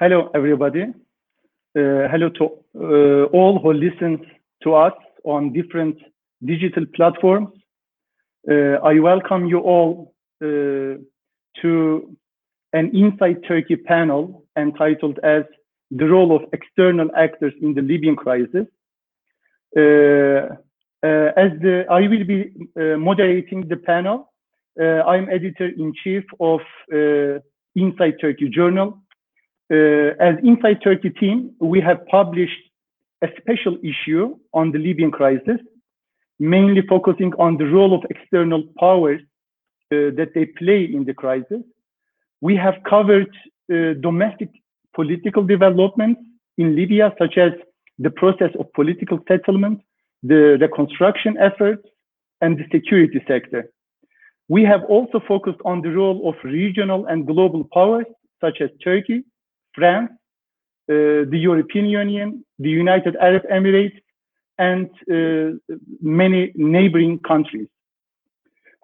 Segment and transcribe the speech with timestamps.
[0.00, 0.82] Hello, everybody.
[0.82, 4.24] Uh, hello to uh, all who listen
[4.62, 4.92] to us
[5.24, 5.98] on different
[6.44, 7.48] digital platforms.
[8.48, 11.02] Uh, I welcome you all uh,
[11.60, 12.16] to
[12.72, 15.42] an Insight Turkey panel entitled as
[15.90, 18.68] The Role of External Actors in the Libyan Crisis.
[19.76, 20.54] Uh,
[21.02, 24.32] uh, as the, I will be moderating the panel,
[24.80, 26.60] I'm editor-in-chief of
[27.74, 29.02] Insight Turkey Journal,
[29.70, 32.62] as Insight Turkey team, we have published
[33.22, 35.60] a special issue on the Libyan crisis,
[36.38, 39.20] mainly focusing on the role of external powers
[39.90, 41.62] uh, that they play in the crisis.
[42.40, 43.30] We have covered
[43.72, 44.50] uh, domestic
[44.94, 46.20] political developments
[46.56, 47.52] in Libya, such as
[47.98, 49.80] the process of political settlement,
[50.22, 51.82] the reconstruction efforts,
[52.40, 53.70] and the security sector.
[54.48, 58.06] We have also focused on the role of regional and global powers,
[58.40, 59.24] such as Turkey,
[59.78, 60.10] France,
[60.90, 62.28] uh, the European Union,
[62.58, 63.98] the United Arab Emirates,
[64.58, 65.48] and uh,
[66.00, 67.68] many neighboring countries.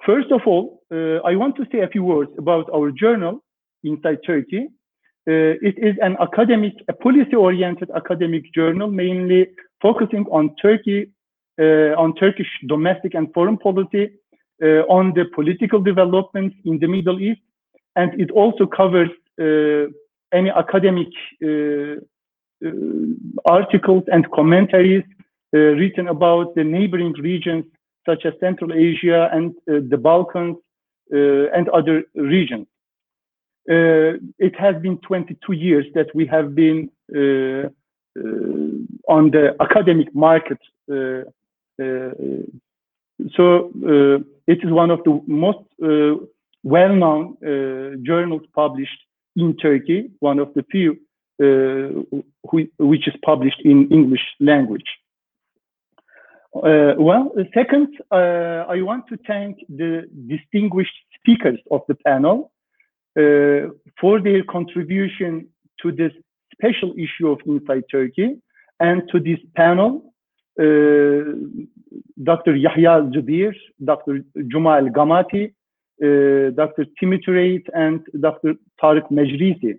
[0.07, 3.43] First of all, uh, I want to say a few words about our journal,
[3.83, 4.69] Insight Turkey.
[5.27, 9.49] Uh, it is an academic, a policy-oriented academic journal, mainly
[9.81, 11.01] focusing on Turkey,
[11.59, 14.05] uh, on Turkish domestic and foreign policy,
[14.63, 17.41] uh, on the political developments in the Middle East,
[17.97, 19.11] and it also covers
[20.35, 21.09] any academic
[21.43, 21.97] uh,
[22.67, 22.71] uh,
[23.45, 25.05] articles and commentaries
[25.55, 27.65] uh, written about the neighboring regions
[28.07, 30.57] such as Central Asia and the Balkans
[31.11, 32.67] and other regions.
[34.47, 36.91] it has been 22 years that we have been
[39.17, 40.61] on the academic market
[43.37, 46.15] so uh, it is one of the most uh,
[46.63, 48.99] well-known uh, journals published
[49.37, 50.97] in Turkey, one of the few
[51.43, 51.89] uh,
[52.79, 54.85] which is published in English language.
[56.55, 62.53] Uh, well, second, uh, I want to thank the distinguished speakers of the panel
[63.19, 65.49] uh, for their contribution
[65.83, 66.13] to this
[66.53, 68.37] special issue of Insight Turkey
[68.79, 70.15] and to this panel.
[70.57, 71.35] Uh,
[72.23, 72.55] Dr.
[72.55, 73.53] Yahya Zoubir,
[73.85, 74.21] Dr.
[74.47, 75.53] Juma El Gamati,
[76.03, 76.87] uh, Dr.
[76.99, 78.55] Timothy Reid and Dr.
[78.83, 79.79] Tarek Megerisi.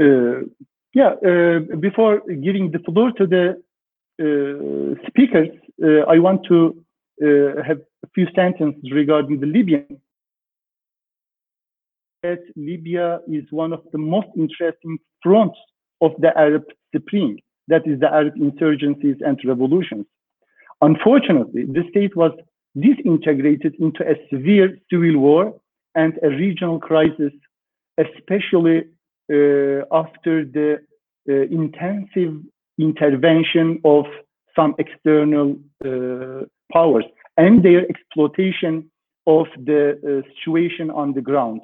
[0.00, 0.46] Uh,
[0.94, 3.62] yeah, uh, before giving the floor to the
[5.08, 5.48] speakers,
[6.08, 6.84] I want to
[7.20, 10.00] have a few sentences regarding the Libyan
[12.22, 15.58] that Libya is one of the most interesting fronts
[16.00, 16.64] of the Arab
[16.96, 17.38] Spring,
[17.68, 20.06] that is the Arab insurgencies and revolutions.
[20.82, 22.32] Unfortunately, the state was
[22.78, 25.54] disintegrated into a severe civil war
[25.94, 27.32] and a regional crisis,
[27.98, 28.84] especially
[29.32, 30.78] uh, after the
[31.28, 32.34] uh, intensive
[32.78, 34.06] intervention of
[34.56, 37.04] some external uh, powers
[37.36, 38.90] and their exploitation
[39.26, 41.60] of the uh, situation on the ground.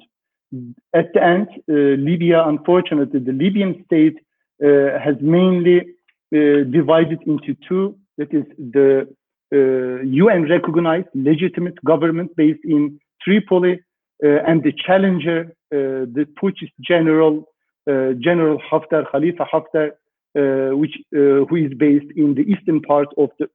[0.93, 4.17] At the end, uh, Libya, unfortunately, the Libyan state
[4.63, 5.87] uh, has mainly
[6.31, 7.97] divided into two.
[8.17, 9.07] That is the
[9.51, 13.79] UN uh, recognized legitimate government based in Tripoli
[14.23, 17.47] uh, and the challenger, uh, the putschist general,
[17.87, 19.91] uh, General Haftar, Khalifa Haftar,
[20.37, 23.47] uh, which uh, who is based in the eastern part of the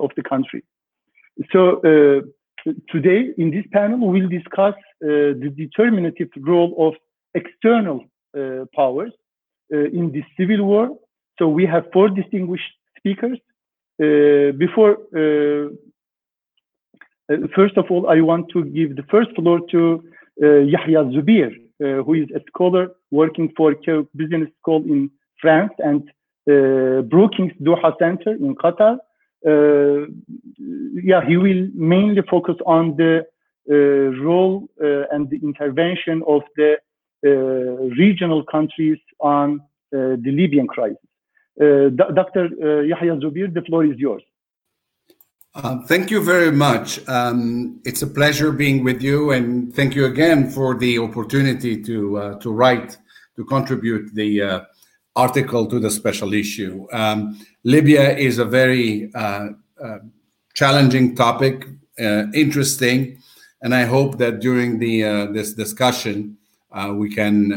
[0.00, 0.62] of the country.
[1.52, 1.80] So
[2.90, 6.94] today in this panel we'll discuss the determinative role of
[7.34, 8.04] external
[8.76, 9.12] powers
[9.70, 10.90] in this civil war.
[11.38, 13.38] So we have four distinguished speakers.
[14.02, 15.68] Uh, before, uh,
[17.32, 20.02] uh, first of all, I want to give the first floor to
[20.42, 23.74] uh, Yahya Zoubir, uh, who is a scholar working for
[24.16, 25.10] Business School in
[25.40, 26.02] France and
[26.50, 28.98] uh, Brookings Doha Center in Qatar.
[31.04, 33.24] yeah, he will mainly focus on the
[33.68, 34.68] role
[35.12, 36.76] and the intervention of the
[37.96, 39.60] regional countries on
[39.92, 40.98] the Libyan crisis.
[41.60, 42.48] Uh, Dr.
[42.60, 44.22] Uh, Yahya Zoubir, the floor is yours.
[45.54, 47.06] Uh, thank you very much.
[47.08, 52.36] Um, it's a pleasure being with you, and thank you again for the opportunity to
[52.40, 52.98] to write
[53.36, 54.64] to contribute the
[55.14, 56.88] article to the special issue.
[56.90, 59.12] Um, Libya is a very
[60.54, 61.68] challenging topic,
[62.34, 63.22] interesting,
[63.62, 66.36] and I hope that during the this discussion
[66.94, 67.52] we can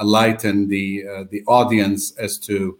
[0.00, 2.78] enlighten the the audience as to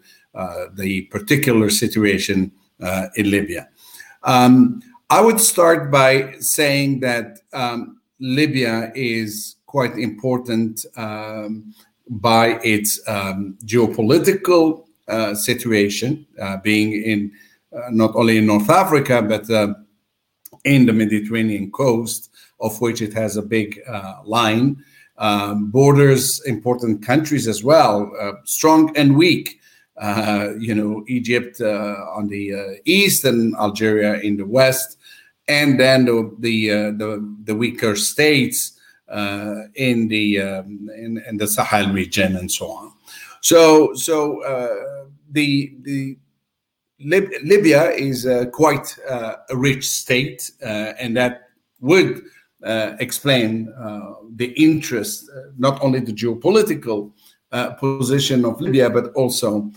[0.74, 2.52] the particular situation
[2.82, 3.68] uh, in Libya.
[4.24, 11.74] Um, I would start by saying that um, Libya is quite important um,
[12.08, 13.00] by its
[13.64, 17.30] geopolitical uh, situation, uh, being in
[17.76, 19.74] uh, not only in North Africa but uh,
[20.64, 24.82] in the Mediterranean coast, of which it has a big uh, line,
[25.64, 28.10] borders important countries as well,
[28.44, 29.60] strong and weak.
[30.58, 34.98] You know, Egypt on the east and Algeria in the west,
[35.48, 38.74] and then the the the, the weaker states
[39.08, 42.92] uh, in the um, in, in, the Sahel region and so on.
[43.42, 46.16] So so uh, the the
[47.00, 51.48] Lib Libya is uh, quite uh, a rich state, uh, and that
[51.80, 52.22] would
[52.64, 53.66] uh, explain
[54.36, 57.12] the interest, not only the geopolitical
[57.78, 59.70] position of Libya, but also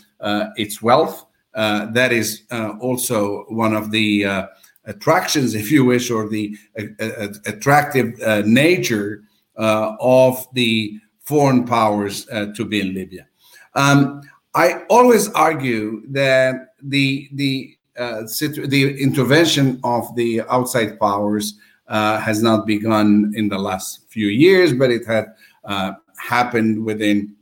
[0.56, 1.26] its wealth.
[1.54, 2.44] that is
[2.80, 4.48] also one of the
[4.88, 9.24] attractions, if you wish, or the uh, uh, attractive uh, nature
[9.58, 13.28] uh, of the foreign powers uh, to be in Libya.
[13.76, 14.22] Um,
[14.56, 22.66] I always argue that the the uh, the intervention of the outside powers has not
[22.66, 25.34] begun in the last few years, but it had
[26.18, 27.36] happened within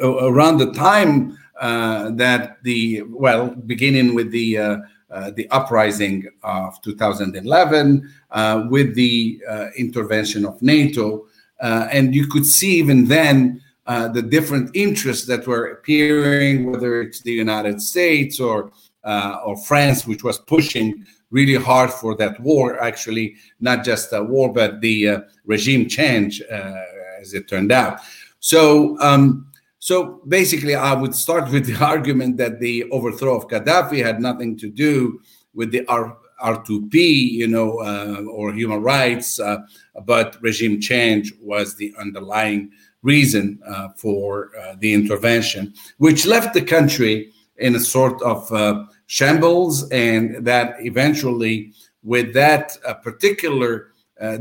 [0.00, 4.76] around the time uh, that the well, beginning with the uh,
[5.10, 11.26] uh, the uprising of 2011, uh, with the uh, intervention of NATO,
[11.60, 17.32] and you could see even then the different interests that were appearing, whether it's the
[17.32, 18.70] United States or
[19.04, 22.80] or France, which was pushing really hard for that war.
[22.80, 27.98] Actually, not just a war, but the regime change, as it turned out.
[28.38, 28.96] So.
[29.00, 29.47] Um,
[29.78, 34.56] so basically, I would start with the argument that the overthrow of Gaddafi had nothing
[34.58, 35.20] to do
[35.54, 39.58] with the R- R2P, you know, uh, or human rights, uh,
[40.04, 42.70] but regime change was the underlying
[43.02, 48.84] reason uh, for uh, the intervention, which left the country in a sort of uh,
[49.06, 51.72] shambles, and that eventually,
[52.02, 53.88] with that uh, particular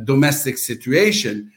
[0.05, 1.51] domestic situation,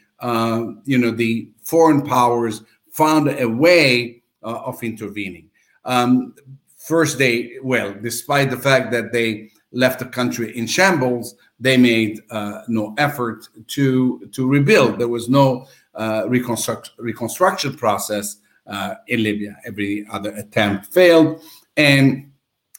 [0.85, 5.49] you know, the foreign powers found a way uh, of intervening.
[5.85, 6.35] Um,
[6.77, 12.21] first, they, well, despite the fact that they left the country in shambles, they made
[12.29, 14.99] uh, no effort to, to rebuild.
[14.99, 19.55] There was no uh, reconstruct, reconstruction process uh, in Libya.
[19.65, 21.41] Every other attempt failed.
[21.77, 22.31] And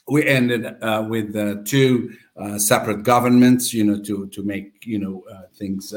[0.07, 1.33] we ended uh, with
[1.65, 5.23] two uh, separate governments, you know, to, to make, you know,
[5.55, 5.93] things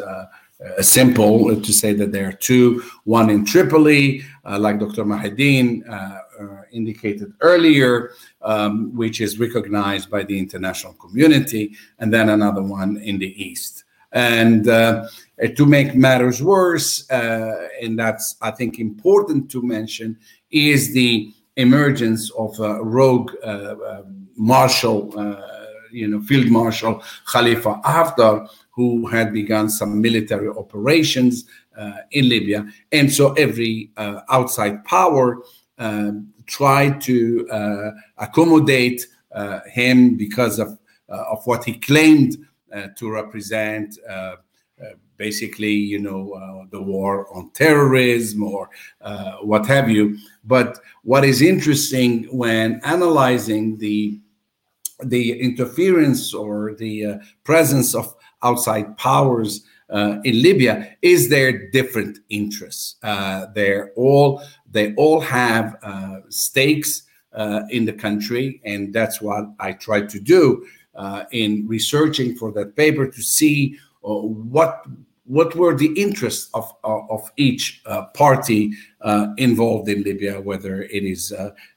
[0.64, 5.04] uh, simple to say that there are two, one in Tripoli, uh, like Dr.
[5.04, 8.12] Muhittin uh, uh, indicated earlier,
[8.42, 13.84] um, which is recognized by the international community, and then another one in the east.
[14.12, 15.08] And uh,
[15.56, 20.16] to make matters worse, uh, and that's, I think, important to mention,
[20.50, 23.32] is the emergence of a rogue
[24.36, 25.12] marshal,
[25.92, 31.46] you know, Field Marshal Khalifa Haftar, who had begun some military operations
[31.78, 32.66] uh, in Libya.
[32.92, 35.38] And so every uh, outside power
[35.78, 40.78] um, tried to uh, accommodate uh, him because of,
[41.08, 42.36] uh, of what he claimed
[42.72, 43.98] uh, to represent.
[45.18, 48.68] basically, you know, the war on terrorism or
[49.40, 50.18] what have you.
[50.44, 54.20] But what is interesting when analyzing the
[55.04, 58.14] the interference or the presence of
[58.46, 59.52] outside powers
[59.90, 62.96] uh, in Libya is their different interests.
[63.02, 69.44] Uh, they're all they all have uh, stakes uh, in the country, and that's what
[69.60, 74.14] I tried to do uh, in researching for that paper to see uh,
[74.56, 74.84] what
[75.24, 77.82] what were the interests of of each
[78.14, 78.72] party
[79.36, 81.32] involved in Libya, whether it is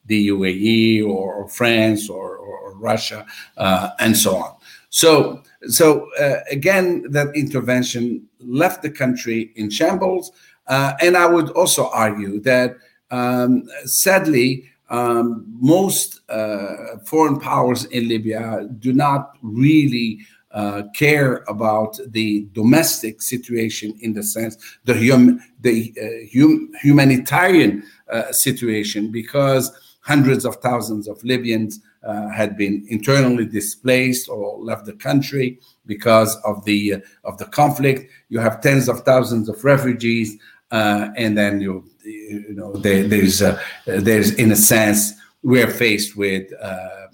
[0.06, 3.26] the UAE or, France or, or Russia
[3.58, 4.59] and so on.
[4.90, 10.32] So so uh, again, that intervention left the country in shambles.
[10.68, 12.78] Uh, and I would also argue that
[13.12, 20.20] um, sadly, um, most uh, foreign powers in Libya do not really
[20.52, 27.84] uh, care about the domestic situation in the sense the, hum, the uh, hum, humanitarian
[28.12, 29.72] uh, situation because
[30.10, 31.74] hundreds of thousands of Libyans
[32.04, 37.00] uh, had been internally displaced or left the country because of the uh,
[37.30, 38.00] of the conflict.
[38.30, 40.30] You have tens of thousands of refugees,
[40.72, 41.74] uh, and then you
[42.04, 43.52] you know there, there's a,
[43.86, 45.00] there's in a sense
[45.44, 47.08] we're faced with uh,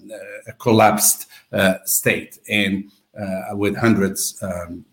[0.52, 1.20] a collapsed
[1.52, 2.72] uh, state and
[3.20, 4.42] uh, with hundreds.
[4.42, 4.84] Um,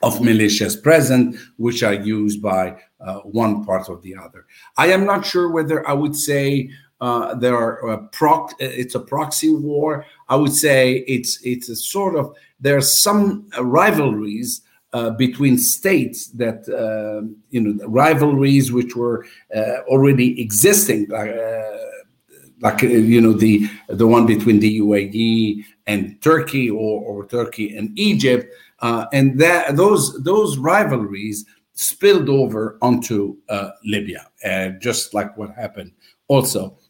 [0.00, 2.64] of militias present, which are used by
[3.00, 4.46] uh, one part or the other.
[4.76, 9.00] I am not sure whether I would say uh, there are uh, proc- it's a
[9.00, 10.04] proxy war.
[10.28, 14.62] I would say it's it's a sort of there are some rivalries
[14.92, 21.06] uh, between states that uh, you know rivalries which were uh, already existing
[22.60, 27.96] like you know the the one between the UAE and Turkey or, or Turkey and
[27.96, 28.52] Egypt
[28.82, 33.36] and that those those rivalries spilled over onto
[33.84, 34.26] Libya
[34.80, 35.92] just like what happened
[36.26, 36.87] also uh,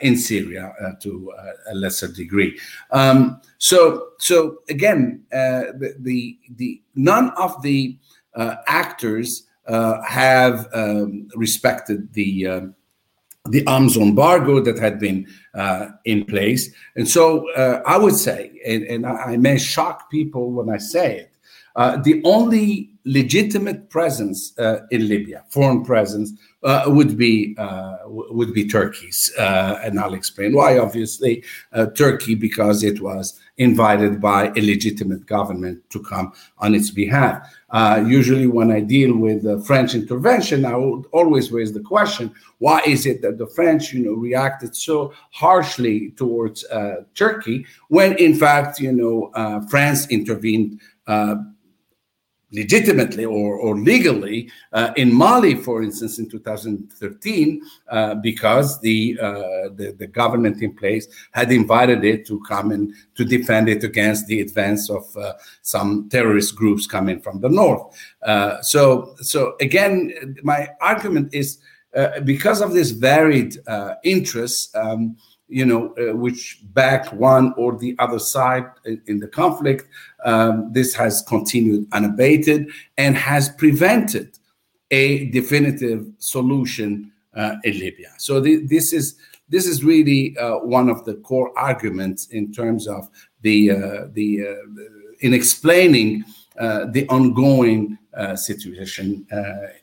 [0.00, 2.58] in Syria uh, to uh, a lesser degree.
[2.90, 7.98] Um, so, so again, the, the, the none of the
[8.36, 12.74] actors have um, respected the um,
[13.48, 16.70] the arms embargo that had been uh, in place.
[16.94, 21.20] And so uh, I would say, and, and, I may shock people when I say
[21.20, 21.32] it,
[21.74, 24.52] uh, the only legitimate presence
[24.90, 30.54] in Libya, foreign presence, uh, would be uh, would be Turkey's, uh, and I'll explain
[30.54, 30.78] why.
[30.78, 36.90] Obviously, uh, Turkey because it was invited by a legitimate government to come on its
[36.90, 37.48] behalf.
[37.70, 42.82] Uh, usually, when I deal with French intervention, I would always raise the question: Why
[42.86, 48.34] is it that the French, you know, reacted so harshly towards uh, Turkey when, in
[48.34, 49.30] fact, you know,
[49.70, 50.80] France intervened?
[52.52, 59.32] Legitimately or, or legally uh, in Mali, for instance, in 2013, uh, because the, uh,
[59.74, 64.26] the, the government in place had invited it to come and to defend it against
[64.26, 67.82] the advance of uh, some terrorist groups coming from the north.
[68.22, 71.58] Uh, so, so again, my argument is
[71.94, 73.56] uh, because of this varied
[74.04, 74.74] interests.
[74.74, 75.16] Um,
[75.52, 79.88] you know, which back one or the other side in, in the conflict.
[80.24, 84.38] Um, this has continued unabated and has prevented
[84.90, 88.12] a definitive solution uh, in Libya.
[88.18, 89.16] So th- this is
[89.48, 93.08] this is really uh, one of the core arguments in terms of
[93.42, 94.86] the uh, the uh,
[95.20, 96.24] in explaining
[96.58, 97.96] uh, the ongoing
[98.34, 99.24] situation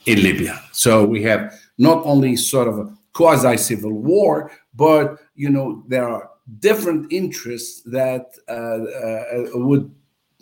[0.06, 0.62] in Libya.
[0.74, 6.08] So we have not only sort of a quasi civil war, but you know there
[6.08, 6.30] are
[6.60, 9.94] different interests that uh, uh, would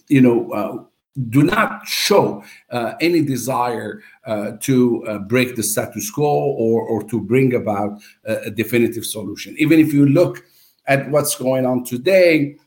[0.08, 0.84] you know uh,
[1.30, 7.04] do not show uh, any desire uh, to uh, break the status quo or, or
[7.04, 9.56] to bring about a, a, definitive solution.
[9.58, 10.44] Even if you look
[10.88, 12.58] at what's going on today,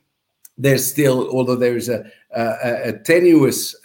[0.57, 3.77] there's still, although there's a, a, a tenuous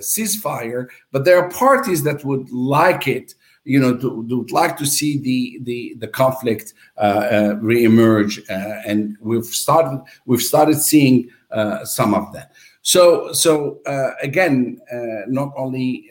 [0.00, 3.34] ceasefire, but there are parties that would like it
[3.68, 8.80] you know, to, would like to see the the the conflict uh, uh, reemerge, uh,
[8.86, 12.52] and we've started we've started seeing uh, some of that.
[12.88, 16.10] So so uh, again, uh, not only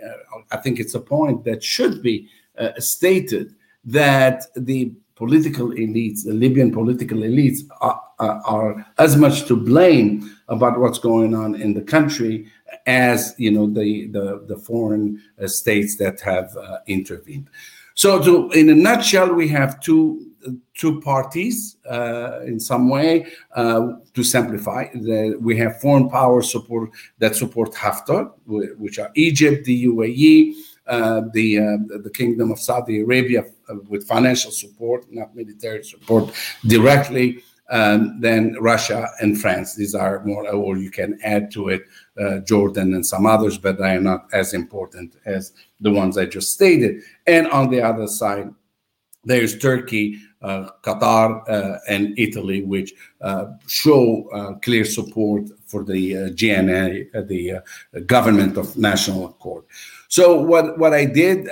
[0.51, 2.29] I think it's a point that should be
[2.77, 10.29] stated that the political elites, the Libyan political elites, are, are, as much to blame
[10.50, 12.46] about what's going on in the country
[12.86, 17.50] as you know the the, the foreign uh, states that have uh, intervened.
[17.96, 20.26] So, to, in a nutshell, we have two
[20.74, 23.27] two parties uh, in some way.
[23.56, 26.89] Uh, to simplify, the, we have foreign power support
[27.20, 30.53] that support Haftar, which are Egypt, the UAE,
[30.88, 36.34] uh, the uh, the Kingdom of Saudi Arabia uh, with financial support, not military support
[36.65, 37.44] directly.
[37.70, 39.75] Um, then Russia and France.
[39.75, 41.82] These are more, or you can add to it
[42.17, 45.51] uh, Jordan and some others, but they are not as important as
[45.82, 47.01] the ones I just stated.
[47.25, 48.53] And on the other side,
[49.27, 56.17] there's Turkey, uh, Qatar, uh, and Italy, which uh, show uh, clear support for the
[56.17, 57.62] uh, GNA, the
[58.05, 59.65] Government of National Accord.
[60.07, 61.48] So what, what I did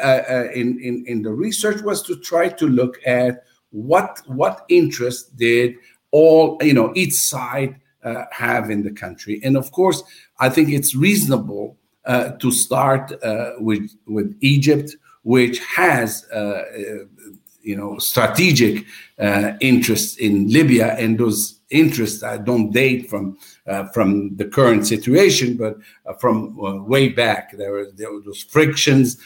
[0.55, 5.75] in, in, in the research was to try to look at what what interest did
[6.11, 9.41] all you know each side uh, have in the country.
[9.43, 10.01] And of course,
[10.39, 16.25] I think it's reasonable uh, to start uh, with with Egypt, which has
[17.65, 18.85] you know strategic
[19.19, 23.37] uh, interests in Libya, and those interests don't date from
[23.93, 25.77] from the current situation, but
[26.19, 26.55] from
[26.87, 27.57] way back.
[27.57, 29.17] There were, there were those frictions,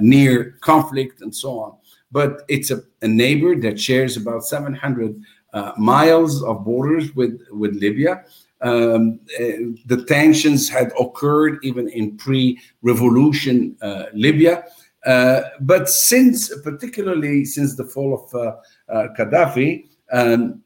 [0.00, 1.76] near conflict, and so on.
[2.10, 7.74] But it's a, a neighbor that shares about 700 uh, miles of borders with, with
[7.74, 8.24] Libya.
[8.60, 14.64] Um, uh, the tensions had occurred even in pre-revolution uh, Libya.
[15.08, 20.62] Uh, but since, particularly since the fall of uh, uh, Gaddafi um,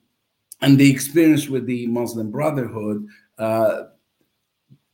[0.60, 3.06] and the experience with the Muslim Brotherhood,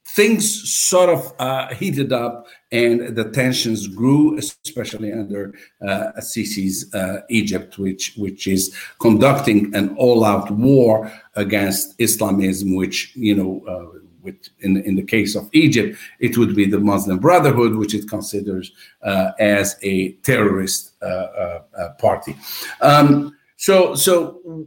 [0.09, 7.21] things sort of uh, heated up and the tensions grew, especially under uh, Sisi's uh,
[7.31, 14.77] Egypt, which, which is conducting an all-out war against Islamism, which, you know, with, in,
[14.89, 19.33] in the case of Egypt, it would be the Muslim Brotherhood, which it considers uh,
[19.39, 22.37] as a terrorist uh, uh, uh party.
[22.81, 24.67] Um, so, so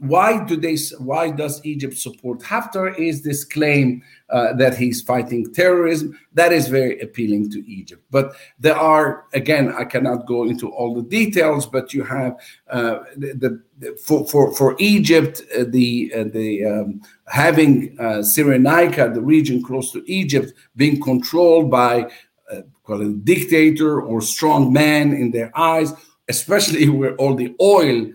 [0.00, 5.52] why do they why does egypt support haftar is this claim uh, that he's fighting
[5.54, 8.02] terrorism that is very appealing to egypt.
[8.10, 12.36] But there are again i cannot go into all the details but you have
[12.68, 19.14] uh, the, the, for, for for egypt uh, the uh, the um, having uh, cyrenaica
[19.14, 22.10] the region close to egypt being controlled by
[22.52, 25.92] uh, call it dictator or strong man in their eyes
[26.28, 28.10] especially where all the oil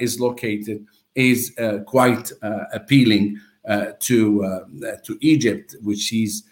[0.00, 4.62] is located is uh, quite uh, appealing uh, to
[5.02, 6.44] to Egypt, which sees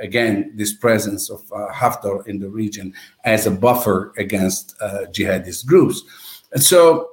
[0.00, 2.92] again this presence of Haftar in the region
[3.24, 4.76] as a buffer against
[5.12, 6.02] jihadist groups.
[6.52, 7.10] And so,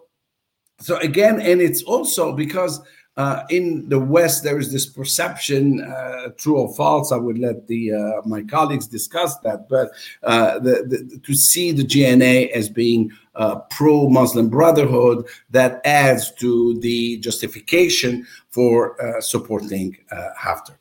[0.79, 2.81] so again, and it's also because
[3.17, 7.11] uh, in the West, there is this perception, uh, true or false.
[7.11, 9.69] I would let the uh, my colleagues discuss that.
[9.69, 9.91] But
[10.23, 16.77] uh, the, the, to see the GNA as being uh, pro-Muslim Brotherhood, that adds to
[16.79, 20.75] the justification for uh, supporting Haftar.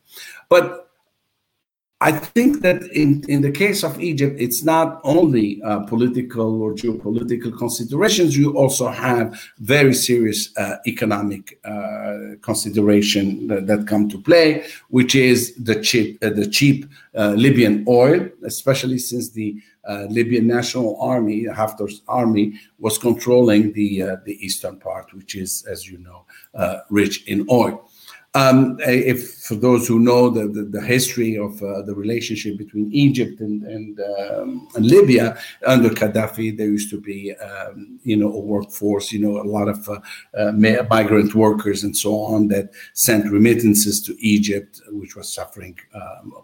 [0.48, 0.83] But
[2.04, 6.74] I think that in, in the case of Egypt, it's not only uh, political or
[6.74, 8.36] geopolitical considerations.
[8.36, 15.14] You also have very serious uh, economic uh, consideration that, that, come to play, which
[15.14, 16.84] is the cheap, uh, the cheap
[17.16, 19.56] uh, Libyan oil, especially since the
[19.88, 25.88] uh, Libyan National Army, Haftar's army, was controlling the the eastern part, which is, as
[25.88, 26.26] you know,
[26.90, 27.88] rich in oil.
[28.36, 32.92] Um, if for those who know the, the, the history of uh, the relationship between
[32.92, 38.32] Egypt and, and, um, and, Libya under Gaddafi, there used to be, um, you know,
[38.32, 40.00] a workforce, you know, a lot of uh,
[40.36, 46.34] uh, migrant workers and so on that sent remittances to Egypt, which was suffering, um,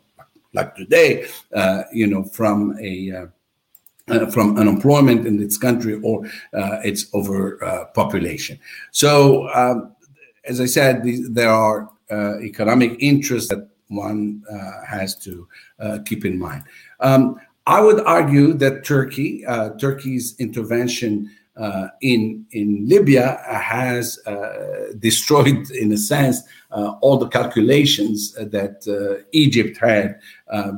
[0.53, 3.27] like today, uh, you know, from a uh,
[4.11, 8.57] uh, from unemployment in its country or uh, its overpopulation.
[8.57, 9.95] Uh, so um,
[10.45, 15.47] as I said, there are uh, economic interests that one uh, has to
[15.79, 16.65] uh, keep in mind.
[17.01, 24.93] Um, I would argue that Turkey, uh, Turkey's intervention uh, in in Libya has uh,
[24.99, 30.19] destroyed, in a sense, all the calculations that Egypt had,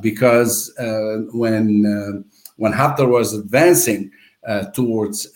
[0.01, 0.73] because
[1.31, 2.25] when
[2.57, 4.11] when Haftar was advancing
[4.73, 5.27] towards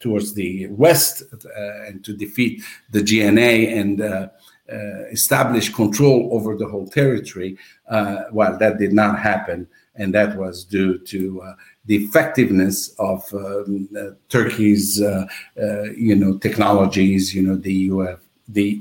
[0.00, 4.28] towards the west uh, and to defeat the GNA and uh,
[4.70, 7.56] uh, establish control over the whole territory.
[8.32, 11.42] well, that did not happen, and that was due to
[11.86, 13.88] the effectiveness of um,
[14.28, 14.98] Turkey's,
[15.96, 17.34] you know, technologies.
[17.34, 18.78] You know, the UF, the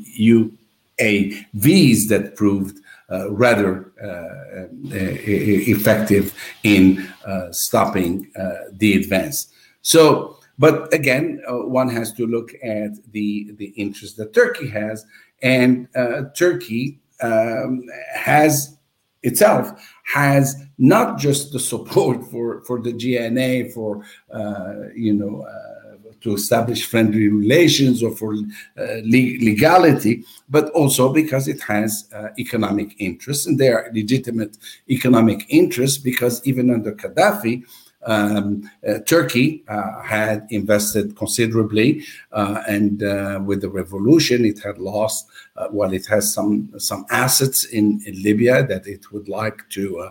[0.99, 8.29] UAVs that proved uh, rather uh, effective in uh, stopping
[8.73, 9.47] the advance.
[9.81, 15.05] So but again, uh, one has to look at the the interest that Turkey has,
[15.41, 18.77] and uh, Turkey um, has
[19.23, 19.71] itself
[20.05, 25.77] has not just the support for for the GNA for uh, you know uh,
[26.21, 32.95] to establish friendly relations or for uh, legality, but also because it has uh, economic
[32.99, 34.57] interests, and they are legitimate
[34.89, 37.63] economic interests because even under Gaddafi
[38.07, 44.79] um, uh, Turkey uh, had invested considerably, uh, and uh, with the revolution, it had
[44.79, 45.27] lost.
[45.55, 50.09] Uh, well, it has some some assets in, in Libya that it would like to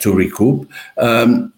[0.00, 0.70] to recoup.
[0.96, 1.52] Um,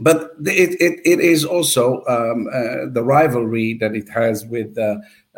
[0.00, 2.44] but it, it, it is also um,
[2.92, 4.78] the rivalry that it has with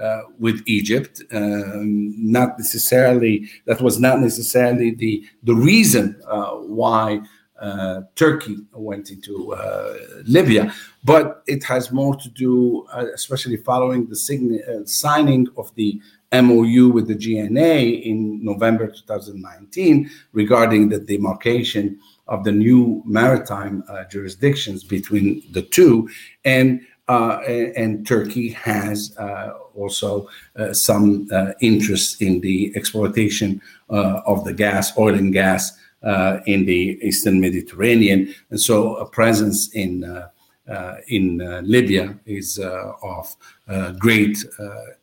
[0.00, 1.22] uh, with Egypt.
[1.32, 7.20] Um, not necessarily that was not necessarily the the reason uh, why
[7.60, 9.94] uh, Turkey went into uh,
[10.24, 10.72] Libya,
[11.04, 16.00] but it has more to do, uh, especially following the sign- uh, signing of the
[16.32, 24.04] MOU with the GNA in November 2019 regarding the demarcation of the new maritime uh,
[24.04, 26.08] jurisdictions between the two,
[26.44, 27.40] and uh,
[27.76, 29.16] and Turkey has
[29.74, 30.28] also
[30.70, 31.26] some
[31.60, 35.76] interest in the exploitation of the gas, oil and gas
[36.46, 40.28] in the Eastern Mediterranean, and so a presence in uh,
[40.70, 42.58] uh, in Libya is
[43.02, 43.36] of
[43.98, 44.38] great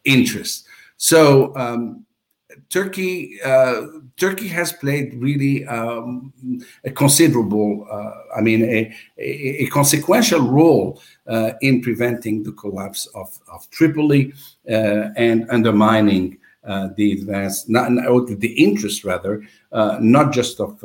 [0.05, 0.65] interest.
[0.97, 2.05] So um,
[2.69, 3.81] Turkey uh,
[4.17, 6.33] Turkey has played really um,
[6.83, 13.05] a considerable, uh, I mean, a, a, a consequential role uh, in preventing the collapse
[13.13, 14.33] of, of Tripoli
[14.69, 16.46] uh, and undermining uh,
[16.95, 17.89] the advance, not,
[18.39, 20.83] the interest rather, uh, not just of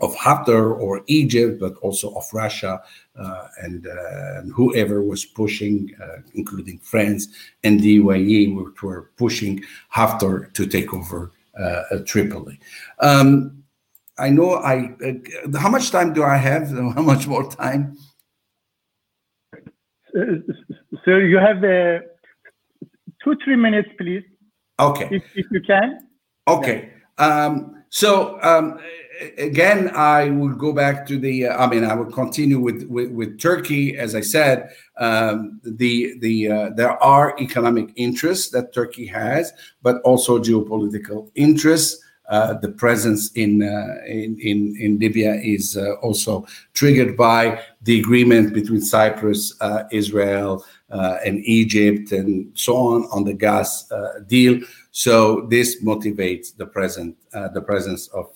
[0.00, 2.82] of Haftar or Egypt, but also of Russia
[3.16, 7.28] uh, and, uh, and, whoever was pushing, uh, including France
[7.62, 9.62] and the UAE, which were pushing
[9.94, 12.58] Haftar to take over uh, Tripoli.
[13.00, 13.62] Um,
[14.18, 14.94] I know I.
[15.04, 16.70] Uh, how much time do I have?
[16.94, 17.96] How much more time?
[20.14, 21.62] So you have
[23.22, 24.22] two, three minutes, please.
[24.80, 25.08] Okay.
[25.10, 26.08] If, if you can.
[26.48, 26.90] Okay.
[27.18, 27.44] Yeah.
[27.44, 28.80] Um, so um,
[29.38, 31.48] again, I will go back to the.
[31.48, 33.96] Uh, I mean, I will continue with with, with Turkey.
[33.98, 40.00] As I said, um, the the uh, there are economic interests that Turkey has, but
[40.02, 42.02] also geopolitical interests.
[42.28, 47.98] Uh, the presence in, uh, in, in in Libya is uh, also triggered by the
[47.98, 53.90] agreement between Cyprus, uh, Israel, and Egypt, and so on on the gas
[54.26, 54.60] deal.
[54.92, 58.28] So this motivates the present the presence of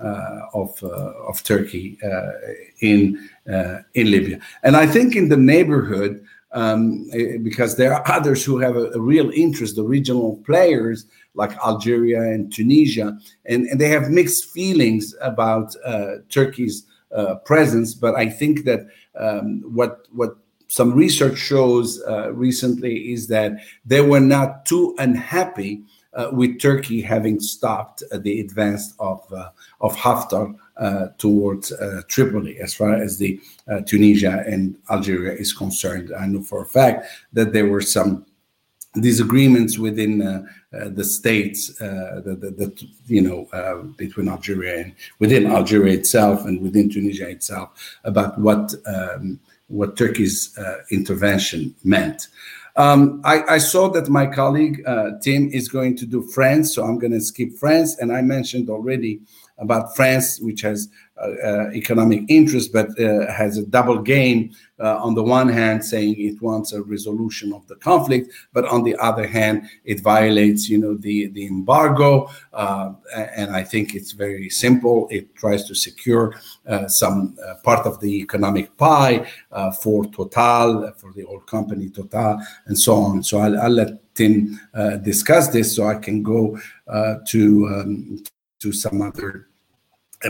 [0.00, 2.32] uh, of, uh, of Turkey uh,
[2.80, 3.28] in,
[3.94, 4.40] in Libya.
[4.62, 8.90] And I think in the neighborhood, um, eh, because there are others who have a,
[8.92, 13.16] a, real interest, the regional players like Algeria and Tunisia,
[13.46, 17.94] and, and they have mixed feelings about uh, Turkey's uh, presence.
[17.94, 18.86] But I think that
[19.18, 20.36] um, what what
[20.68, 23.52] some research shows uh, recently is that
[23.84, 25.82] they were not too unhappy
[26.14, 29.48] uh, with Turkey having stopped uh, the advance of uh,
[29.80, 30.54] of Haftar
[31.18, 31.72] towards
[32.08, 33.40] Tripoli, as far as the
[33.86, 36.12] Tunisia and Algeria is concerned.
[36.18, 38.26] I know for a fact that there were some
[39.00, 40.42] disagreements within uh,
[40.76, 42.20] uh, the states, uh,
[43.06, 47.70] you know, between Algeria and within Algeria itself and within Tunisia itself
[48.04, 50.58] about what um, what Turkey's
[50.90, 52.28] intervention meant.
[52.76, 56.84] Um, I, I, saw that my colleague uh, Tim is going to do France, so
[56.84, 57.98] I'm going to skip France.
[57.98, 59.20] And I mentioned already
[59.62, 60.88] about France, which has
[61.22, 64.50] uh, uh, economic interest, but uh, has a double game.
[64.80, 68.96] on the one hand, saying it wants a resolution of the conflict, but on the
[68.96, 72.28] other hand, it violates, you know, the the embargo.
[73.14, 75.06] and I think it's very simple.
[75.10, 76.34] It tries to secure
[76.88, 79.18] some part of the economic pie
[79.82, 83.22] for Total, for the old company Total, and so on.
[83.22, 88.24] So I'll, I'll let Tim uh, discuss this so I can go uh, to um,
[88.60, 89.51] to some other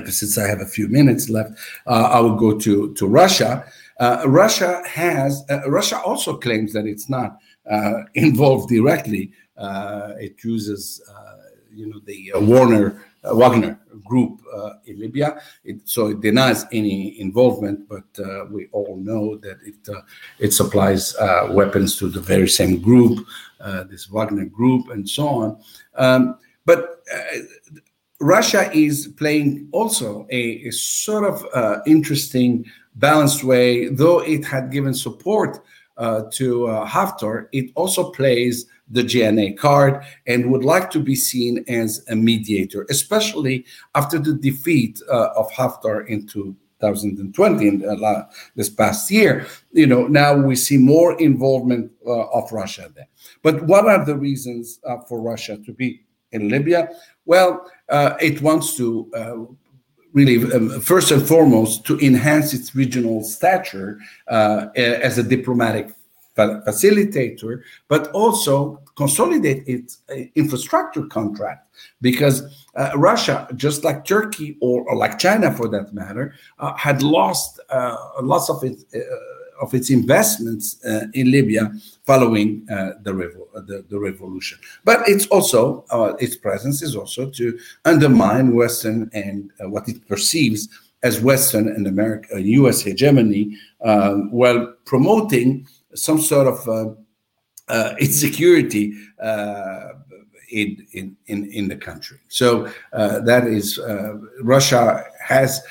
[0.08, 3.64] since I have a few minutes left, uh, I will go to to Russia.
[4.00, 7.38] Uh, Russia has uh, Russia also claims that it's not
[7.70, 9.32] uh, involved directly.
[9.56, 11.36] Uh, it uses uh,
[11.72, 14.40] you know the Warner Wagner group
[14.86, 17.88] in Libya, it, so it denies any involvement.
[17.88, 19.88] But we all know that it
[20.40, 21.14] it supplies
[21.50, 23.24] weapons to the very same group,
[23.88, 25.62] this Wagner group, and so on.
[25.94, 27.04] Um, but
[28.22, 33.88] Russia is playing also a, a sort of uh, interesting, balanced way.
[33.88, 35.58] Though it had given support
[35.96, 41.16] uh, to uh, Haftar, it also plays the GNA card and would like to be
[41.16, 43.64] seen as a mediator, especially
[43.96, 49.46] after the defeat uh, of Haftar in 2020 in uh, this past year.
[49.72, 53.08] You know, now we see more involvement uh, of Russia there.
[53.42, 56.88] But what are the reasons for Russia to be in Libya?
[57.24, 59.36] Well, uh, it wants to uh,
[60.12, 65.88] really, um, first and foremost, to enhance its regional stature uh, as a diplomatic
[66.34, 71.68] fa- facilitator, but also consolidate its uh, infrastructure contract.
[72.00, 77.02] Because uh, Russia, just like Turkey or, or, like China for that matter, uh, had
[77.02, 77.58] lost
[78.20, 78.84] lots of its
[79.62, 81.72] of its investments uh, in Libya
[82.04, 84.58] following uh, the, revo- the, the, revolution.
[84.84, 90.06] But it's also uh, its presence is also to undermine Western and uh, what it
[90.08, 90.68] perceives
[91.04, 92.82] as Western and American U.S.
[92.82, 96.90] hegemony, while promoting some sort of uh,
[97.68, 98.94] uh, insecurity.
[100.50, 102.18] In, in, in, in the country.
[102.28, 103.80] So that is,
[104.42, 105.62] Russia has,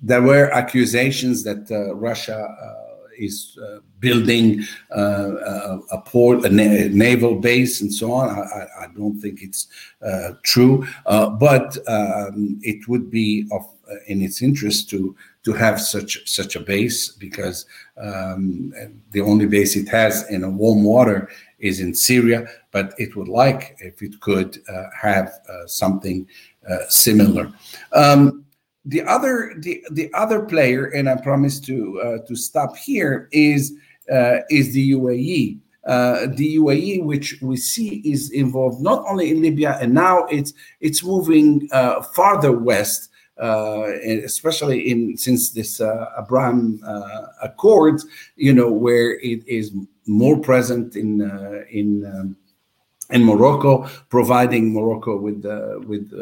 [0.00, 1.66] there were accusations that
[1.96, 2.46] Russia
[3.18, 4.62] is uh, building
[4.96, 8.30] uh, a port, a, na- naval base, and so on.
[8.30, 9.68] I, I don't think it's
[10.02, 13.66] uh, true, but um, it would be of
[14.06, 18.72] in its interest to to have such such a base because um,
[19.12, 21.28] the only base it has in a warm water
[21.58, 24.62] is in Syria, but it would like, if it could,
[25.00, 25.32] have
[25.66, 26.26] something
[26.88, 27.52] similar.
[27.92, 28.44] Um,
[28.84, 33.74] the other the the other player, and I promise to uh, to stop here, is
[34.12, 35.58] uh, is the UAE.
[35.86, 40.52] Uh, the UAE, which we see is involved not only in Libya, and now it's
[40.80, 43.10] it's moving uh, farther west,
[43.40, 43.84] uh,
[44.24, 46.80] especially in since this uh, Abraham
[47.42, 49.72] Accords, you know, where it is
[50.06, 51.22] more present in
[51.70, 52.36] in um,
[53.10, 55.44] in Morocco, providing Morocco with
[55.86, 56.12] with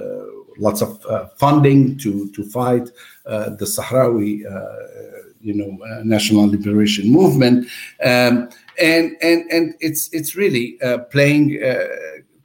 [0.59, 2.91] lots of uh, funding to to fight
[3.27, 7.67] uh, the Sahrawi, uh, you know, uh, national liberation movement,
[8.05, 8.49] um,
[8.81, 10.79] and and and it's it's really
[11.11, 11.59] playing.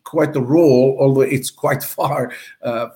[0.04, 2.34] quite a role, although it's quite far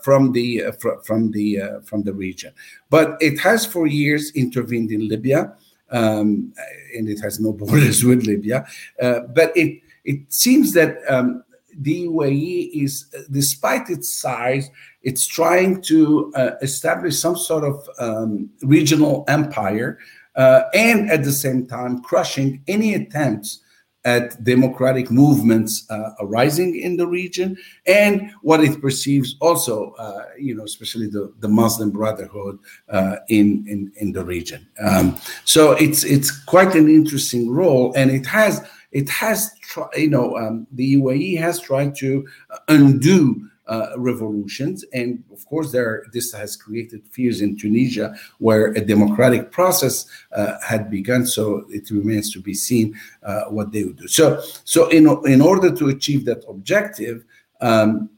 [0.03, 0.49] from the
[0.81, 2.51] fr- from the from the region.
[2.89, 5.55] But it has for years intervened in Libya,
[5.91, 6.51] um,
[6.93, 8.67] and it has no borders with Libya.
[8.99, 11.44] but it it seems that um,
[11.81, 14.69] the UAE is, despite its size,
[15.03, 19.99] it's trying to uh, establish some sort of um, regional empire
[20.35, 23.61] uh, and at the same time crushing any attempts
[24.03, 27.57] at democratic movements uh, arising in the region
[27.87, 32.59] and what it perceives also, uh, you know, especially the, the Muslim Brotherhood
[32.89, 34.67] uh, in, in, in the region.
[34.79, 38.61] Um, so it's, it's quite an interesting role and it has
[38.95, 42.27] it has, tried, you know, um, the UAE has tried to
[42.67, 48.81] undo uh, revolutions, and of course, there this has created fears in Tunisia, where a
[48.81, 51.25] democratic process uh, had begun.
[51.25, 54.07] So it remains to be seen uh, what they would do.
[54.07, 57.25] So, so in in order to achieve that objective.
[57.61, 58.09] Um,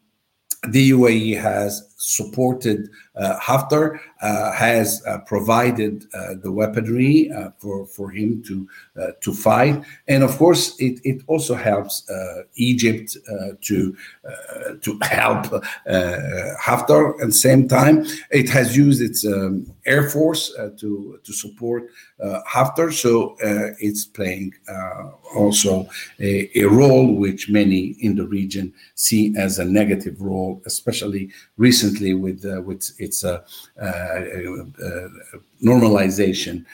[0.69, 7.85] the UAE has supported uh, Haftar, uh, has uh, provided uh, the weaponry uh, for,
[7.87, 8.67] for him to,
[8.99, 9.83] uh, to fight.
[10.07, 12.09] And of course, it, it also helps
[12.55, 13.17] Egypt
[13.61, 13.95] to,
[14.81, 15.45] to help
[15.87, 17.19] Haftar.
[17.21, 21.89] At the same time, it has used its um, air force to, to support
[22.21, 22.93] Haftar.
[22.93, 23.35] So
[23.79, 24.53] it's playing
[25.35, 25.87] also
[26.19, 31.29] a, a role which many in the region see as a negative role, especially
[31.87, 33.41] recently with uh, with its uh,
[33.81, 34.21] uh,
[35.63, 36.65] normalization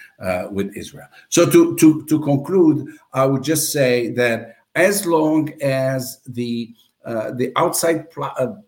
[0.52, 1.08] with Israel.
[1.30, 6.73] So to to to conclude, I would just say that as long as the
[7.06, 8.08] the outside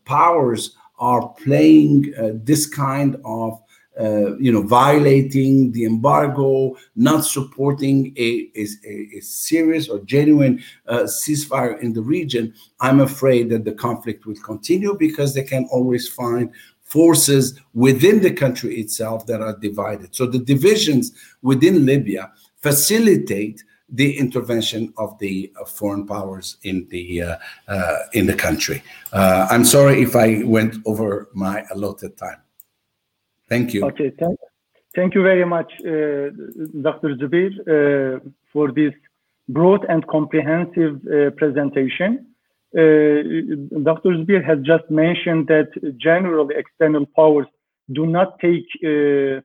[0.06, 2.14] powers are playing
[2.46, 3.62] this kind of
[4.00, 8.68] uh, you know, violating the embargo, not supporting a, a,
[9.18, 14.36] a serious or genuine uh, ceasefire in the region, I'm afraid that the conflict will
[14.36, 16.52] continue because they can always find
[16.84, 20.14] forces within the country itself that are divided.
[20.14, 27.22] So the divisions within Libya facilitate the intervention of the uh, foreign powers in the
[27.22, 28.84] uh, uh, in the country.
[29.14, 32.42] I'm sorry if I went over my allotted time.
[33.50, 33.86] Thank you.
[33.86, 34.40] Okay, thank,
[34.96, 36.32] thank you very much, uh,
[36.82, 37.16] Dr.
[37.20, 38.20] Zubair, uh,
[38.52, 38.94] for this
[39.50, 42.26] broad and comprehensive uh, presentation.
[42.76, 43.22] Uh,
[43.84, 44.10] Dr.
[44.18, 47.48] Zubair has just mentioned that generally external powers
[47.94, 49.42] do not take uh,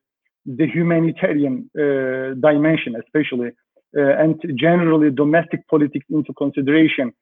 [0.47, 3.51] the humanitarian uh, dimension, especially,
[3.93, 7.13] and generally domestic politics into consideration.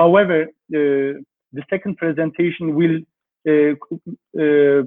[0.00, 2.98] however, the second presentation will
[3.48, 3.72] Uh,
[4.38, 4.82] uh,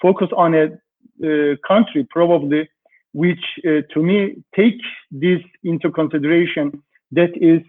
[0.00, 2.66] focus on a uh, country probably
[3.12, 7.60] which uh, to me take this into consideration that is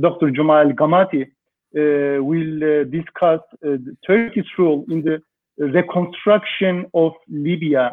[0.00, 0.30] Dr.
[0.32, 1.26] Juma El Gamati
[1.72, 3.40] will discuss
[4.06, 5.22] Turkey's role in the
[5.58, 7.92] reconstruction of Libya.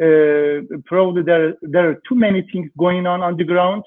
[0.00, 3.82] Uh, probably there there are too many things going on on the ground,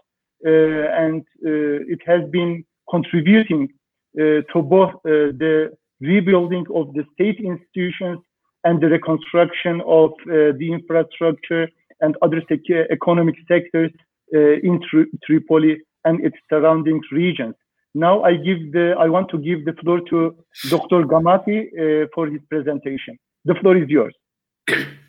[0.46, 3.70] uh, and uh, it has been contributing
[4.16, 8.20] to both the rebuilding of the state institutions
[8.64, 11.68] and the reconstruction of uh, the infrastructure
[12.02, 12.42] and other
[12.92, 13.92] economic sectors
[14.36, 17.56] uh, in Tri Tripoli and its surrounding regions.
[17.94, 20.36] Now I give the I want to give the floor to
[20.70, 21.04] Dr.
[21.12, 23.18] Gamati uh, for his presentation.
[23.46, 24.16] The floor is yours.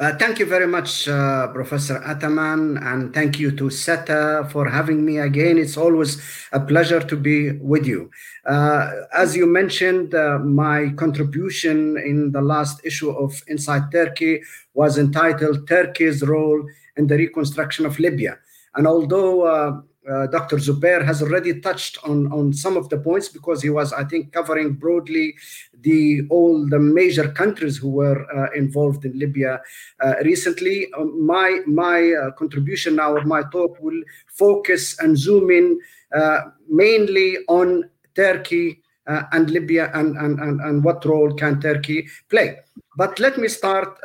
[0.00, 5.04] Uh, thank you very much, uh, Professor Ataman, and thank you to SETA for having
[5.04, 5.58] me again.
[5.58, 8.10] It's always a pleasure to be with you.
[8.46, 14.40] Uh, as you mentioned, uh, my contribution in the last issue of Insight Turkey
[14.72, 18.38] was entitled Turkey's Role in the Reconstruction of Libya.
[18.76, 20.56] And although uh, uh, Dr.
[20.56, 24.32] Zubair has already touched on, on some of the points because he was, I think,
[24.32, 25.34] covering broadly
[25.82, 29.60] the all the major countries who were uh, involved in Libya
[30.02, 30.88] uh, recently.
[30.96, 35.80] Um, my my uh, contribution now, or my talk, will focus and zoom in
[36.14, 42.08] uh, mainly on Turkey uh, and Libya and, and, and, and what role can Turkey
[42.28, 42.58] play.
[42.96, 43.98] But let me start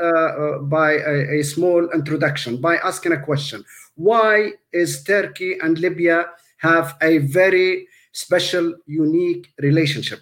[0.69, 3.63] by a, a small introduction by asking a question
[3.95, 6.25] why is Turkey and Libya
[6.57, 10.19] have a very special, unique relationship?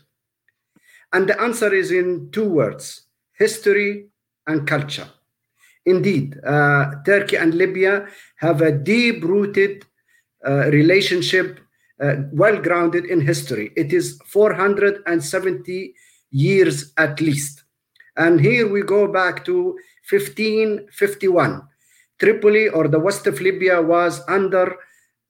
[1.13, 4.07] And the answer is in two words history
[4.47, 5.07] and culture.
[5.85, 9.85] Indeed, uh, Turkey and Libya have a deep rooted
[10.47, 11.59] uh, relationship,
[12.01, 13.71] uh, well grounded in history.
[13.75, 15.93] It is 470
[16.31, 17.63] years at least.
[18.15, 19.77] And here we go back to
[20.09, 21.61] 1551
[22.19, 24.75] Tripoli or the west of Libya was under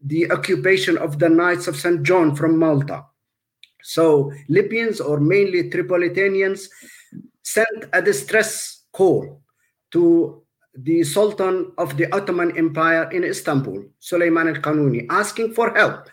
[0.01, 2.03] the occupation of the Knights of St.
[2.03, 3.05] John from Malta.
[3.83, 6.67] So Libyans or mainly Tripolitanians
[7.43, 9.41] sent a distress call
[9.91, 10.41] to
[10.75, 16.09] the Sultan of the Ottoman Empire in Istanbul, Suleiman al-Qanuni, asking for help.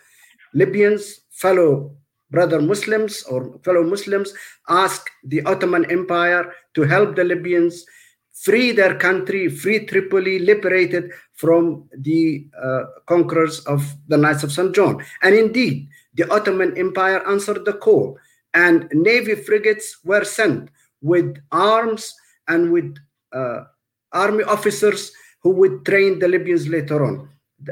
[0.53, 1.95] Libyans, fellow
[2.29, 4.33] brother Muslims or fellow Muslims,
[4.69, 7.85] asked the Ottoman Empire to help the Libyans
[8.33, 14.73] free their country, free Tripoli, liberated from the uh, conquerors of the Knights of St.
[14.73, 15.03] John.
[15.21, 18.17] And indeed, the Ottoman Empire answered the call,
[18.53, 20.69] and navy frigates were sent
[21.01, 22.13] with arms
[22.47, 22.95] and with
[23.33, 23.63] uh,
[24.11, 27.29] army officers who would train the Libyans later on.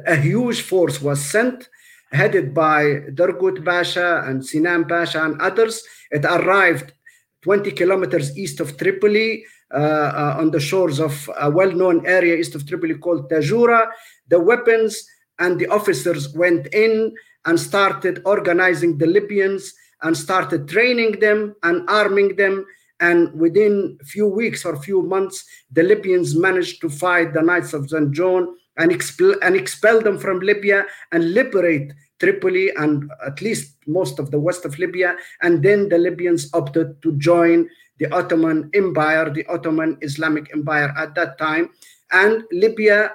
[0.08, 1.70] A huge force was sent,
[2.12, 5.84] headed by Dargut Pasha and Sinan Pasha and others.
[6.12, 6.94] It arrived
[7.42, 12.56] 20 kilometers east of Tripoli, uh, uh, on the shores of a well-known area east
[12.56, 13.88] of Tripoli called Tajura.
[14.28, 15.06] The weapons
[15.38, 17.14] and the officers went in
[17.46, 22.66] and started organizing the Libyans and started training them and arming them.
[23.00, 27.74] And within a few weeks or few months, the Libyans managed to fight the Knights
[27.74, 28.12] of St.
[28.12, 34.20] John and expel, and expel them from Libya and liberate Tripoli and at least most
[34.20, 35.16] of the west of Libya.
[35.42, 41.16] And then the Libyans opted to join the Ottoman Empire, the Ottoman Islamic Empire at
[41.16, 41.70] that time,
[42.12, 43.12] and Libya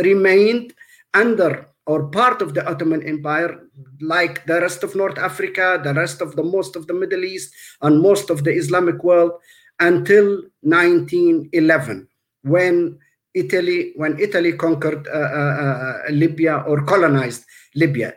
[0.00, 0.74] remained
[1.14, 3.60] under or part of the Ottoman Empire,
[4.00, 7.54] like the rest of North Africa, the rest of the most of the Middle East,
[7.82, 9.32] and most of the Islamic world
[9.78, 12.08] until 1911,
[12.42, 12.98] when
[13.34, 17.44] Italy when Italy conquered uh, uh, uh, Libya or colonized
[17.74, 18.14] Libya.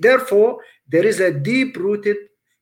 [0.00, 0.58] Therefore,
[0.88, 2.16] there is a deep-rooted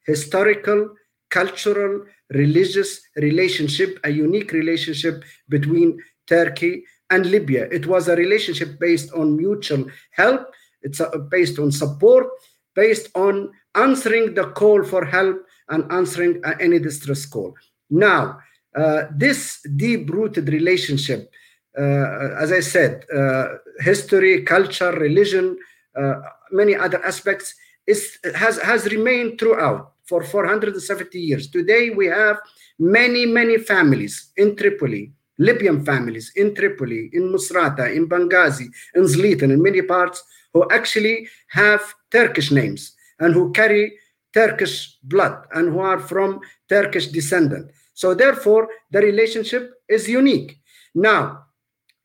[0.06, 0.90] historical,
[1.30, 7.68] cultural, religious relationship, a unique relationship between Turkey and Libya.
[7.70, 12.26] It was a relationship based on mutual help, it's based on support,
[12.74, 17.54] based on answering the call for help and answering uh, any distress call.
[17.90, 18.38] Now,
[18.76, 21.30] uh, this deep rooted relationship,
[21.78, 23.48] uh, as I said, uh,
[23.80, 25.58] history, culture, religion,
[25.96, 26.14] uh,
[26.52, 27.54] many other aspects,
[27.86, 31.48] is, has, has remained throughout for 470 years.
[31.50, 32.38] Today, we have
[32.78, 39.50] many, many families in Tripoli, Libyan families in Tripoli, in Musrata, in Benghazi, in Zliten,
[39.50, 40.22] in many parts,
[40.52, 43.98] who actually have Turkish names and who carry
[44.34, 47.70] Turkish blood and who are from Turkish descendant.
[47.94, 50.58] So therefore, the relationship is unique.
[50.94, 51.46] Now,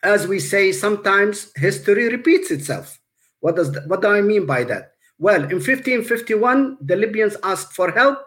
[0.01, 2.99] as we say, sometimes history repeats itself.
[3.41, 4.93] What does that, what do I mean by that?
[5.17, 8.19] Well, in 1551, the Libyans asked for help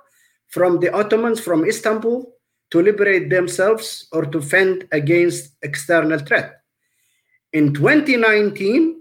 [0.49, 2.33] from the Ottomans from Istanbul
[2.70, 6.61] to liberate themselves or to fend against external threat.
[7.52, 9.00] In 2019,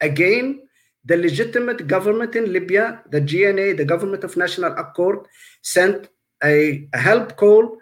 [0.00, 0.62] again,
[1.04, 5.26] the legitimate government in Libya, the GNA, the Government of National Accord,
[5.62, 6.08] sent
[6.44, 7.76] a, a help call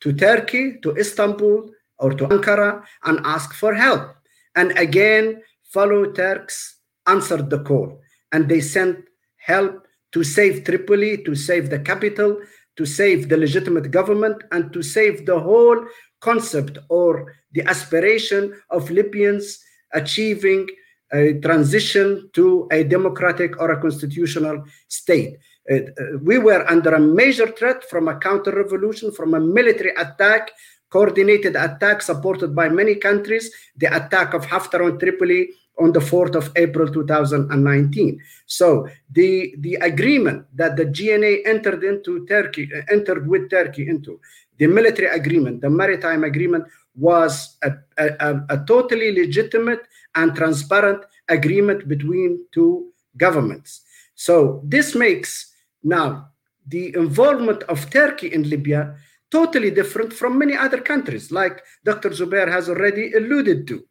[0.00, 4.14] to Turkey, to Istanbul, or to Ankara and asked for help.
[4.56, 8.00] And again, fellow Turks answered the call
[8.32, 9.04] and they sent
[9.36, 12.40] help to save Tripoli, to save the capital,
[12.76, 15.84] to save the legitimate government, and to save the whole
[16.20, 19.58] concept or the aspiration of Libyans
[19.92, 20.66] achieving
[21.12, 25.36] a transition to a democratic or a constitutional state.
[25.70, 25.78] Uh,
[26.22, 30.50] we were under a major threat from a counter revolution, from a military attack,
[30.90, 35.50] coordinated attack supported by many countries, the attack of Haftar on Tripoli
[35.80, 38.20] on the 4th of April 2019.
[38.46, 44.20] So the, the agreement that the GNA entered into Turkey, uh, entered with Turkey into,
[44.58, 46.64] the military agreement, the maritime agreement
[46.94, 49.80] was a, a, a totally legitimate
[50.14, 53.82] and transparent agreement between two governments.
[54.14, 55.52] So this makes
[55.82, 56.28] now
[56.66, 58.96] the involvement of Turkey in Libya
[59.30, 62.10] totally different from many other countries, like Dr.
[62.10, 63.84] Zoubir has already alluded to.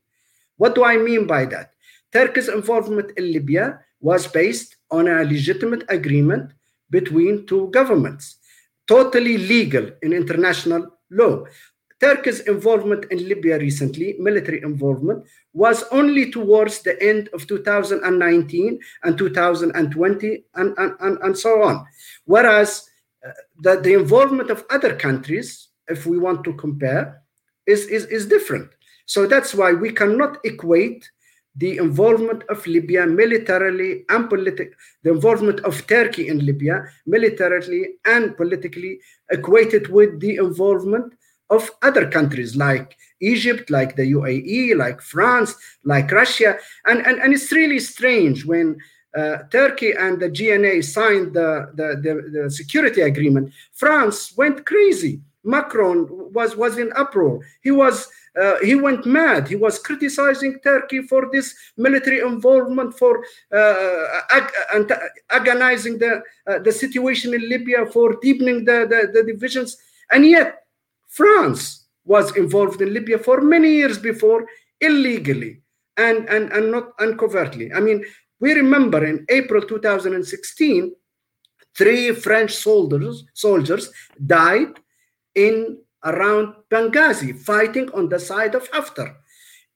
[0.56, 1.73] What do I mean by that?
[2.14, 6.52] Turkey's involvement in Libya was based on a legitimate agreement
[6.92, 8.38] between two governments,
[8.88, 11.44] totally legal in international law.
[12.00, 19.18] Turkey's involvement in Libya recently, military involvement, was only towards the end of 2019 and
[19.18, 21.86] 2020 and, and, and, and so on.
[22.26, 22.90] Whereas
[23.26, 27.24] uh, the, the involvement of other countries, if we want to compare,
[27.66, 28.70] is, is, is different.
[29.06, 31.10] So that's why we cannot equate
[31.56, 34.72] the involvement of Libya militarily and politically,
[35.04, 39.00] the involvement of Turkey in Libya militarily and politically
[39.32, 41.14] equated with the involvement
[41.50, 46.58] of other countries like Egypt, like the UAE, like France, like Russia.
[46.86, 48.78] And, and, and it's really strange when
[49.16, 55.22] uh, Turkey and the GNA signed the, the, the, the, security agreement, France went crazy.
[55.44, 57.42] Macron was, was in uproar.
[57.62, 58.08] He was
[58.40, 59.48] uh, he went mad.
[59.48, 64.92] He was criticizing Turkey for this military involvement, for uh, ag
[65.30, 69.78] agonizing the uh, the situation in Libya, for deepening the, the, the divisions,
[70.12, 70.64] and yet
[71.08, 74.48] France was involved in Libya for many years before,
[74.82, 75.62] illegally
[75.98, 77.72] and and and not uncovertly.
[77.74, 78.04] I mean,
[78.40, 80.92] we remember in April 2016,
[81.76, 83.92] three French soldiers soldiers
[84.26, 84.80] died
[85.36, 89.16] in around Benghazi, fighting on the side of Haftar.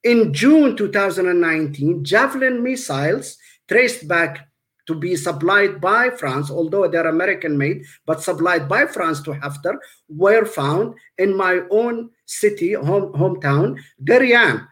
[0.04, 4.48] In June 2019, Javelin missiles traced back
[4.88, 9.78] to be supplied by France, although they're American made, but supplied by France to Haftar,
[10.08, 14.66] were found in my own city, home, hometown, Gherian,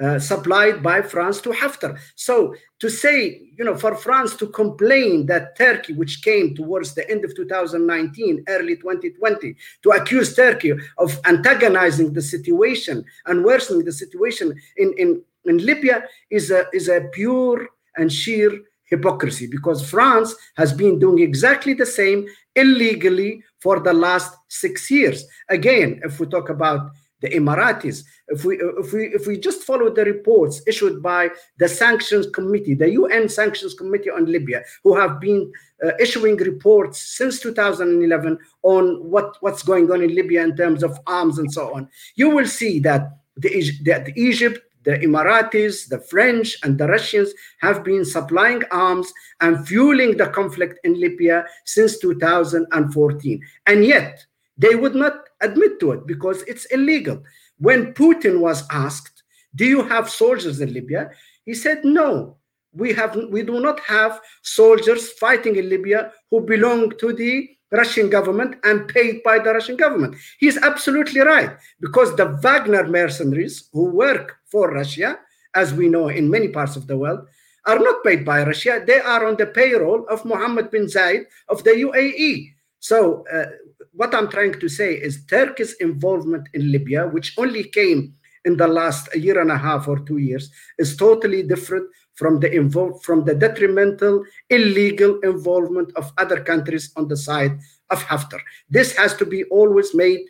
[0.00, 1.98] uh, supplied by France to Haftar.
[2.14, 7.08] So to say, you know, for France to complain that Turkey, which came towards the
[7.10, 13.92] end of 2019, early 2020, to accuse Turkey of antagonizing the situation and worsening the
[13.92, 20.34] situation in, in, in Libya is a, is a pure and sheer hypocrisy because France
[20.56, 22.26] has been doing exactly the same
[22.56, 25.24] illegally for the last six years.
[25.48, 26.90] Again, if we talk about
[27.20, 28.04] the Emiratis.
[28.28, 32.74] If we if we if we just follow the reports issued by the sanctions committee,
[32.74, 35.52] the UN sanctions committee on Libya, who have been
[35.84, 40.98] uh, issuing reports since 2011 on what what's going on in Libya in terms of
[41.06, 44.60] arms and so on, you will see that the, that Egypt.
[44.82, 49.12] The Emiratis, the French, and the Russians have been supplying arms
[49.42, 53.42] and fueling the conflict in Libya since 2014.
[53.66, 54.24] And yet,
[54.56, 57.22] they would not admit to it because it's illegal.
[57.58, 59.22] When Putin was asked,
[59.54, 61.10] "Do you have soldiers in Libya?"
[61.44, 62.36] he said, "No,
[62.72, 63.16] we have.
[63.30, 68.88] We do not have soldiers fighting in Libya who belong to the Russian government and
[68.88, 74.70] paid by the Russian government." He's absolutely right because the Wagner mercenaries who work for
[74.70, 75.18] Russia,
[75.54, 77.26] as we know in many parts of the world,
[77.66, 78.82] are not paid by Russia.
[78.86, 82.52] They are on the payroll of Mohammed bin Zayed of the UAE.
[82.78, 83.46] So uh,
[83.92, 88.14] what I'm trying to say is Turkey's involvement in Libya, which only came
[88.44, 92.50] in the last year and a half or two years, is totally different from the
[92.52, 97.58] involved from the detrimental, illegal involvement of other countries on the side
[97.90, 98.40] of Haftar.
[98.68, 100.20] This has to be always made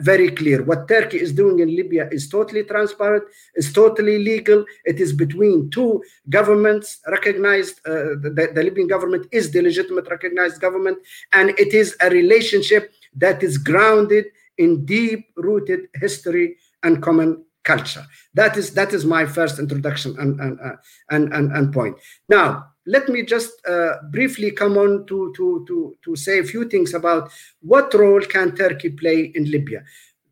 [0.00, 0.62] very clear.
[0.62, 4.64] What Turkey is doing in Libya is totally transparent, is totally legal.
[4.84, 7.80] It is between two governments recognized.
[7.86, 10.98] Uh, the, the Libyan government is the legitimate recognized government,
[11.32, 14.26] and it is a relationship that is grounded
[14.58, 18.04] in deep rooted history and common culture.
[18.34, 20.76] That is that is my first introduction and and uh,
[21.10, 21.96] and, and, and point.
[22.28, 26.68] Now let me just uh, briefly come on to, to, to, to say a few
[26.68, 29.82] things about what role can Turkey play in Libya.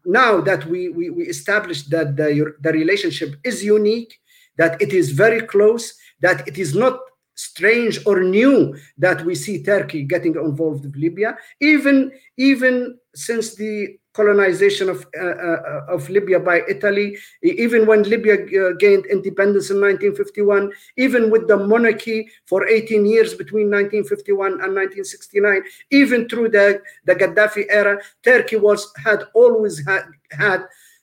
[0.05, 4.19] Now that we, we, we established that the, the relationship is unique,
[4.59, 6.99] that it is very close, that it is not
[7.35, 13.99] strange or new that we see Turkey getting involved with Libya, even, even since the
[14.15, 19.81] colonization of, uh, uh, of Libya by Italy, even when Libya uh, gained independence in
[19.81, 26.83] 1951, even with the monarchy for 18 years between 1951 and 1969, even through the,
[27.07, 30.63] the Gaddafi era, Turkey was had always had, had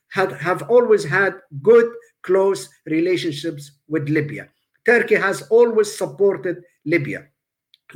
[0.10, 1.92] had have always had good
[2.24, 4.50] close relationships with Libya.
[4.86, 7.28] Turkey has always supported Libya.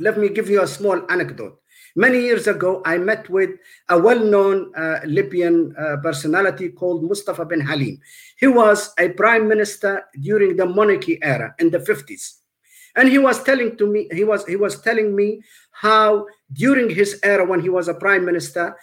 [0.00, 1.60] Let me give you a small anecdote.
[1.96, 3.50] Many years ago, I met with
[3.88, 8.00] a well-known uh, Libyan uh, personality called Mustafa bin Halim.
[8.36, 12.40] He was a prime minister during the monarchy era in the 50s.
[12.96, 17.18] And he was telling to me, he was he was telling me how during his
[17.22, 18.76] era when he was a prime minister,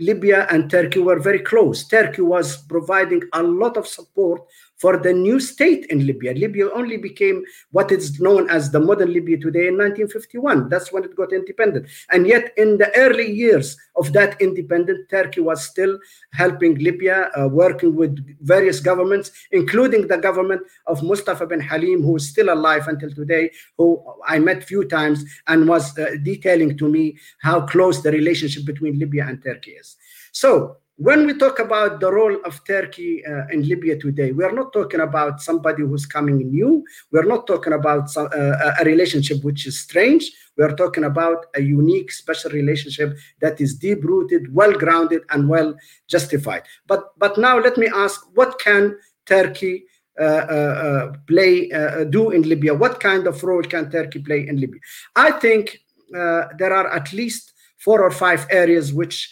[0.00, 1.86] Libya and Turkey were very close.
[1.86, 4.42] Turkey was providing a lot of support
[4.76, 6.32] for the new state in Libya.
[6.34, 10.68] Libya only became what is known as the modern Libya today in 1951.
[10.68, 11.86] That's when it got independent.
[12.10, 15.98] And yet, in the early years of that independent, Turkey was still
[16.32, 22.16] helping Libya, uh, working with various governments, including the government of Mustafa bin Halim, who
[22.16, 26.88] is still alive until today, who I met few times and was uh, detailing to
[26.88, 29.96] me how close the relationship between Libya and Turkey is.
[30.32, 34.52] So when we talk about the role of Turkey uh, in Libya today, we are
[34.52, 36.84] not talking about somebody who's coming new.
[37.10, 40.30] We are not talking about some, uh, a relationship which is strange.
[40.56, 45.48] We are talking about a unique, special relationship that is deep rooted, well grounded, and
[45.48, 45.74] well
[46.06, 46.62] justified.
[46.86, 49.86] But but now let me ask: What can Turkey
[50.20, 52.72] uh, uh, uh play uh, do in Libya?
[52.72, 54.80] What kind of role can Turkey play in Libya?
[55.16, 55.80] I think
[56.12, 59.28] there are at least four or five areas which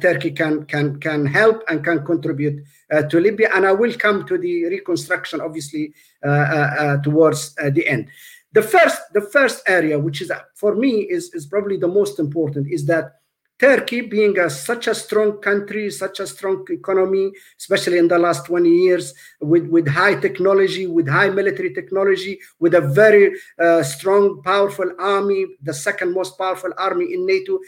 [0.00, 2.62] Turkey can can can help and can contribute
[2.92, 3.50] uh, to Libya.
[3.54, 5.92] And I will come to the reconstruction, obviously,
[6.24, 8.08] uh, towards the end.
[8.52, 12.70] The first the first area, which is for me is is probably the most important,
[12.70, 13.14] is that
[13.58, 18.46] Turkey, being a, such a strong country, such a strong economy, especially in the last
[18.46, 24.42] 20 years, with, with high technology, with high military technology, with a very uh, strong,
[24.42, 27.60] powerful army, the second most powerful army in NATO,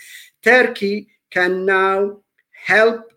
[0.43, 2.18] Turkey can now
[2.66, 3.12] help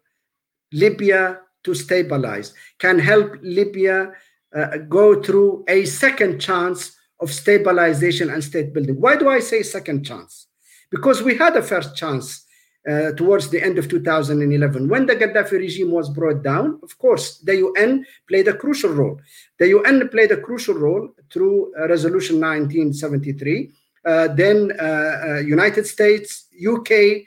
[0.71, 4.11] Libya to stabilize, can help Libya
[4.55, 8.99] uh, go through a second chance of stabilization and state building.
[8.99, 10.47] Why do I say second chance?
[10.89, 12.45] Because we had a first chance
[12.89, 16.79] uh, towards the end of 2011 when the Gaddafi regime was brought down.
[16.81, 19.19] Of course, the UN played a crucial role.
[19.59, 23.71] The UN played a crucial role through uh, Resolution 1973.
[24.05, 27.25] Uh, then uh, uh, United States, UK,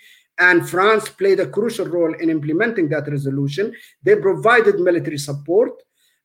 [0.48, 3.72] and France played a crucial role in implementing that resolution.
[4.02, 5.70] They provided military support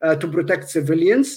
[0.01, 1.27] uh, to protect civilians.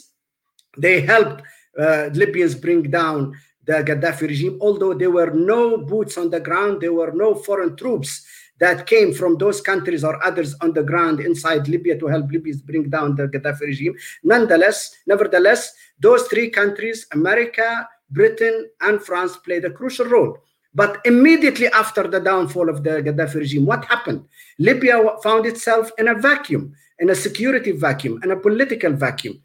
[0.79, 1.43] They helped
[1.79, 3.35] uh, Libyans bring down
[3.67, 7.77] the Gaddafi regime, although there were no boots on the ground, there were no foreign
[7.77, 8.27] troops
[8.59, 12.63] that came from those countries or others on the ground inside Libya to help Libyans
[12.63, 13.95] bring down the Gaddafi regime.
[14.23, 20.39] Nonetheless, nevertheless, those three countries, America, Britain, and France, played a crucial role.
[20.75, 24.25] But immediately after the downfall of the Gaddafi regime, what happened?
[24.59, 29.43] Libya found itself in a vacuum, in a security vacuum, in a political vacuum.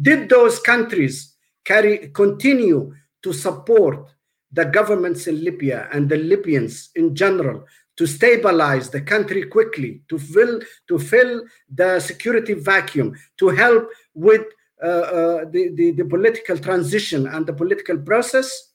[0.00, 4.08] Did those countries carry continue to support
[4.52, 7.64] the governments in Libya and the Libyans in general
[7.96, 11.42] to stabilize the country quickly, to fill to fill
[11.74, 14.42] the security vacuum, to help with
[14.82, 18.67] uh, uh, the, the, the political transition and the political process?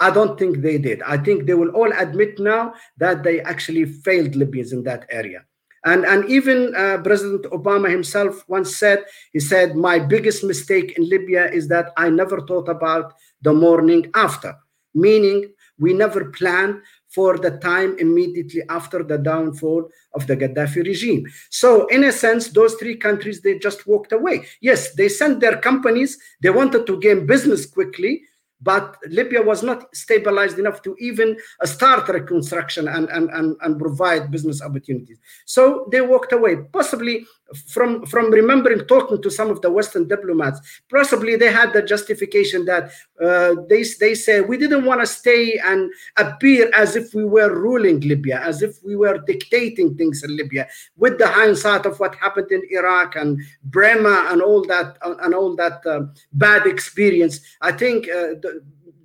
[0.00, 1.02] I don't think they did.
[1.02, 5.44] I think they will all admit now that they actually failed Libyans in that area.
[5.84, 11.08] And, and even uh, President Obama himself once said, he said, my biggest mistake in
[11.08, 14.54] Libya is that I never thought about the morning after,
[14.94, 21.24] meaning we never planned for the time immediately after the downfall of the Gaddafi regime.
[21.50, 24.46] So, in a sense, those three countries, they just walked away.
[24.60, 28.22] Yes, they sent their companies, they wanted to gain business quickly,
[28.60, 34.30] but Libya was not stabilized enough to even start reconstruction and, and, and, and provide
[34.30, 35.18] business opportunities.
[35.44, 40.60] So they walked away, possibly from from remembering talking to some of the Western diplomats,
[40.90, 42.90] possibly they had the justification that
[43.22, 47.54] uh, they they say we didn't want to stay and appear as if we were
[47.54, 50.66] ruling Libya, as if we were dictating things in Libya,
[50.96, 55.54] with the hindsight of what happened in Iraq and Burma and all that and all
[55.56, 56.00] that uh,
[56.32, 57.40] bad experience.
[57.60, 58.34] I think uh,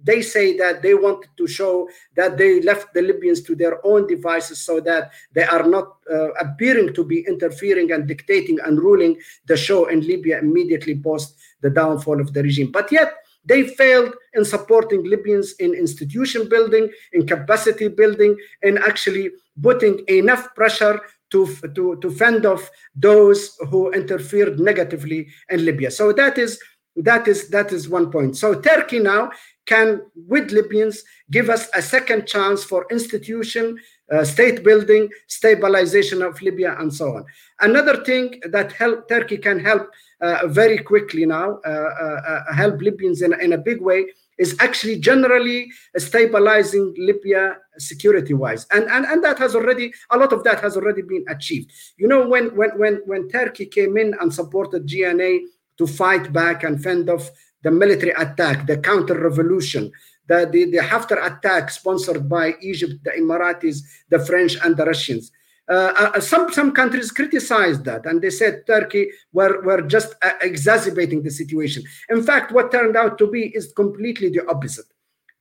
[0.04, 4.08] they say that they wanted to show that they left the Libyans to their own
[4.08, 9.18] devices so that they are not uh, appearing to be interfering and dictating and ruling
[9.46, 12.72] the show in Libya immediately post the downfall of the regime.
[12.72, 19.32] But yet, they failed in supporting Libyans in institution building, in capacity building, in actually
[19.62, 25.90] putting enough pressure to, to, to fend off those who interfered negatively in Libya.
[25.90, 26.60] So that is
[26.98, 28.36] that is that is one point.
[28.36, 29.32] So Turkey now
[29.66, 33.78] can, with Libyans, give us a second chance for institution,
[34.12, 37.26] uh, state building, stabilization of Libya, and so on.
[37.60, 39.90] Another thing that help Turkey can help
[40.22, 44.08] uh, very quickly now, uh, uh, uh help Libyans in, in a big way,
[44.38, 50.44] is actually generally stabilizing Libya security-wise, and, and and that has already a lot of
[50.44, 51.72] that has already been achieved.
[51.98, 55.42] You know, when when when when Turkey came in and supported GNA
[55.78, 57.30] to fight back and fend off
[57.64, 59.92] the military attack, the counter revolution,
[60.28, 65.32] the, the, the Haftar attack sponsored by Egypt, the Emiratis, the French, and the Russians.
[65.70, 70.32] Uh, uh, some some countries criticized that and they said Turkey were, were just uh,
[70.42, 71.84] exacerbating the situation.
[72.10, 74.86] In fact, what turned out to be is completely the opposite.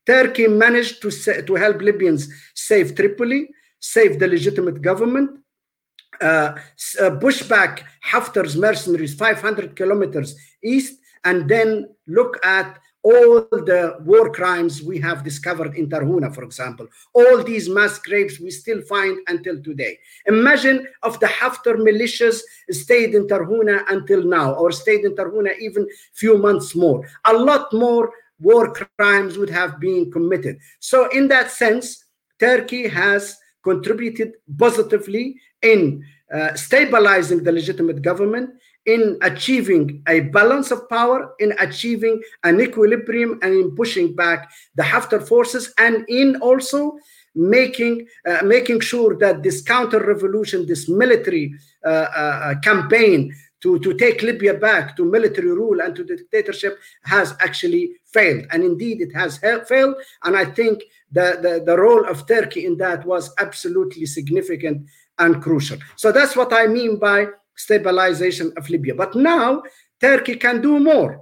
[0.07, 1.11] Turkey managed to,
[1.43, 3.49] to help Libyans save Tripoli,
[3.81, 5.41] save the legitimate government,
[6.21, 6.55] uh,
[7.01, 14.31] uh, push back Haftar's mercenaries 500 kilometers east, and then look at all the war
[14.31, 16.87] crimes we have discovered in Tarhuna, for example.
[17.15, 19.99] All these mass graves we still find until today.
[20.27, 22.41] Imagine if the Haftar militias
[22.71, 27.09] stayed in Tarhuna until now, or stayed in Tarhuna even few months more.
[27.25, 30.59] A lot more war crimes would have been committed.
[30.79, 32.05] So in that sense,
[32.39, 38.51] Turkey has contributed positively in uh, stabilizing the legitimate government,
[38.87, 44.83] in achieving a balance of power, in achieving an equilibrium, and in pushing back the
[44.83, 46.97] Haftar forces, and in also
[47.35, 51.55] making uh, making sure that this counter revolution, this military
[51.85, 56.79] uh, uh, campaign to, to take Libya back to military rule and to the dictatorship
[57.05, 58.47] has actually failed.
[58.51, 59.97] And indeed, it has failed.
[60.25, 64.87] And I think the, the, the role of Turkey in that was absolutely significant
[65.19, 65.79] and crucial.
[65.97, 67.27] So that's what I mean by
[67.65, 68.95] stabilization of Libya.
[68.95, 69.63] But now
[70.01, 71.13] Turkey can do more.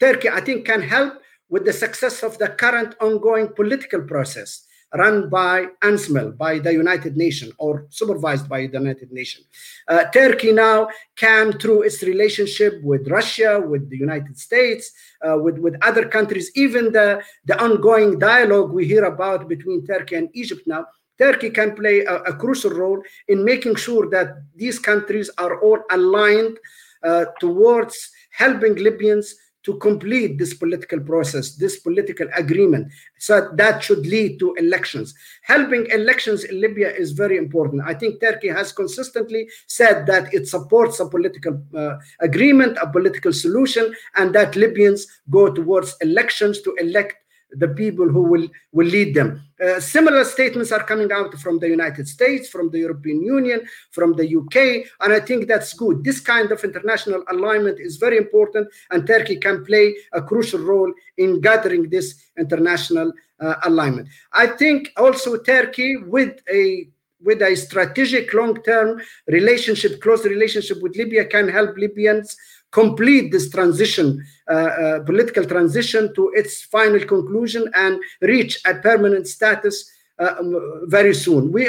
[0.00, 1.12] Turkey, I think, can help
[1.48, 7.16] with the success of the current ongoing political process run by UNSMIL, by the United
[7.16, 9.46] Nations, or supervised by the United Nations.
[9.88, 14.92] Uh, Turkey now can, through its relationship with Russia, with the United States,
[15.26, 20.16] uh, with, with other countries, even the, the ongoing dialogue we hear about between Turkey
[20.16, 20.84] and Egypt now,
[21.22, 25.78] Turkey can play a, a, crucial role in making sure that these countries are all
[25.92, 26.58] aligned
[27.04, 32.90] uh, towards helping Libyans to complete this political process, this political agreement.
[33.18, 35.14] So that should lead to elections.
[35.42, 37.82] Helping elections in Libya is very important.
[37.86, 43.32] I think Turkey has consistently said that it supports a political uh, agreement, a political
[43.32, 47.21] solution, and that Libyans go towards elections to elect
[47.56, 49.42] the people who will, will lead them.
[49.62, 54.14] Uh, similar statements are coming out from the United States, from the European Union, from
[54.14, 56.02] the UK, and I think that's good.
[56.02, 60.92] This kind of international alignment is very important, and Turkey can play a crucial role
[61.18, 64.08] in gathering this international uh, alignment.
[64.32, 66.88] I think also Turkey, with a
[67.24, 72.36] with a strategic long-term relationship, close relationship with Libya, can help Libyans
[72.72, 79.28] complete this transition, uh, uh, political transition to its final conclusion and reach a permanent
[79.28, 81.52] status uh, um, very soon.
[81.52, 81.68] We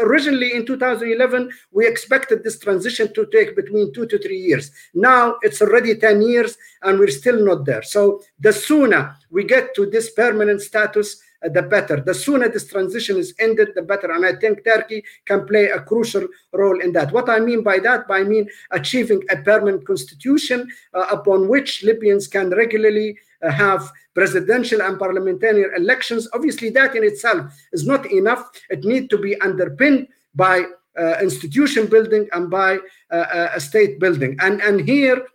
[0.00, 4.70] originally in 2011 we expected this transition to take between two to three years.
[4.94, 7.82] Now it's already 10 years and we're still not there.
[7.82, 12.00] So the sooner we get to this permanent status, the better.
[12.00, 14.12] The sooner this transition is ended, the better.
[14.12, 17.12] And I think Turkey can play a crucial role in that.
[17.12, 22.26] What I mean by that, I mean achieving a permanent constitution uh, upon which Libyans
[22.26, 26.28] can regularly uh, have presidential and parliamentary elections.
[26.32, 28.50] Obviously, that in itself is not enough.
[28.68, 30.64] It needs to be underpinned by
[30.98, 32.78] uh, institution building and by
[33.10, 34.36] uh, uh, a state building.
[34.40, 35.26] And, and here,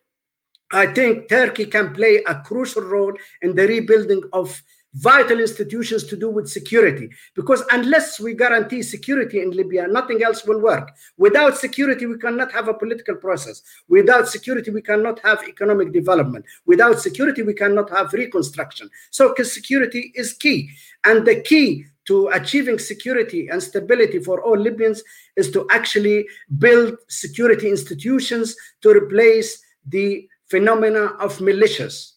[0.72, 4.62] I think Turkey can play a crucial role in the rebuilding of
[4.96, 7.10] vital institutions to do with security.
[7.36, 10.96] Because unless we guarantee security in Libya, nothing else will work.
[11.18, 13.62] Without security, we cannot have a political process.
[13.90, 16.46] Without security, we cannot have economic development.
[16.66, 18.90] Without security, we cannot have reconstruction.
[19.12, 20.70] So security is key.
[21.04, 25.04] And the key to achieving security and stability for all Libyans
[25.36, 26.28] is to actually
[26.60, 32.15] build security institutions to replace the phenomena of militias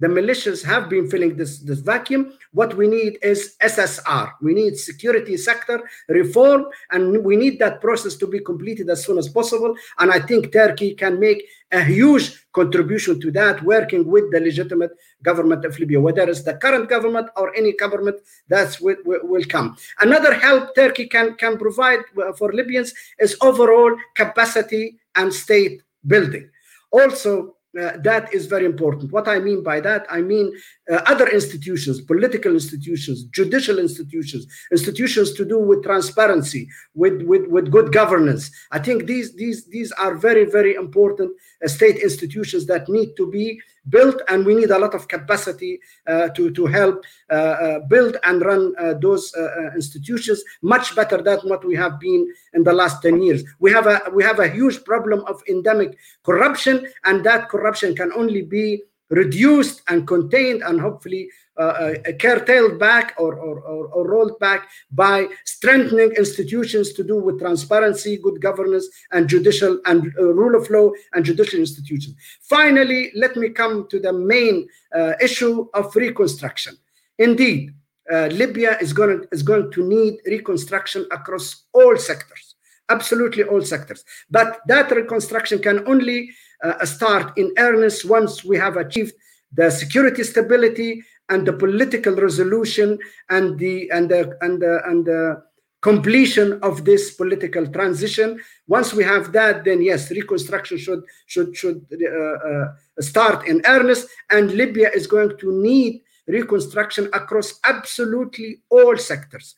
[0.00, 2.32] the militias have been filling this, this vacuum.
[2.52, 4.32] What we need is SSR.
[4.40, 9.18] We need security sector reform, and we need that process to be completed as soon
[9.18, 9.74] as possible.
[9.98, 14.92] And I think Turkey can make a huge contribution to that, working with the legitimate
[15.22, 18.16] government of Libya, whether it's the current government or any government
[18.48, 19.76] that's will, will come.
[20.00, 22.00] Another help Turkey can, can provide
[22.36, 26.48] for Libyans is overall capacity and state building.
[26.90, 29.12] Also, uh, Uh, that is very important.
[29.12, 30.52] What I mean by that, I mean
[30.90, 37.70] uh, other institutions, political institutions, judicial institutions, institutions to do with transparency, with, with, with
[37.70, 38.50] good governance.
[38.70, 41.32] I think these, these, these are very, very important
[41.62, 43.60] uh, state institutions that need to be
[43.90, 48.16] built, and we need a lot of capacity uh, to, to help uh, uh, build
[48.24, 49.34] and run those
[49.74, 53.42] institutions much better than what we have been in the last 10 years.
[53.60, 58.12] We have a, we have a huge problem of endemic corruption, and that corruption can
[58.12, 61.28] only be reduced and contained and hopefully
[61.58, 61.60] uh,
[62.06, 67.40] uh, curtailed back or, or, or, or, rolled back by strengthening institutions to do with
[67.40, 72.14] transparency, good governance, and judicial and uh, rule of law and judicial institutions.
[72.42, 76.76] Finally, let me come to the main uh, issue of reconstruction.
[77.18, 77.74] Indeed,
[78.12, 82.54] uh, Libya is going, to, is going to need reconstruction across all sectors,
[82.88, 84.04] absolutely all sectors.
[84.30, 86.30] But that reconstruction can only
[86.64, 89.14] uh, start in earnest once we have achieved
[89.52, 92.98] the security stability and the political resolution
[93.30, 95.42] and the and the and the and the
[95.80, 98.40] completion of this political transition.
[98.66, 102.66] Once we have that then yes reconstruction should should should uh, uh,
[103.00, 104.08] start in earnest.
[104.30, 109.54] And libya is going to need reconstruction across absolutely all sectors.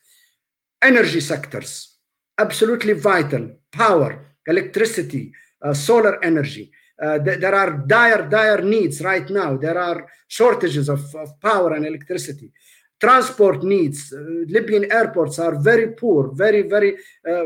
[0.81, 1.97] Energy sectors
[2.37, 3.51] absolutely vital.
[3.71, 5.31] Power electricity
[5.61, 6.71] uh, solar energy
[7.01, 9.57] uh, th there are dire, dire needs right now.
[9.57, 12.51] There are shortages of, of power and electricity.
[12.99, 14.13] Transport needs.
[14.13, 16.95] Uh, Libyan airports are very poor, very, very,
[17.27, 17.45] uh,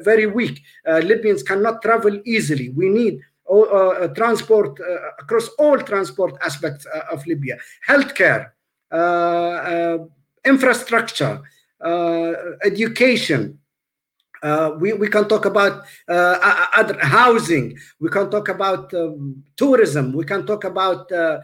[0.00, 0.60] very weak.
[0.84, 2.70] Uh, Libyans cannot travel easily.
[2.70, 4.80] We need uh, transport
[5.20, 7.56] across all transport aspects of Libya.
[7.88, 8.50] Healthcare,
[10.44, 11.40] infrastructure,
[12.64, 13.65] education, uh,
[14.78, 17.76] we, we can talk about uh, other housing.
[18.00, 20.12] We can talk about um, tourism.
[20.12, 21.40] We can talk about uh,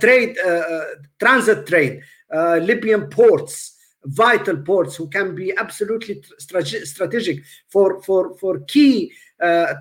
[0.00, 0.84] trade, uh, uh,
[1.18, 2.02] transit trade,
[2.32, 9.12] uh, Libyan ports, vital ports who can be absolutely strategic for, for, for key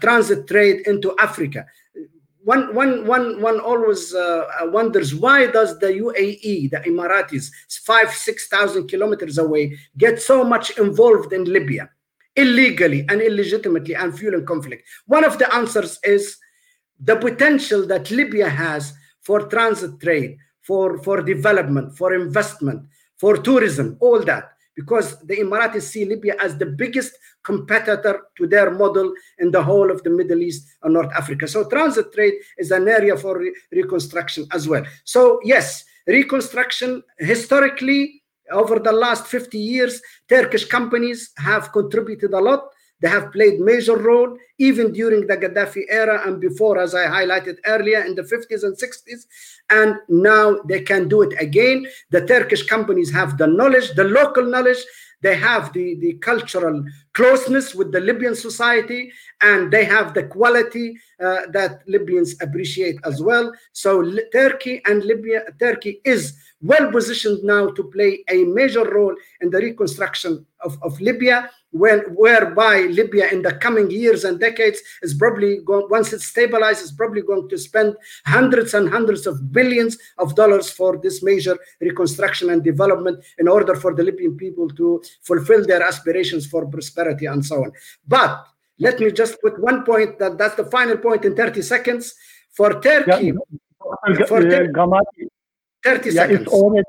[0.01, 1.65] transit trade into Africa.
[2.43, 4.13] One, one, one, one always
[4.65, 7.49] wonders why does the UAE, the Emiratis,
[7.85, 11.89] five, 6,000 kilometers away, get so much involved in Libya?
[12.35, 14.87] Illegally and illegitimately and fueling conflict?
[15.07, 16.37] One of the answers is
[16.99, 23.97] the potential that Libya has for transit trade, for, for development, for investment, for tourism,
[23.99, 24.51] all that.
[24.75, 29.89] Because the Emiratis see Libya as the biggest competitor to their model in the whole
[29.89, 31.47] of the Middle East and North Africa.
[31.47, 34.83] So transit trade is an area for re reconstruction as well.
[35.05, 38.21] So yes, reconstruction historically
[38.51, 42.69] over the last 50 years, Turkish companies have contributed a lot.
[43.01, 47.57] They have played major role even during the Gaddafi era and before, as I highlighted
[47.65, 49.25] earlier, in the 50s and 60s.
[49.69, 51.85] And now they can do it again.
[52.11, 54.83] The Turkish companies have the knowledge, the local knowledge,
[55.21, 59.11] they have the, the cultural closeness with the Libyan society,
[59.41, 63.51] and they have the quality uh, that Libyans appreciate as well.
[63.73, 69.49] So Turkey and Libya, Turkey is well positioned now to play a major role in
[69.49, 75.13] the reconstruction of, of Libya, when, whereby Libya in the coming years and decades is
[75.13, 80.35] probably going, once it stabilizes, probably going to spend hundreds and hundreds of billions of
[80.35, 85.65] dollars for this major reconstruction and development in order for the Libyan people to fulfill
[85.65, 87.73] their aspirations for prosperity and so on.
[88.07, 88.47] But
[88.79, 92.15] let me just put one point that that's the final point in 30 seconds.
[92.51, 95.27] For Turkey, yeah, for uh, Gamati,
[95.83, 96.41] 30 yeah, seconds.
[96.41, 96.87] It's already,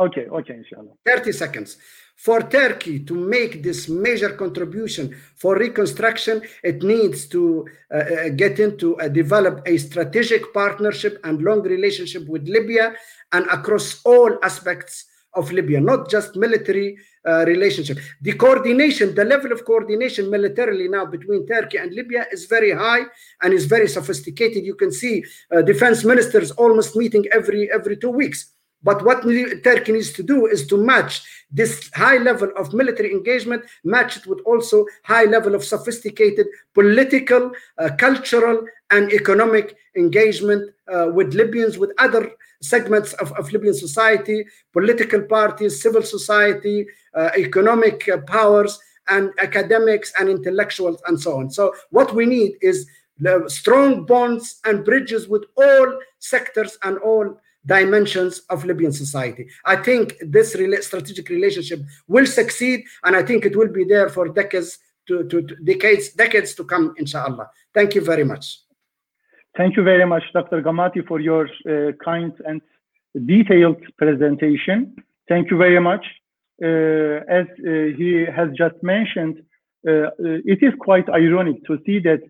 [0.00, 0.94] okay, okay, inshallah.
[1.06, 1.76] 30 seconds.
[2.16, 8.58] For Turkey to make this major contribution for reconstruction, it needs to uh, uh, get
[8.58, 12.94] into uh, develop a strategic partnership and long relationship with Libya
[13.32, 15.04] and across all aspects
[15.34, 16.96] of Libya, not just military
[17.26, 17.98] uh, relationship.
[18.22, 23.02] The coordination, the level of coordination militarily now between Turkey and Libya is very high
[23.42, 24.64] and is very sophisticated.
[24.64, 25.22] You can see
[25.54, 28.55] uh, defense ministers almost meeting every every two weeks.
[28.82, 29.22] But what
[29.64, 34.26] Turkey needs to do is to match this high level of military engagement, match it
[34.26, 41.78] with also high level of sophisticated political, uh, cultural, and economic engagement uh, with Libyans,
[41.78, 42.30] with other
[42.62, 50.12] segments of, of Libyan society, political parties, civil society, uh, economic uh, powers, and academics
[50.18, 51.50] and intellectuals, and so on.
[51.50, 52.86] So what we need is
[53.46, 59.48] strong bonds and bridges with all sectors and all dimensions of Libyan society.
[59.64, 60.52] I think this
[60.86, 65.42] strategic relationship will succeed, and I think it will be there for decades to, to,
[65.42, 67.50] to decades decades to come, inshallah.
[67.74, 68.60] Thank you very much.
[69.56, 70.60] Thank you very much, Dr.
[70.62, 72.60] Gamati, for your uh, kind and
[73.24, 74.94] detailed presentation.
[75.28, 76.04] Thank you very much.
[76.62, 79.42] Uh, as uh, he has just mentioned,
[79.86, 80.10] uh, uh,
[80.44, 82.20] it is quite ironic to see that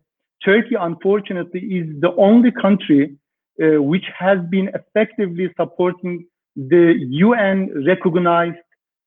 [0.44, 3.16] Turkey, unfortunately, is the only country
[3.62, 6.26] uh, which has been effectively supporting
[6.56, 6.94] the
[7.26, 8.58] UN recognized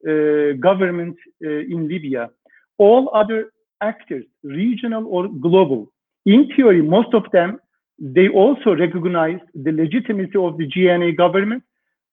[0.07, 2.29] uh, government uh, in Libya.
[2.77, 5.91] All other actors, regional or global,
[6.25, 7.59] in theory, most of them
[7.99, 11.61] they also recognize the legitimacy of the GNA government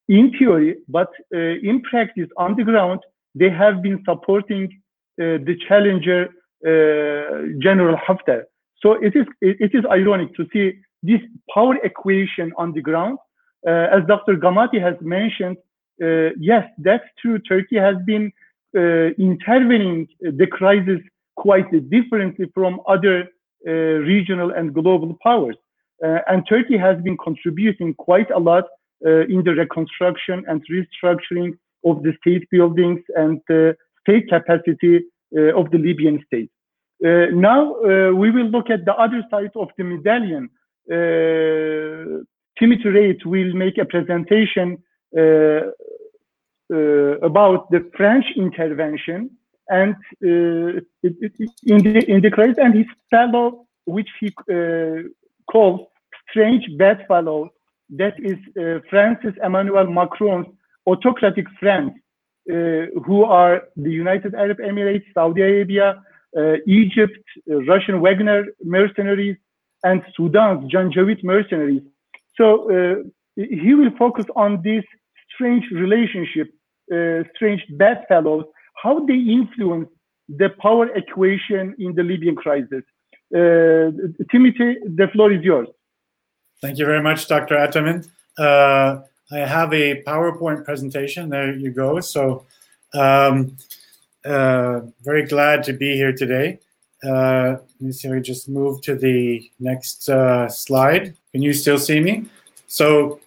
[0.08, 3.00] in theory, but uh, in practice, on the ground,
[3.34, 4.64] they have been supporting
[5.20, 6.28] uh, the challenger
[7.58, 8.42] General Haftar.
[8.82, 10.72] So it is it is ironic to see
[11.02, 11.20] this
[11.52, 13.18] power equation on the ground.
[13.66, 14.36] as Dr.
[14.36, 15.56] Gamati has mentioned,
[16.38, 17.38] yes, that's true.
[17.38, 18.32] Turkey has been
[18.74, 21.00] intervening the crisis
[21.36, 23.28] quite differently from other
[23.66, 25.56] uh, regional and global powers.
[26.04, 28.64] Uh, and Turkey has been contributing quite a lot
[29.04, 35.00] uh, in the reconstruction and restructuring of the state buildings and the state capacity
[35.56, 36.50] of the Libyan state.
[37.00, 37.60] now
[38.22, 40.48] we will look at the other side of the medallion.
[40.88, 44.78] Timothy Wright will make a presentation
[45.16, 45.70] uh,
[46.72, 49.30] uh, about the French intervention
[49.68, 54.32] and uh, in the in the crisis and his fellow, which he
[55.50, 55.80] calls
[56.30, 57.50] strange bedfellow,
[57.90, 60.46] that is uh, Francis Emmanuel Macron's
[60.86, 61.92] autocratic friends,
[62.50, 66.02] uh, who are the United Arab Emirates, Saudi Arabia,
[66.36, 69.36] uh, Egypt, Russian Wagner mercenaries,
[69.88, 71.84] and Sudan's Janjaweed mercenaries.
[72.38, 72.46] So
[73.36, 74.84] he will focus on this
[75.32, 76.48] strange relationship,
[76.92, 78.44] uh, strange bedfellows,
[78.82, 79.88] how they influence
[80.28, 82.84] the power equation in the Libyan crisis.
[83.34, 83.90] Uh,
[84.30, 84.70] Timothy,
[85.00, 85.68] the floor is yours.
[86.62, 87.56] Thank you very much, Dr.
[87.56, 88.04] Ataman.
[88.38, 91.28] Uh, I have a PowerPoint presentation.
[91.28, 92.00] There you go.
[92.00, 92.46] So,
[92.94, 93.56] um,
[94.24, 96.60] uh, very glad to be here today.
[97.06, 101.14] Uh, let me see if I just move to the next uh, slide.
[101.32, 102.26] Can you still see me?
[102.66, 103.20] So,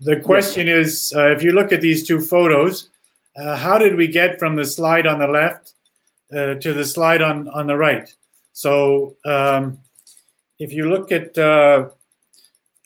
[0.00, 2.90] the question is uh, if you look at these two photos,
[3.36, 5.74] uh, how did we get from the slide on the left
[6.32, 8.12] uh, to the slide on, on the right?
[8.52, 9.78] So, um,
[10.58, 11.36] if you look at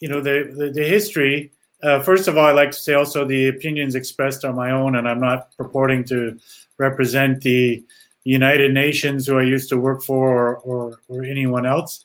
[0.01, 1.53] you know the the, the history.
[1.83, 4.97] Uh, first of all, I'd like to say also the opinions expressed are my own,
[4.97, 6.39] and I'm not purporting to
[6.79, 7.85] represent the
[8.27, 12.05] United Nations, who I used to work for, or or, or anyone else.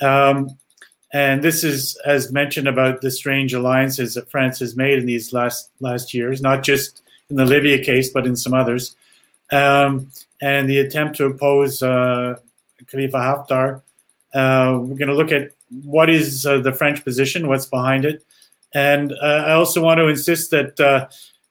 [0.00, 0.48] Um,
[1.12, 5.32] and this is, as mentioned, about the strange alliances that France has made in these
[5.32, 8.96] last last years, not just in the Libya case, but in some others,
[9.52, 12.36] um, and the attempt to oppose uh,
[12.86, 13.82] Khalifa Haftar.
[14.32, 15.50] Uh, we're going to look at
[15.84, 18.24] what is uh, the French position, what's behind it,
[18.72, 21.06] and uh, I also want to insist that uh,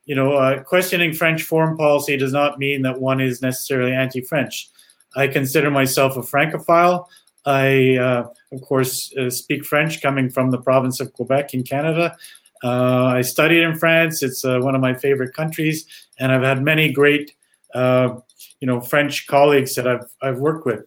[0.05, 4.69] you know uh, questioning French foreign policy does not mean that one is necessarily anti-French.
[5.15, 7.09] I consider myself a Francophile.
[7.45, 12.15] I, uh, of course, uh, speak French, coming from the province of Quebec in Canada.
[12.63, 15.85] I studied in France; it's one of my favorite countries,
[16.17, 17.35] and I've had many great,
[17.75, 18.21] you
[18.61, 20.85] know, French colleagues that I've I've worked with.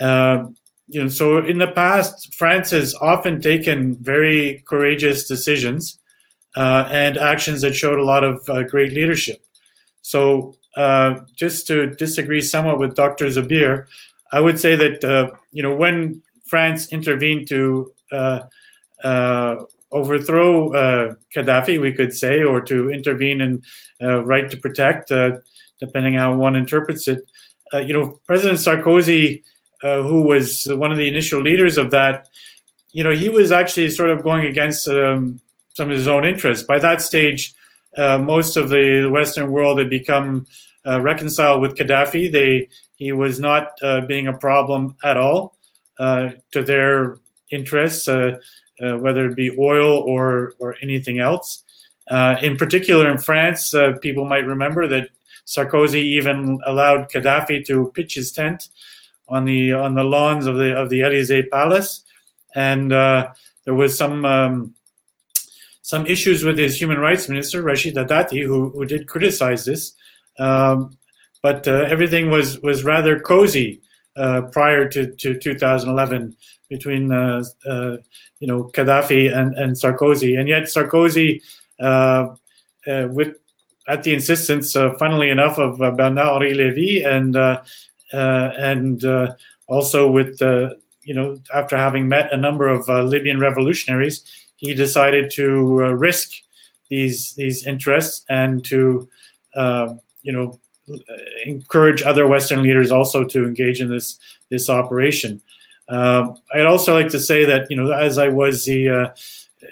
[0.00, 0.46] Uh,
[0.88, 5.99] you know, so in the past, France has often taken very courageous decisions uh,
[6.56, 9.42] and actions that showed a lot of uh, great leadership.
[10.02, 13.26] So, uh, just to disagree somewhat with Dr.
[13.26, 13.86] Zoubir,
[14.32, 18.40] I would say that uh, you know when France intervened to uh,
[19.04, 19.56] uh,
[19.92, 20.70] overthrow
[21.34, 23.62] Gaddafi, we could say, or to intervene in
[24.00, 25.12] right to protect,
[25.80, 27.20] depending how one interprets it.
[27.72, 29.42] you know, President Sarkozy
[29.82, 32.28] uh, who was one of the initial leaders of that,
[32.92, 35.40] you know, he was actually sort of going against um,
[35.80, 36.62] some of his own interests.
[36.66, 37.54] By that stage,
[37.96, 40.46] uh, most of the Western world had become
[40.86, 42.30] uh, reconciled with Gaddafi.
[42.30, 45.56] They he was not uh, being a problem at all
[45.98, 47.16] uh, to their
[47.50, 48.36] interests, uh,
[48.78, 51.64] whether it be oil or or anything else.
[52.42, 55.08] in particular, in France, people might remember that
[55.46, 58.68] Sarkozy even allowed Gaddafi to pitch his tent
[59.28, 62.04] on the on the lawns of the of the Elysee Palace,
[62.54, 63.32] and uh,
[63.64, 64.74] there was some um,
[65.90, 69.92] some issues with his human rights minister Rachida Dati, who who did criticize this,
[70.38, 70.96] um,
[71.42, 73.82] but uh, everything was was rather cozy
[74.14, 76.36] uh, prior to, to 2011
[76.68, 77.96] between uh, uh,
[78.38, 81.42] you know Gaddafi and, and Sarkozy, and yet Sarkozy
[81.80, 82.36] uh,
[82.86, 83.34] with
[83.88, 87.60] at the insistence, funnily enough, of Bernard Henri Lévy and uh,
[88.12, 89.34] and uh,
[89.66, 90.40] also with
[91.02, 94.22] you know after having met a number of uh, Libyan revolutionaries,
[94.60, 96.30] he decided to risk
[96.88, 99.08] these these interests and to
[100.22, 100.58] you know
[101.44, 104.18] encourage other Western leaders also to engage in this
[104.50, 105.40] this operation.
[105.88, 109.08] Um, I'd also like to say that you know as I was the uh,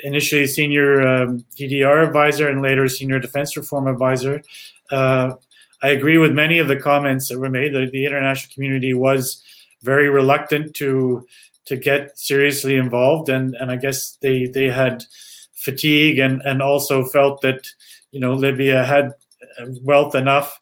[0.03, 4.43] initially senior um, DDR advisor and later senior defense reform advisor,
[4.91, 5.35] uh,
[5.83, 7.73] I agree with many of the comments that were made.
[7.73, 9.43] The, the international community was
[9.83, 11.25] very reluctant to
[11.69, 15.05] to get seriously involved, and and I guess they they had
[15.55, 17.67] fatigue and and also felt that
[18.11, 19.13] you know Libya had
[19.83, 20.59] wealth enough.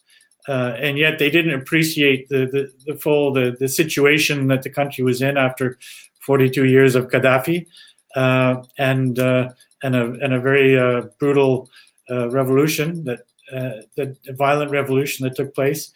[0.49, 4.71] Uh, and yet they didn't appreciate the, the, the full the, the situation that the
[4.71, 5.77] country was in after
[6.21, 7.67] 42 years of Gaddafi
[8.15, 9.51] uh, and uh,
[9.83, 11.71] and a and a very uh, brutal
[12.11, 13.21] uh, revolution that
[13.53, 15.93] uh, that violent revolution that took place.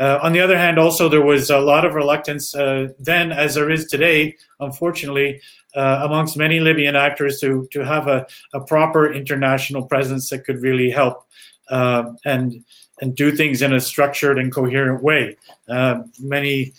[0.00, 3.86] On the other hand, also there was a lot of reluctance then, as there is
[3.86, 5.40] today, unfortunately,
[5.74, 10.90] amongst many Libyan actors to to have a, a proper international presence that could really
[10.90, 11.26] help
[11.70, 12.64] and
[13.00, 15.36] and do things in a structured and coherent way.
[15.68, 16.72] Uh, many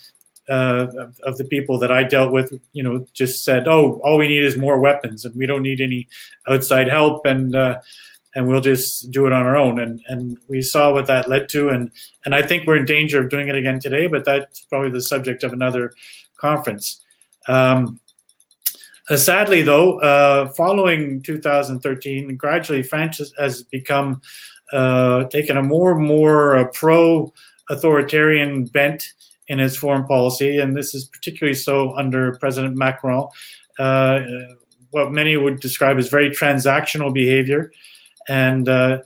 [0.48, 0.86] uh,
[1.22, 4.44] of the people that I dealt with, you know, just said, "Oh, all we need
[4.44, 6.08] is more weapons, and we don't need any
[6.48, 7.80] outside help, and uh,
[8.34, 11.48] and we'll just do it on our own." And and we saw what that led
[11.50, 11.90] to, and
[12.24, 14.06] and I think we're in danger of doing it again today.
[14.06, 15.92] But that's probably the subject of another
[16.36, 17.02] conference.
[17.48, 18.00] Um,
[19.10, 24.22] uh, sadly, though, uh, following 2013, gradually France has become
[24.72, 27.32] uh, taken a more and more uh, pro
[27.68, 29.12] authoritarian bent
[29.48, 33.28] in its foreign policy, and this is particularly so under President Macron.
[33.78, 34.20] Uh,
[34.90, 37.72] what many would describe as very transactional behavior,
[38.28, 38.98] and uh,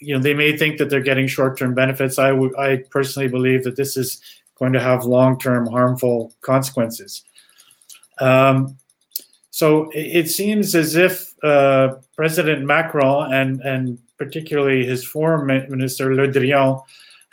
[0.00, 2.18] you know they may think that they're getting short-term benefits.
[2.18, 4.20] I personally believe that this is
[4.58, 7.22] going to have long-term harmful consequences.
[8.20, 8.76] Um,
[9.50, 16.14] so it, it, seems as if uh, President Macron and and particularly his foreign minister
[16.14, 16.82] Le Drian,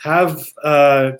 [0.03, 1.11] have uh,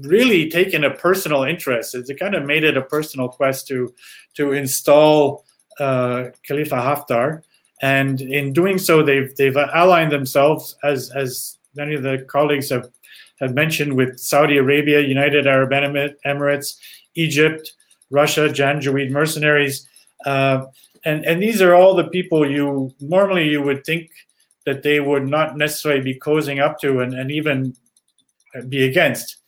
[0.00, 1.94] really taken a personal interest.
[1.94, 3.94] It's kind of made it a personal quest to
[4.34, 5.44] to install
[5.78, 7.42] uh, Khalifa Haftar,
[7.82, 12.88] and in doing so, they've they've allied themselves as as many of the colleagues have
[13.40, 16.76] have mentioned with Saudi Arabia, United Arab Emirates,
[17.16, 17.72] Egypt,
[18.10, 19.88] Russia, Janjaweed mercenaries.
[20.24, 20.66] Uh,
[21.04, 24.08] and, and these are all the people you normally you would think
[24.64, 27.74] that they would not necessarily be cozying up to and, and even
[28.68, 29.38] be against.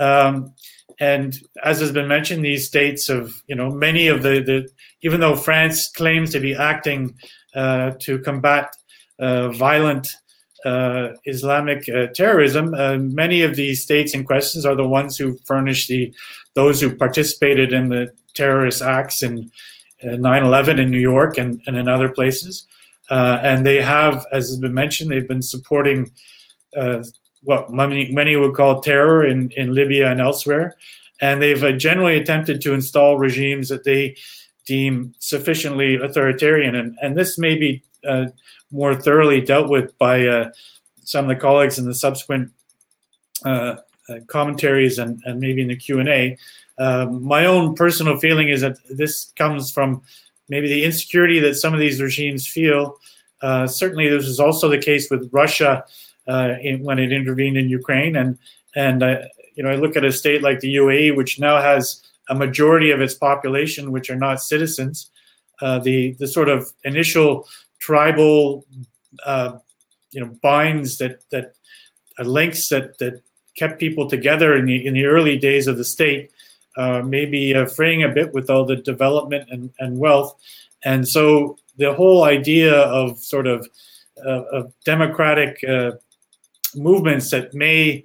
[0.00, 0.54] Um,
[0.98, 4.68] and as has been mentioned, these states of, you know, many of the, the
[5.02, 7.14] even though France claims to be acting
[7.54, 8.74] to combat
[9.18, 10.08] uh, violent
[10.64, 15.36] uh, Islamic uh, terrorism, uh, many of these states in questions are the ones who
[15.44, 16.14] furnish the
[16.54, 19.50] those who participated in the terrorist acts in
[20.04, 22.66] 9/11 uh, in New York and, and in other places.
[23.10, 26.10] Uh, and they have, as has been mentioned, they've been supporting
[26.76, 27.02] uh,
[27.42, 30.76] what many, many would call terror in, in Libya and elsewhere.
[31.20, 34.16] And they've uh, generally attempted to install regimes that they
[34.66, 36.74] deem sufficiently authoritarian.
[36.74, 38.26] And, and this may be uh,
[38.70, 40.50] more thoroughly dealt with by uh,
[41.04, 42.50] some of the colleagues in the subsequent
[43.44, 43.76] uh,
[44.26, 46.36] commentaries and, and maybe in the Q&A.
[46.78, 50.02] Um, my own personal feeling is that this comes from
[50.48, 52.98] maybe the insecurity that some of these regimes feel.
[53.40, 55.84] Uh, certainly, this is also the case with Russia
[56.28, 58.38] uh, in, when it intervened in Ukraine, and
[58.76, 59.18] and uh,
[59.54, 62.90] you know I look at a state like the UAE, which now has a majority
[62.90, 65.10] of its population which are not citizens.
[65.60, 67.46] Uh, the the sort of initial
[67.78, 68.64] tribal
[69.24, 69.52] uh,
[70.10, 71.54] you know binds that that
[72.18, 73.22] uh, links that that
[73.56, 76.30] kept people together in the in the early days of the state
[76.76, 80.34] uh, maybe uh, fraying a bit with all the development and, and wealth.
[80.84, 83.68] And so the whole idea of sort of,
[84.24, 85.62] uh, of democratic
[86.74, 88.04] movements that may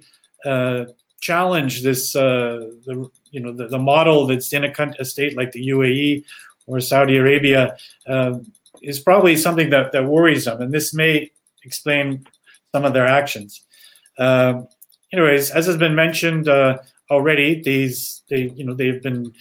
[1.20, 5.68] challenge this, the, you know, the, the, model that's in a, a, state like the
[5.68, 6.24] UAE
[6.66, 7.76] or Saudi Arabia
[8.82, 10.60] is probably something that, that worries them.
[10.60, 11.30] And this may
[11.64, 12.26] explain
[12.72, 13.62] some of their actions.
[15.12, 16.48] anyways, as has been mentioned,
[17.10, 17.60] already.
[17.62, 19.32] These they you know they've been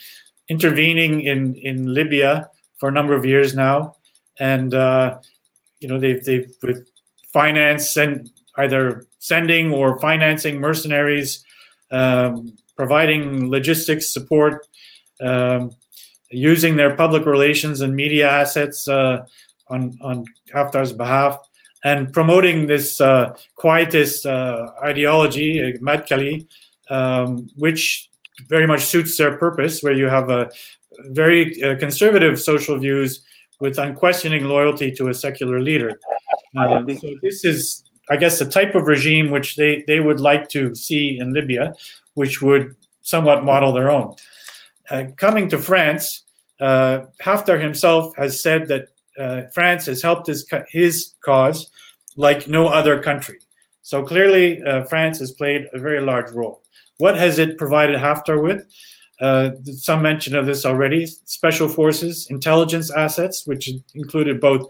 [0.49, 3.95] intervening in in Libya for a number of years now,
[4.39, 5.19] and uh,
[5.79, 6.87] you know they've they've with
[7.33, 11.43] finance and either sending or financing mercenaries,
[11.91, 14.65] um, providing logistics support,
[15.21, 15.71] um,
[16.29, 19.25] using their public relations and media assets uh,
[19.69, 21.37] on on Haftar's behalf,
[21.83, 26.47] and promoting this uh, quietist uh, ideology, uh, Madkhali,
[26.89, 28.09] um, which
[28.47, 30.49] very much suits their purpose, where you have a
[31.09, 33.21] very uh, conservative social views
[33.59, 35.99] with unquestioning loyalty to a secular leader.
[36.55, 40.49] Uh, so this is, I guess, the type of regime which they, they would like
[40.49, 41.73] to see in Libya,
[42.17, 44.15] which would somewhat model their own.
[44.89, 46.23] Uh, coming to France,
[46.59, 48.87] uh, Haftar himself has said that
[49.19, 51.69] uh, France has helped his, his cause
[52.15, 53.37] like no other country.
[53.83, 56.63] So clearly, uh, France has played a very large role.
[56.97, 58.65] What has it provided Haftar with?
[59.21, 61.05] Uh, some mention of this already.
[61.05, 64.67] Special forces, intelligence assets, which included both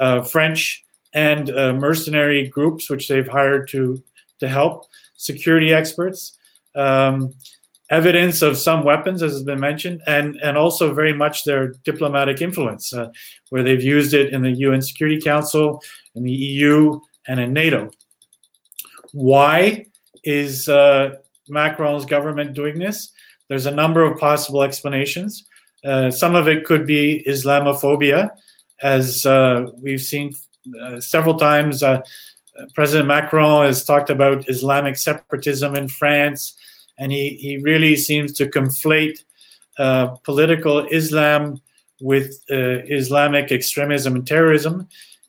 [0.00, 0.82] uh, French
[1.12, 4.02] and mercenary groups, which they've hired to
[4.40, 4.84] to help.
[5.16, 6.35] Security experts,
[6.76, 7.34] um,
[7.90, 12.40] evidence of some weapons, as has been mentioned, and and also very much their diplomatic
[12.40, 13.08] influence, uh,
[13.50, 15.82] where they've used it in the UN Security Council,
[16.14, 17.90] in the EU, and in NATO.
[19.12, 19.86] Why
[20.24, 21.16] is uh,
[21.48, 23.12] Macron's government doing this?
[23.48, 25.46] There's a number of possible explanations.
[25.84, 28.30] Uh, some of it could be Islamophobia,
[28.82, 30.34] as uh, we've seen
[30.82, 31.82] uh, several times.
[31.82, 32.02] Uh,
[32.74, 36.56] President Macron has talked about Islamic separatism in France,
[36.98, 39.24] and he, he really seems to conflate
[39.78, 41.60] uh, political Islam
[42.00, 44.88] with uh, Islamic extremism and terrorism,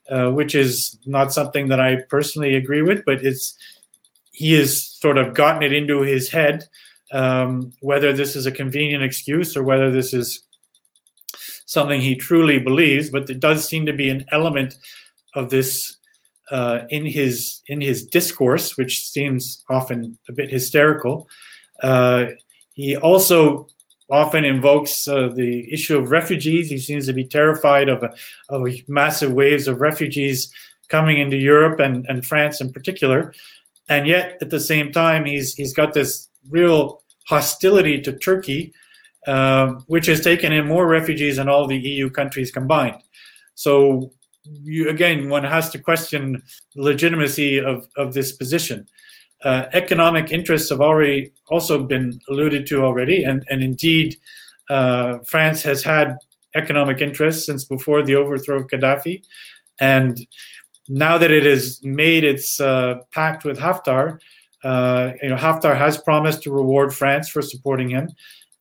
[0.09, 3.57] which is not something that I personally agree with, but it's
[4.31, 6.63] he has sort of gotten it into his head
[7.11, 10.43] um, whether this is a convenient excuse or whether this is
[11.65, 14.75] something he truly believes, but there does seem to be an element
[15.35, 15.97] of this
[16.51, 21.27] uh, in his in his discourse, which seems often a bit hysterical.
[21.81, 22.25] Uh,
[22.73, 23.67] he also
[24.09, 26.69] often invokes uh, the issue of refugees.
[26.69, 28.03] He seems to be terrified of,
[28.49, 30.51] of massive waves of refugees
[30.89, 33.33] coming into Europe and, and France in particular.
[33.89, 38.73] And yet, at the same time, he's he's got this real hostility to Turkey,
[39.27, 43.01] uh, which has taken in more refugees than all the EU countries combined.
[43.55, 44.11] So,
[44.43, 46.41] you, again, one has to question
[46.75, 48.87] the legitimacy of, of this position.
[49.43, 54.15] Uh, economic interests have already also been alluded to already, and, and indeed,
[54.69, 56.17] uh, France has had
[56.55, 59.23] economic interests since before the overthrow of Gaddafi.
[59.79, 60.19] And
[60.89, 64.19] now that it has made its uh, pact with Haftar,
[64.63, 68.09] uh, you know, Haftar has promised to reward France for supporting him,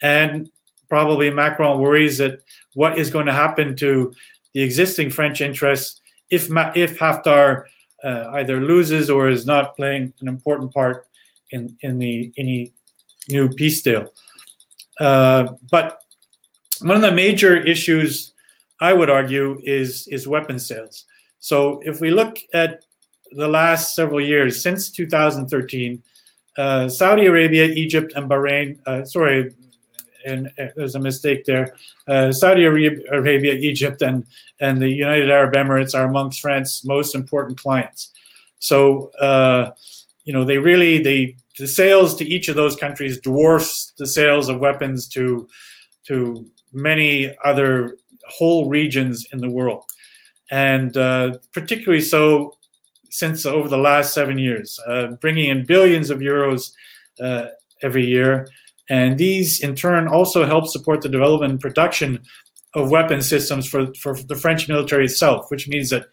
[0.02, 0.50] and
[0.88, 2.40] probably Macron worries that
[2.74, 4.12] what is going to happen to
[4.52, 6.00] the existing French interests
[6.30, 7.64] if if Haftar
[8.04, 11.06] uh, either loses or is not playing an important part
[11.50, 12.72] in in the any
[13.28, 14.12] new peace deal.
[15.00, 15.98] Uh, but
[16.80, 18.34] one of the major issues,
[18.80, 21.04] I would argue, is is weapon sales.
[21.38, 22.84] So if we look at
[23.32, 26.02] the last several years, since 2013,
[26.56, 29.54] uh, Saudi Arabia, Egypt, and Bahrain, uh, sorry,
[30.26, 31.74] and uh, there's a mistake there.
[32.06, 34.26] Uh, Saudi Arabia, Egypt, and,
[34.60, 38.12] and the United Arab Emirates are amongst France's most important clients.
[38.58, 39.70] So, uh,
[40.24, 44.48] you know, they really, they, the sales to each of those countries dwarfs the sales
[44.48, 45.48] of weapons to,
[46.08, 47.96] to many other
[48.28, 49.84] whole regions in the world.
[50.50, 52.56] And uh, particularly so
[53.10, 56.72] since over the last seven years, uh, bringing in billions of euros
[57.20, 57.46] uh,
[57.82, 58.48] every year.
[58.88, 62.22] And these, in turn, also help support the development and production
[62.74, 66.06] of weapon systems for, for the French military itself, which means that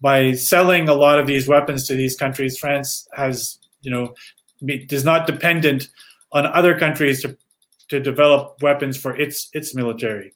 [0.00, 4.14] by selling a lot of these weapons to these countries, France has, you know,
[4.68, 5.88] is not dependent
[6.32, 7.36] on other countries to,
[7.88, 10.34] to develop weapons for its its military.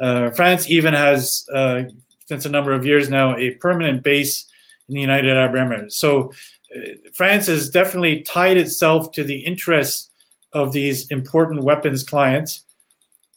[0.00, 1.82] Uh, France even has, uh,
[2.26, 4.46] since a number of years now, a permanent base
[4.88, 5.92] in the United Arab Emirates.
[5.92, 6.32] So
[6.74, 6.80] uh,
[7.14, 10.10] France has definitely tied itself to the interests
[10.52, 12.64] of these important weapons clients.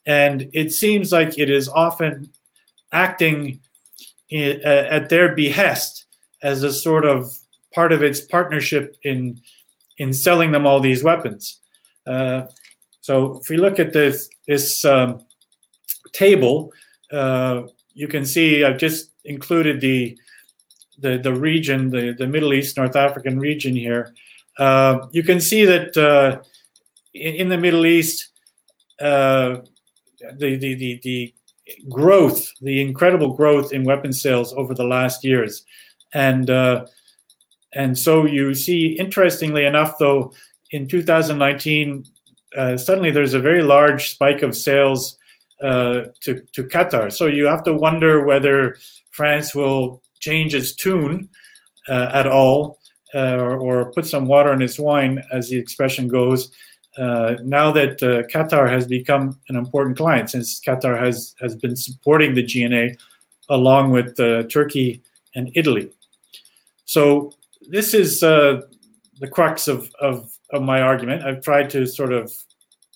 [0.05, 2.29] And it seems like it is often
[2.91, 3.59] acting
[4.29, 6.05] in, uh, at their behest
[6.43, 7.31] as a sort of
[7.73, 9.39] part of its partnership in
[9.97, 11.61] in selling them all these weapons.
[12.05, 12.43] Uh,
[13.01, 15.25] so if we look at this this um,
[16.11, 16.71] table,
[17.11, 17.63] uh,
[17.93, 20.17] you can see I've just included the
[20.99, 24.13] the, the region, the, the Middle East, North African region here,
[24.57, 26.41] uh, you can see that uh,
[27.15, 28.29] in, in, the Middle East,
[28.99, 29.57] uh,
[30.37, 31.33] the, the, the, the,
[31.89, 35.63] growth, the incredible growth in weapon sales over the last years.
[36.13, 36.85] And, uh,
[37.73, 40.33] and so you see, interestingly enough, though,
[40.71, 42.05] in 2019,
[42.55, 45.17] uh, suddenly there's a very large spike of sales
[45.61, 47.11] uh, to, to Qatar.
[47.11, 48.77] So you have to wonder whether
[49.11, 51.29] France will change its tune
[51.87, 52.79] uh, at all
[53.13, 56.51] uh, or, or, put some water in its wine, as the expression goes.
[56.97, 61.75] Uh, now that uh, Qatar has become an important client, since Qatar has, has been
[61.75, 62.95] supporting the GNA
[63.49, 65.01] along with uh, Turkey
[65.35, 65.91] and Italy.
[66.85, 67.33] So,
[67.67, 68.61] this is uh,
[69.19, 71.23] the crux of, of, of my argument.
[71.23, 72.31] I've tried to sort of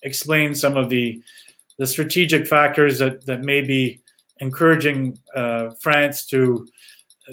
[0.04, 1.22] explain some of the,
[1.80, 4.02] the strategic factors that, that may be
[4.40, 5.18] encouraging
[5.82, 6.68] France to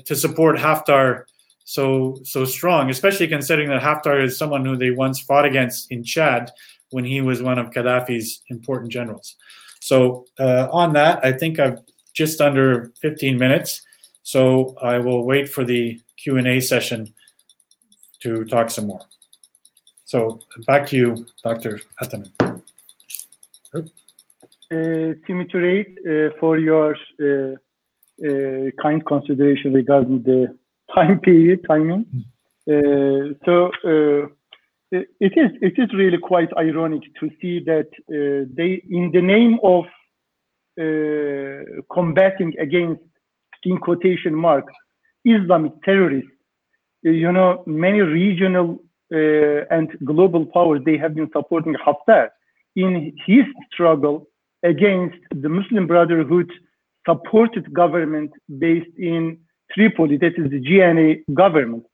[0.05, 1.25] to support Haftar
[1.67, 6.05] so so strong, especially considering that Haftar is someone who they once fought against in
[6.05, 6.53] Chad
[6.91, 9.35] when he was one of Gaddafi's important generals.
[9.81, 11.81] So uh, on that, I think I've
[12.15, 13.83] just under 15 minutes.
[14.23, 17.13] So I will wait for the Q&A session
[18.21, 19.03] to talk some more.
[20.05, 20.39] So
[20.69, 21.81] back to you, Dr.
[22.01, 22.33] Ataman.
[23.75, 23.83] Uh,
[25.27, 27.57] Timothy, uh, for your uh,
[28.25, 30.57] uh, kind consideration regarding the
[30.95, 32.07] time period, timing.
[32.69, 34.27] Uh, so uh,
[34.93, 39.59] it is it is really quite ironic to see that uh, they, in the name
[39.63, 39.85] of
[40.81, 43.03] uh, combating against,
[43.65, 44.73] in quotation marks,
[45.25, 46.31] Islamic terrorists,
[47.03, 48.79] you know, many regional
[49.13, 52.29] uh, and global powers they have been supporting Haftar
[52.75, 54.29] in his struggle
[54.63, 56.51] against the Muslim Brotherhood
[57.09, 59.39] supported government based in
[59.73, 61.85] Tripoli, that is the GNA government.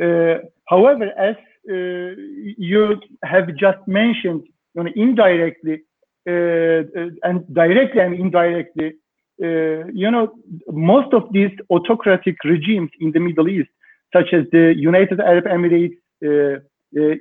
[0.00, 0.38] Uh,
[0.68, 1.36] however, as
[1.70, 2.14] uh,
[2.56, 4.42] you have just mentioned,
[4.74, 5.82] you know, indirectly
[6.28, 8.92] uh, uh, and directly and indirectly,
[9.40, 10.34] you know,
[10.72, 13.70] most of these autocratic regimes in the Middle East,
[14.12, 15.96] such as the United Arab Emirates,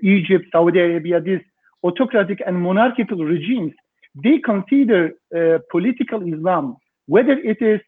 [0.02, 1.41] Egypt, Saudi Arabia, these
[1.84, 3.74] autocratic and monarchical regimes,
[4.24, 5.11] they consider
[5.72, 6.76] political Islam,
[7.08, 7.82] whether it is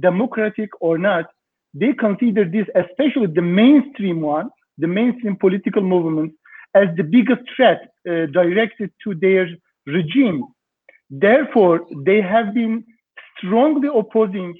[0.00, 1.24] democratic or not,
[1.74, 4.48] they consider this, especially the mainstream one,
[4.78, 6.34] the mainstream political movements
[6.74, 9.48] as the biggest threat uh, directed to their
[9.86, 10.44] regime.
[11.10, 12.84] Therefore, they have been
[13.36, 14.54] strongly opposing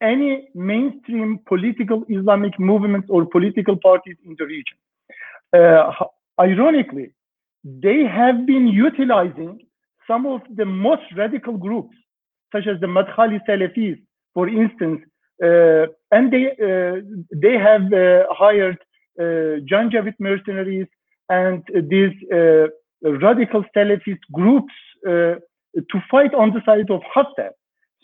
[0.00, 4.78] any mainstream political Islamic movements or political parties in the region.
[5.52, 5.92] Uh,
[6.40, 7.12] ironically,
[7.64, 9.58] they have been utilizing
[10.06, 11.96] some of the most radical groups,
[12.52, 13.98] such as the Madkhali Salafis,
[14.34, 15.00] for instance,
[15.42, 17.00] uh, and they uh,
[17.44, 18.78] they have uh, hired
[19.70, 20.86] Janjaweed mercenaries
[21.28, 21.62] and
[21.94, 22.14] these
[23.02, 24.72] radical Salafist groups
[25.04, 27.50] to fight on the side of Haftar.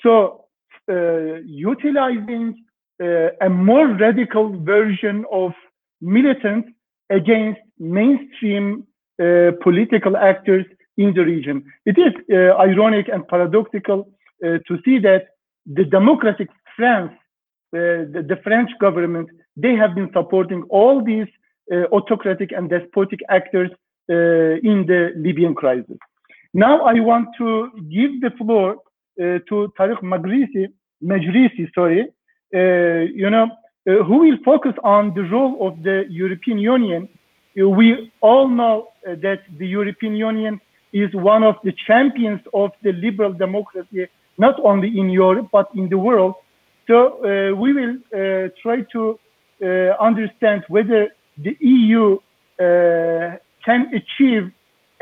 [0.03, 0.45] So
[0.89, 2.65] utilizing
[3.01, 5.53] a more radical version of
[6.01, 6.69] militants
[7.11, 8.87] against mainstream
[9.23, 10.67] uh, political actors
[10.97, 11.65] in the region.
[11.87, 14.11] It is uh, ironic and paradoxical
[14.69, 15.23] to see that
[15.67, 17.13] the democratic France,
[17.73, 21.27] the, the, French government, they have been supporting all these
[21.73, 23.71] uh, autocratic and despotic actors
[24.11, 25.97] uh, in the Libyan crisis.
[26.53, 28.77] Now I want to give the floor
[29.19, 32.07] uh, to Tarek Megerisi, sorry,
[32.53, 33.49] you know,
[33.87, 37.09] who will focus on the role of the European Union.
[37.57, 40.61] We all know that the European Union
[40.93, 44.07] is one of the champions of the liberal democracy,
[44.39, 46.35] not only in Europe, but in the world.
[46.87, 49.19] So uh, we will uh, try to
[49.63, 49.67] uh,
[50.01, 51.09] understand whether
[51.39, 52.19] the EU
[52.59, 54.53] can achieve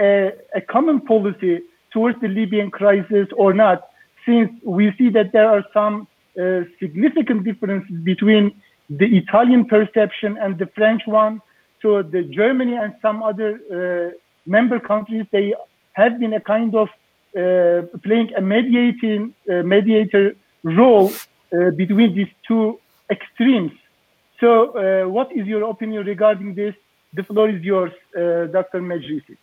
[0.01, 1.61] a, a, common policy
[1.93, 3.89] towards the Libyan crisis or not,
[4.25, 6.07] since we see that there are some
[6.41, 11.43] uh, significant differences between the Italian perception and the French one.
[11.83, 15.55] So the Germany and some other uh, member countries, they
[15.93, 16.89] have been a kind of
[17.33, 21.13] playing a mediating uh, mediator role
[21.77, 22.79] between these two
[23.11, 23.73] extremes.
[24.41, 26.75] So, uh, what is your opinion regarding this?
[27.15, 28.81] The floor is yours, uh, Dr.
[28.81, 29.37] Megerisi.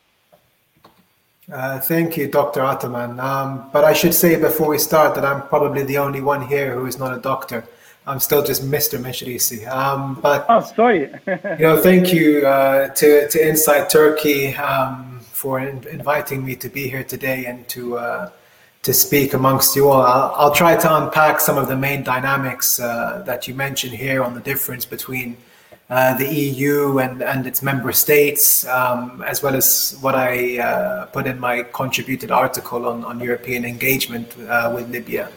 [1.52, 2.62] Uh, thank you, Dr.
[2.62, 3.20] Ataman.
[3.20, 6.76] Um, but I should say before we start that I'm probably the only one here
[6.76, 7.64] who is not a doctor.
[8.06, 9.00] I'm still just Mr.
[9.00, 9.68] Megerisi.
[9.68, 11.10] Um, but oh, sorry.
[11.28, 15.09] you know, thank you uh, to to Insight Turkey um,
[15.40, 18.30] for in- inviting me to be here today and to uh,
[18.82, 20.02] to speak amongst you all.
[20.02, 24.24] I'll, I'll, try to unpack some of the main dynamics uh, that you mentioned here
[24.24, 25.38] on the difference between
[25.90, 31.06] uh, the EU and, and its member states, um, as well as what I uh,
[31.08, 35.30] put in my contributed article on, on European engagement uh, with Libya.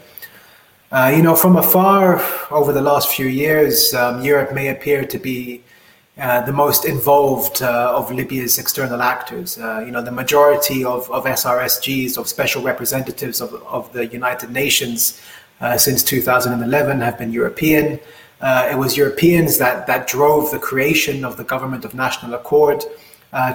[0.91, 2.21] Uh, you know, from afar,
[2.51, 5.63] over the last few years, um, Europe may appear to be
[6.15, 9.57] uh, the most involved uh, of Libya's external actors.
[9.57, 14.51] Uh, you know, the majority of, of SRSGs, of special representatives of, of the United
[14.51, 15.19] Nations
[15.59, 17.99] uh, since 2011 have been European.
[18.41, 22.83] Uh, it was Europeans that, that drove the creation of the Government of National Accord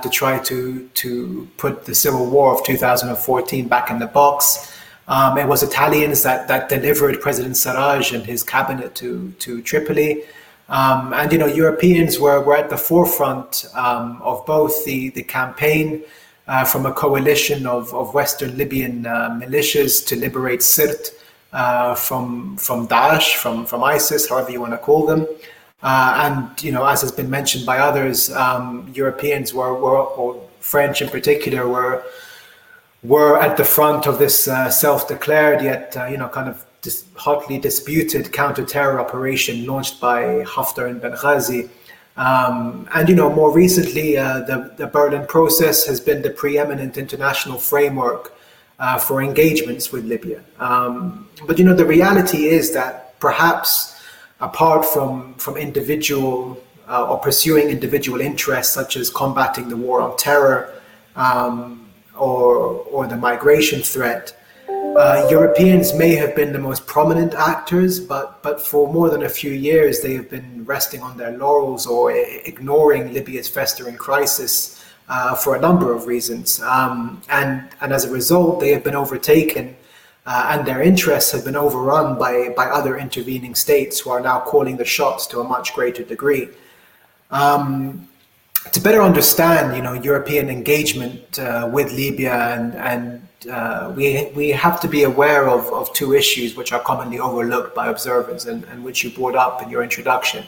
[0.03, 4.75] to try to, to put the civil war of 2014 back in the box.
[5.07, 10.25] Um, it was Italians that, that delivered President Sarraj and his cabinet to, to Tripoli.
[10.69, 15.23] Um, and you know, Europeans were, were at the forefront um, of both the the
[15.23, 16.03] campaign
[16.47, 21.11] uh, from a coalition of, of Western Libyan uh, militias to liberate Sirte
[21.53, 25.27] uh, from from Daesh, from from ISIS, however you want to call them.
[25.83, 30.43] Uh, and you know, as has been mentioned by others, um, Europeans were, were, or
[30.61, 32.03] French in particular, were
[33.03, 37.05] were at the front of this uh, self-declared yet uh, you know kind of dis-
[37.17, 41.69] hotly disputed counter-terror operation launched by Haftar and Benghazi.
[42.17, 46.97] Um, and you know, more recently, uh, the the Berlin process has been the preeminent
[46.99, 48.37] international framework
[48.79, 50.43] uh, for engagements with Libya.
[50.59, 53.99] Um, but you know, the reality is that perhaps
[54.41, 60.17] apart from from individual uh, or pursuing individual interests such as combating the war on
[60.17, 60.75] terror
[61.17, 62.57] um, or
[62.91, 64.35] or the migration threat.
[64.97, 69.29] Uh, Europeans may have been the most prominent actors, but but for more than a
[69.29, 75.35] few years they have been resting on their laurels or ignoring Libya's festering crisis uh,
[75.35, 79.77] for a number of reasons, um, and and as a result they have been overtaken
[80.29, 84.39] uh, and their interests have been overrun by, by other intervening states who are now
[84.39, 86.47] calling the shots to a much greater degree.
[87.31, 88.07] Um,
[88.73, 94.49] to better understand, you know, European engagement uh, with Libya, and, and uh, we, we
[94.51, 98.65] have to be aware of, of two issues which are commonly overlooked by observers and,
[98.65, 100.45] and which you brought up in your introduction.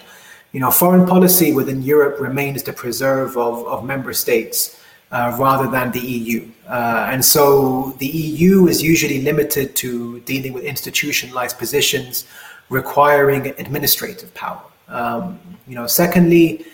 [0.52, 4.80] You know, foreign policy within Europe remains the preserve of, of member states
[5.12, 6.48] uh, rather than the EU.
[6.68, 12.26] Uh, and so the EU is usually limited to dealing with institutionalized positions
[12.68, 14.62] requiring administrative power.
[14.88, 15.38] Um,
[15.68, 16.64] you know, secondly,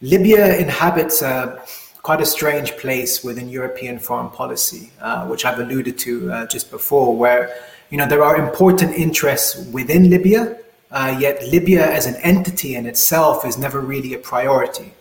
[0.00, 1.62] Libya inhabits a,
[2.02, 6.70] quite a strange place within European foreign policy, uh, which I've alluded to uh, just
[6.70, 7.54] before, where
[7.90, 10.58] you know there are important interests within Libya,
[10.90, 14.92] uh, yet Libya as an entity in itself is never really a priority.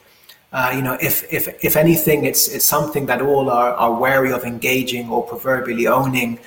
[0.51, 4.31] Uh, you know, if, if, if anything, it's, it's something that all are, are wary
[4.31, 6.39] of engaging or proverbially owning.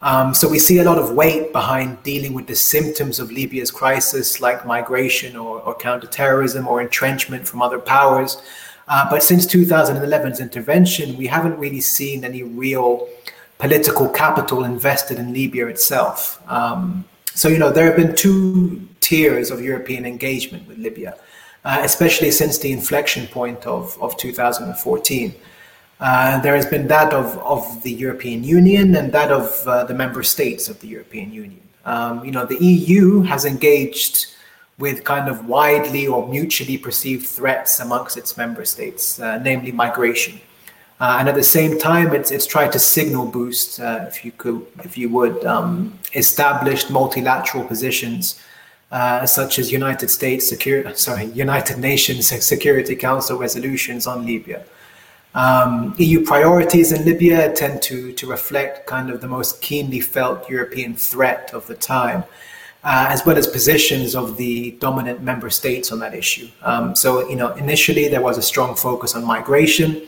[0.00, 3.70] Um, so we see a lot of weight behind dealing with the symptoms of Libya's
[3.70, 8.40] crisis, like migration or, or counterterrorism or entrenchment from other powers.
[8.92, 13.08] Uh, but since 2011's intervention, we haven't really seen any real
[13.58, 16.42] political capital invested in Libya itself.
[16.58, 17.04] Um,
[17.40, 21.16] so, you know, there have been two tiers of European engagement with Libya
[21.64, 25.34] uh, especially since the inflection point of, of 2014.
[26.00, 29.94] Uh, there has been that of, of the European Union and that of uh, the
[29.94, 31.60] member states of the European Union.
[31.84, 34.26] Um, you know, the EU has engaged
[34.78, 40.40] with kind of widely or mutually perceived threats amongst its member states, uh, namely migration.
[40.98, 44.32] Uh, and at the same time, it's, it's tried to signal boost, uh, if you
[44.32, 48.40] could, if you would, um, established multilateral positions
[48.92, 54.62] uh, such as United States Security, sorry, United Nations Security Council resolutions on Libya.
[55.34, 60.48] Um, EU priorities in Libya tend to, to reflect kind of the most keenly felt
[60.48, 62.24] European threat of the time,
[62.84, 66.48] uh, as well as positions of the dominant member states on that issue.
[66.62, 70.02] Um, so, you know, initially there was a strong focus on migration,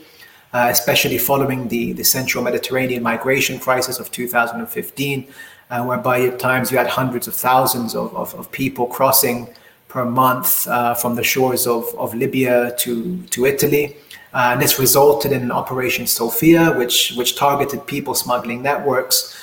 [0.53, 5.27] uh, especially following the, the Central Mediterranean migration crisis of 2015
[5.69, 9.49] uh, whereby at times you had hundreds of thousands of, of, of people crossing
[9.87, 13.97] per month uh, from the shores of, of Libya to, to Italy.
[14.33, 19.35] Uh, and this resulted in Operation Sophia, which, which targeted people smuggling networks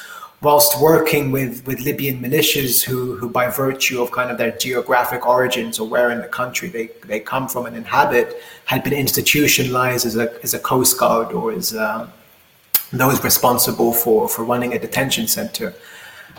[0.43, 5.25] whilst working with, with Libyan militias who, who, by virtue of kind of their geographic
[5.27, 10.05] origins or where in the country they, they come from and inhabit, had been institutionalized
[10.05, 12.09] as a, as a coast guard or as uh,
[12.93, 15.75] those responsible for, for running a detention center.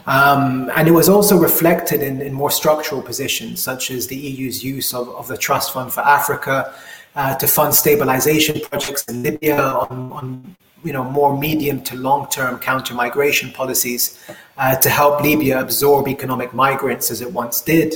[0.05, 4.61] Um, and it was also reflected in, in, more structural positions, such as the EU's
[4.61, 6.73] use of, of the Trust Fund for Africa
[7.15, 12.60] uh, to fund stabilization projects in Libya on, on you know, more medium to long-term
[12.60, 14.19] counter-migration policies
[14.57, 17.95] uh, to help Libya absorb economic migrants as it once did,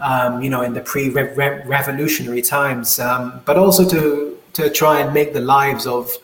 [0.00, 5.34] um, you know, in the pre-revolutionary times, um, but also to to try and make
[5.34, 6.16] the lives of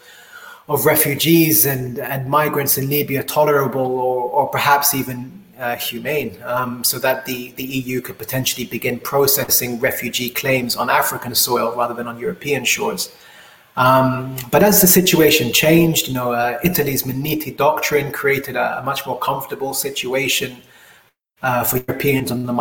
[0.69, 6.83] of refugees and, and migrants in Libya tolerable or, or perhaps even uh, humane, um,
[6.83, 11.95] so that the, the EU could potentially begin processing refugee claims on African soil rather
[11.95, 13.15] than on European shores.
[13.77, 18.83] Um, but as the situation changed, you know, uh, Italy's Minniti doctrine created a, a
[18.83, 20.63] much more comfortable situation
[21.43, 22.53] uh, for Europeans on the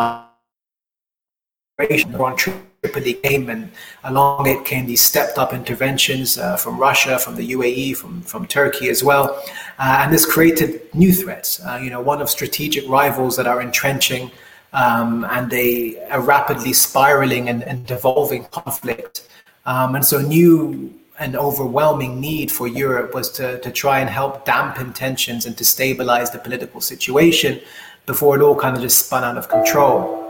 [1.78, 3.70] migration on Tripoli came, and
[4.02, 8.46] along it came these stepped up interventions uh, from Russia, from the UAE, from, from
[8.46, 9.42] Turkey as well.
[9.78, 11.64] Uh, and this created new threats.
[11.64, 14.30] Uh, you know, one of strategic rivals that are entrenching
[14.72, 19.28] um, and a, a, rapidly spiraling and, and devolving conflict.
[19.66, 24.44] Um, and so, new and overwhelming need for Europe was to, to try and help
[24.44, 27.60] dampen tensions and to stabilize the political situation
[28.06, 30.24] before it all kind of just spun out of control.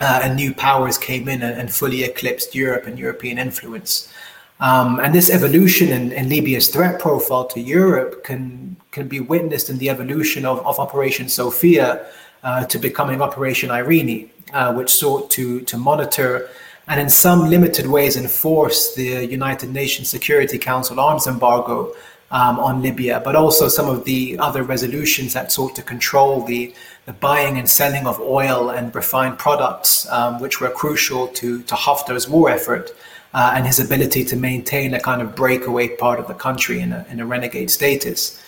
[0.00, 4.12] uh, and new powers came in and, and, fully eclipsed Europe and European influence.
[4.60, 9.70] Um, and this evolution in, in, Libya's threat profile to Europe can can be witnessed
[9.70, 12.06] in the evolution of, of Operation Sophia
[12.42, 16.48] uh, to becoming Operation Irini, uh, which sought to to monitor
[16.88, 21.92] and in some limited ways enforce the United Nations Security Council arms embargo
[22.30, 26.74] um, on Libya, but also some of the other resolutions that sought to control the,
[27.06, 31.74] the buying and selling of oil and refined products, um, which were crucial to, to
[31.74, 32.90] Haftar's war effort
[33.34, 36.92] uh, and his ability to maintain a kind of breakaway part of the country in
[36.92, 38.42] a, in a renegade status.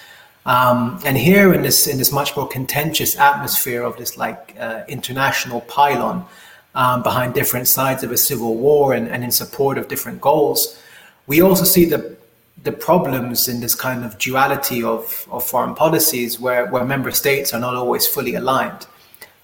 [0.47, 4.85] Um, and here, in this in this much more contentious atmosphere of this like uh,
[4.89, 6.25] international pylon
[6.75, 10.81] um, behind different sides of a civil war and, and in support of different goals,
[11.27, 12.17] we also see the
[12.63, 17.55] the problems in this kind of duality of, of foreign policies where, where member states
[17.55, 18.87] are not always fully aligned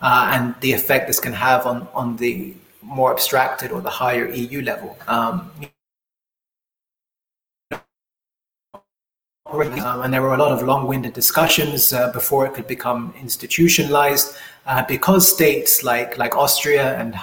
[0.00, 4.28] uh, and the effect this can have on, on the more abstracted or the higher
[4.28, 4.96] EU level.
[5.08, 5.50] Um,
[9.48, 14.36] and there were a lot of long-winded discussions uh, before it could become institutionalized,
[14.66, 17.14] uh, because states like like Austria and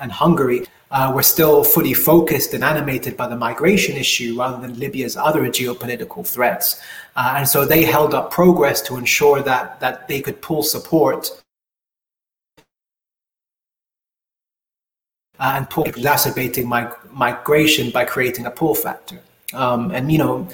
[0.00, 4.78] and, Hungary uh, were still fully focused and animated by the migration issue rather than
[4.78, 6.80] Libya's other geopolitical threats,
[7.16, 11.30] uh, and so they held up progress to ensure that that they could pull support
[15.38, 19.20] uh, and pull exacerbating mig- migration by creating a pull factor.
[19.52, 20.48] Um, and you know,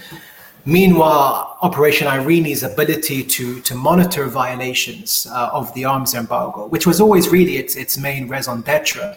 [0.65, 7.01] meanwhile, Operation Irini's ability to to monitor violations uh, of the arms embargo, which was
[7.01, 9.17] always really its its main raison d'être,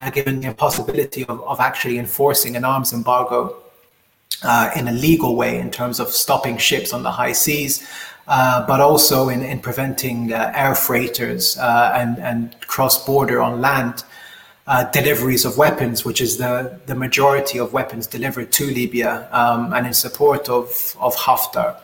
[0.00, 3.56] uh, given the impossibility of, of actually enforcing an arms embargo
[4.42, 7.86] uh, in a legal way in terms of stopping ships on the high seas.
[8.28, 13.60] Uh, but also in, in preventing uh, air freighters uh, and, and cross border on
[13.60, 14.04] land
[14.66, 19.72] uh, deliveries of weapons, which is the, the majority of weapons delivered to Libya um,
[19.72, 21.76] and in support of, of Haftar.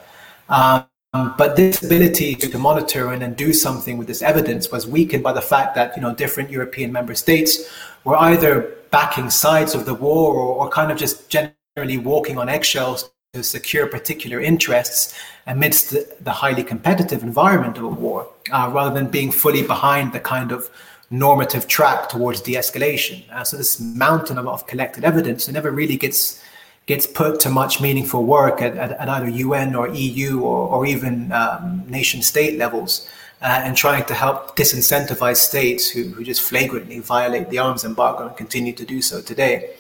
[0.49, 4.87] Um, but this ability to, to monitor and then do something with this evidence was
[4.87, 7.69] weakened by the fact that you know different European member states
[8.05, 12.49] were either backing sides of the war or, or kind of just generally walking on
[12.49, 18.71] eggshells to secure particular interests amidst the, the highly competitive environment of a war, uh,
[18.73, 20.71] rather than being fully behind the kind of
[21.11, 23.29] normative track towards de-escalation.
[23.31, 26.43] Uh, so this mountain of, of, collected evidence never really gets
[26.87, 30.87] gets put to much meaningful work at, at, at either UN or EU or, or
[30.87, 33.07] even um, nation state levels,
[33.43, 38.27] uh, and trying to help disincentivize states who, who just flagrantly violate the arms embargo
[38.27, 39.75] and continue to do so today.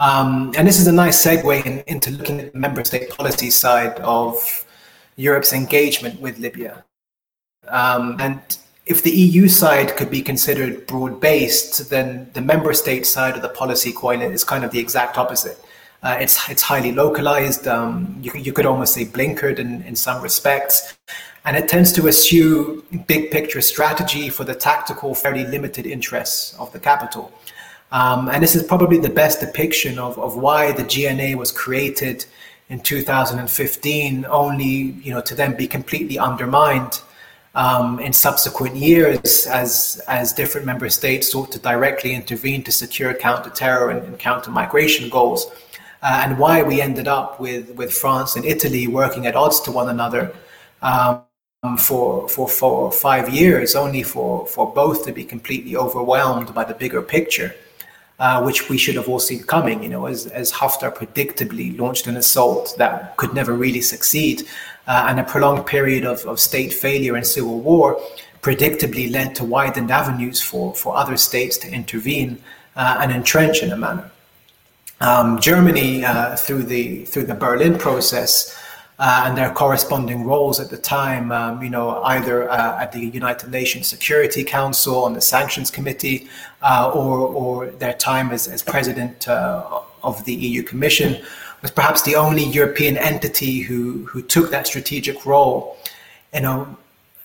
[0.00, 3.50] Um, and this is a nice segue in, into looking at the member state policy
[3.50, 4.66] side of
[5.16, 6.84] Europe's engagement with Libya.
[7.66, 8.40] Um, and
[8.88, 13.42] if the EU side could be considered broad based, then the member state side of
[13.42, 15.62] the policy coin is kind of the exact opposite.
[16.02, 17.66] Uh, it's it's highly localized.
[17.68, 20.96] Um, you you could almost say blinkered in, in some respects,
[21.44, 26.72] and it tends to eschew big picture strategy for the tactical, fairly limited interests of
[26.72, 27.32] the capital.
[27.90, 32.26] Um, and this is probably the best depiction of, of why the GNA was created
[32.68, 34.66] in 2015, only
[35.04, 37.02] you know to then be completely undermined
[37.58, 43.12] um, in subsequent years as, as different member states sought to directly intervene to secure
[43.12, 45.50] counter-terror and, and counter-migration goals,
[46.02, 49.72] uh, and why we ended up with, with France and Italy working at odds to
[49.72, 50.32] one another
[50.82, 51.24] um,
[51.76, 57.02] for, for, five years, only for, for both to be completely overwhelmed by the bigger
[57.02, 57.52] picture.
[58.20, 62.08] Uh, which we should have all seen coming, you know, as, as Haftar predictably launched
[62.08, 64.42] an assault that could never really succeed
[64.88, 68.00] uh, and a prolonged period of, of state failure and civil war
[68.42, 72.42] predictably led to widened avenues for, for other states to intervene
[72.74, 74.10] uh, and entrench in a manner.
[75.00, 78.56] Um, Germany, uh, through the through the Berlin process
[78.98, 83.06] uh, and their corresponding roles at the time, um, you know, either uh, at the
[83.06, 86.28] United Nations Security Council on the Sanctions Committee,
[86.62, 91.22] uh, or or their time as, as president of the EU Commission,
[91.62, 95.76] was perhaps the only European entity who who took that strategic role,
[96.32, 96.76] you know,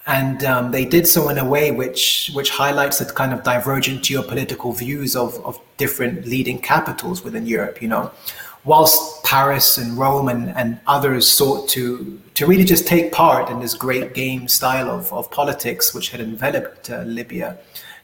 [0.05, 4.01] and um, they did so in a way which which highlights the kind of divergent
[4.01, 7.81] geopolitical views of of different leading capitals within Europe.
[7.81, 8.11] You know,
[8.65, 13.59] whilst Paris and Rome and, and others sought to to really just take part in
[13.59, 17.57] this great game style of, of politics which had enveloped uh, Libya,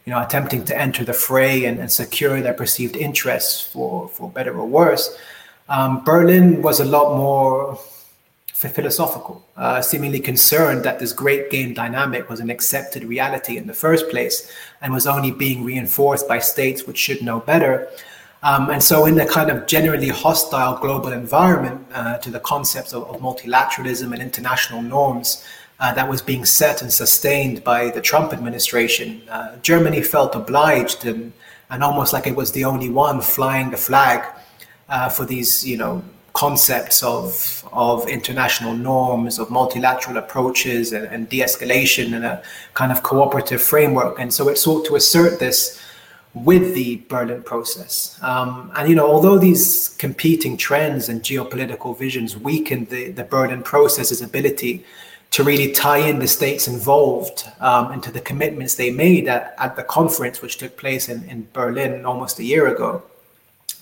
[0.06, 4.30] you know, attempting to enter the fray and, and secure their perceived interests for, for
[4.30, 5.18] better or worse
[5.70, 7.80] um, Berlin was a lot more
[8.54, 13.74] philosophical, uh, seemingly concerned that this great game dynamic was an accepted reality in the
[13.74, 14.52] first place
[14.82, 17.88] and was only being reinforced by states which should know better.
[18.44, 22.94] Um, and so, in the kind of generally hostile global environment uh, to the concepts
[22.94, 25.46] of, of, multilateralism and international norms
[25.80, 31.06] uh, that was being set and sustained by the Trump administration, uh, Germany felt obliged
[31.06, 31.34] and,
[31.70, 34.24] and almost like it was the only one flying the flag
[34.90, 36.04] uh, for these, you know,
[36.34, 42.42] concepts of of international norms, of multilateral approaches, and, and de-escalation, and a
[42.74, 44.20] kind of cooperative framework.
[44.20, 45.80] And so it sought to assert this
[46.34, 48.18] with the Berlin process.
[48.22, 53.64] Um, and you know, although these competing trends and geopolitical visions weakened the, the Berlin
[53.64, 54.86] process's ability
[55.32, 59.76] to really tie in the states involved um, into the commitments they made at, at
[59.76, 63.04] the conference, which took place in, in Berlin almost a year ago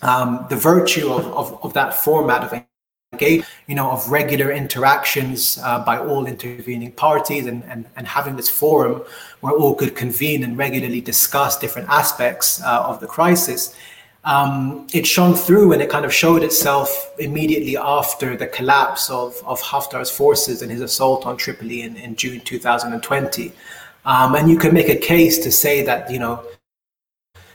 [0.01, 2.63] um, the virtue of, of, of, that format of
[3.13, 8.35] engage, you know, of regular interactions uh, by all intervening parties and, and, and having
[8.35, 9.01] this forum
[9.39, 13.75] where all could convene and regularly discuss different aspects uh, of the crisis.
[14.23, 19.41] Um, it shone through and it kind of showed itself immediately after the collapse of,
[19.45, 23.53] of Haftar's forces and his assault on Tripoli in, in June 2020.
[24.05, 26.43] Um, and you can make a case to say that, you know,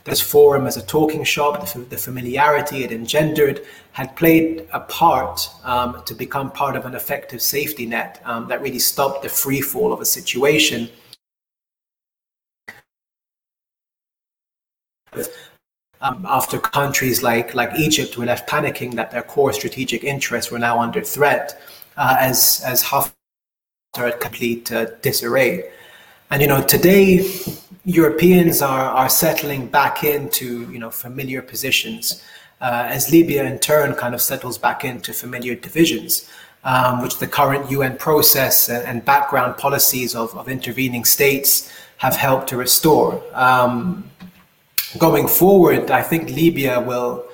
[0.04, 5.48] this forum as a talking shop, the, the familiarity it engendered had played a part
[5.64, 9.60] um, to become part of an effective safety net um, that really stopped the free
[9.60, 10.88] fall of a situation.
[16.00, 20.58] Um, after countries like, like Egypt were left panicking that their core strategic interests were
[20.58, 21.62] now under threat
[21.96, 23.12] uh, as, as Haftar
[23.96, 25.70] had complete uh, disarray.
[26.30, 27.28] And you know, today
[27.84, 32.22] Europeans are, are settling back into you know familiar positions
[32.60, 36.30] uh, as Libya in turn kind of settles back into familiar divisions,
[36.62, 42.14] um, which the current UN process and, and background policies of, of, intervening states have
[42.14, 43.20] helped to restore.
[43.34, 44.08] Um,
[44.96, 47.24] going forward, I think Libya will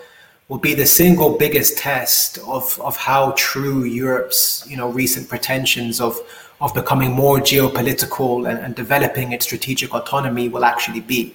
[0.48, 6.00] will be the single biggest test of, of how true Europe's you know recent pretensions
[6.00, 6.18] of
[6.60, 11.34] of becoming more geopolitical and, and developing its strategic autonomy will actually be.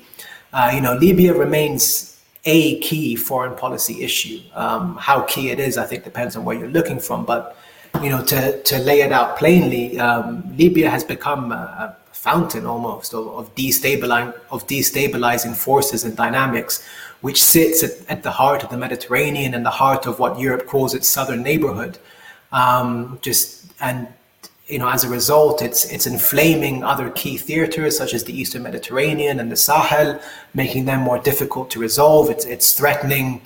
[0.52, 4.42] Uh, you know, Libya remains a key foreign policy issue.
[4.54, 7.26] Um, how key it is, I think, depends on where you're looking from.
[7.26, 7.58] But
[8.02, 12.66] you know, to to lay it out plainly, um, Libya has become a, a fountain
[12.66, 16.84] almost of, of destabilizing of destabilizing forces and dynamics,
[17.22, 20.66] which sits at, at, the heart of the Mediterranean and the heart of what Europe
[20.68, 21.98] calls its southern neighborhood.
[22.52, 24.08] Um, just and
[24.68, 28.64] you know, as a result, it's it's inflaming other key theaters such as the Eastern
[28.64, 30.20] Mediterranean and the Sahel,
[30.54, 32.30] making them more difficult to resolve.
[32.30, 33.42] It's it's threatening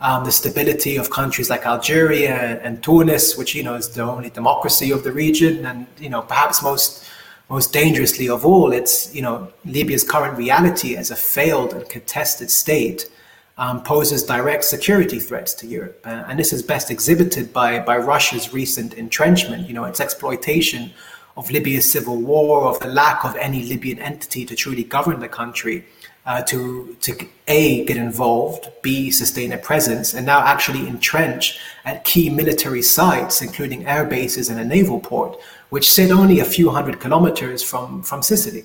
[0.00, 4.30] um, the stability of countries like Algeria and Tunis, which you know is the only
[4.30, 7.04] democracy of the region, and you know perhaps most
[7.48, 12.48] most dangerously of all, it's you know Libya's current reality as a failed and contested
[12.48, 13.10] state
[13.60, 16.00] um, poses direct security threats to Europe.
[16.04, 20.90] Uh, and this is best exhibited by, by Russia's recent entrenchment, you know, its exploitation
[21.36, 25.28] of Libya's civil war, of the lack of any Libyan entity to truly govern the
[25.28, 25.84] country,
[26.24, 32.04] uh, to, to A, get involved, B, sustain a presence, and now actually entrench at
[32.04, 35.38] key military sites, including air bases and a naval port,
[35.68, 38.64] which sit only a few hundred kilometers from, from Sicily.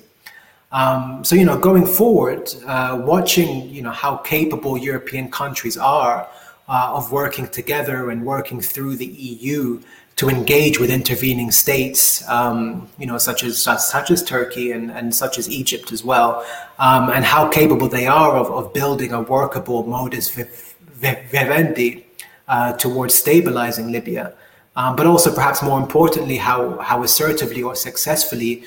[0.72, 6.28] Um, so, you know, going forward, uh, watching, you know, how capable European countries are
[6.68, 9.80] uh, of working together and working through the EU
[10.16, 15.14] to engage with intervening states, um, you know, such as such as Turkey and, and
[15.14, 16.44] such as Egypt as well,
[16.78, 22.06] um, and how capable they are of, of building a workable modus vivendi
[22.48, 24.32] uh, towards stabilizing Libya,
[24.74, 28.64] um, but also perhaps more importantly, how how assertively or successfully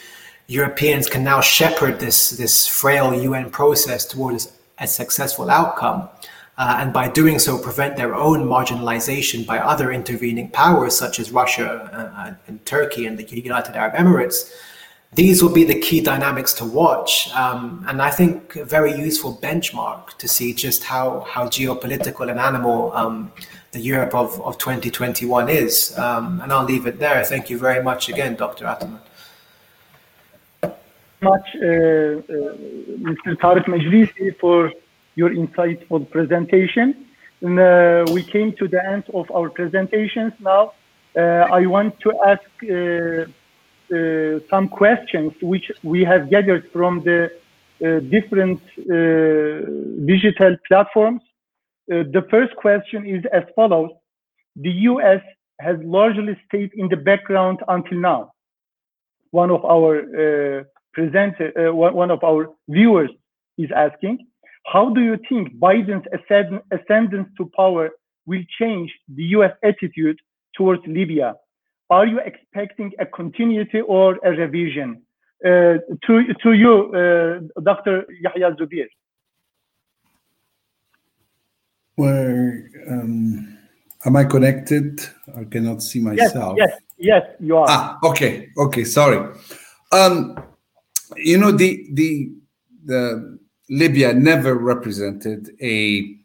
[0.50, 6.10] Europeans can now shepherd this, this frail UN process towards a successful outcome.
[6.58, 11.32] Uh, and by doing so, prevent their own marginalization by other intervening powers such as
[11.32, 14.52] Russia uh, and Turkey and the United Arab Emirates.
[15.14, 19.38] These will be the key dynamics to watch, um, and I think a very useful
[19.42, 23.32] benchmark to see just how, how geopolitical and animal um,
[23.72, 25.98] the Europe of, of 2021 is.
[25.98, 27.24] Um, and I'll leave it there.
[27.24, 28.66] Thank you very much again, Dr.
[28.66, 29.00] Ataman
[31.22, 32.20] much, uh, uh,
[33.10, 33.36] Mr.
[33.42, 34.72] Tarek Megerisi, for
[35.16, 37.06] your insightful presentation.
[37.42, 40.74] Uh, we came to the end of our presentations now.
[41.16, 42.72] Uh, I want to ask uh,
[43.96, 47.32] uh, some questions which we have gathered from the
[48.16, 48.60] different
[50.06, 51.22] digital platforms.
[51.88, 53.92] the first question is as follows.
[54.58, 55.22] The US
[55.60, 58.22] has largely stayed in the background until now.
[59.32, 59.94] One of our
[60.94, 63.10] presenter, uh, one of our viewers
[63.58, 64.28] is asking,
[64.66, 66.06] how do you think Biden's
[66.72, 67.90] ascendance to power
[68.26, 69.54] will change the U.S.
[69.64, 70.20] attitude
[70.56, 71.36] towards Libya?
[71.90, 75.02] Are you expecting a continuity or a revision?
[75.44, 78.06] Uh, to, to you, uh, Dr.
[78.22, 78.86] Yahya Zoubir.
[81.96, 83.58] Where um,
[84.06, 85.02] am I connected?
[85.36, 86.58] I cannot see myself.
[86.58, 87.66] Yes, yes, yes, you are.
[87.68, 88.84] Ah, okay, okay.
[88.84, 89.34] Sorry.
[89.92, 90.36] Um,
[91.18, 92.32] you know the the
[92.86, 96.16] the Libya never represented a,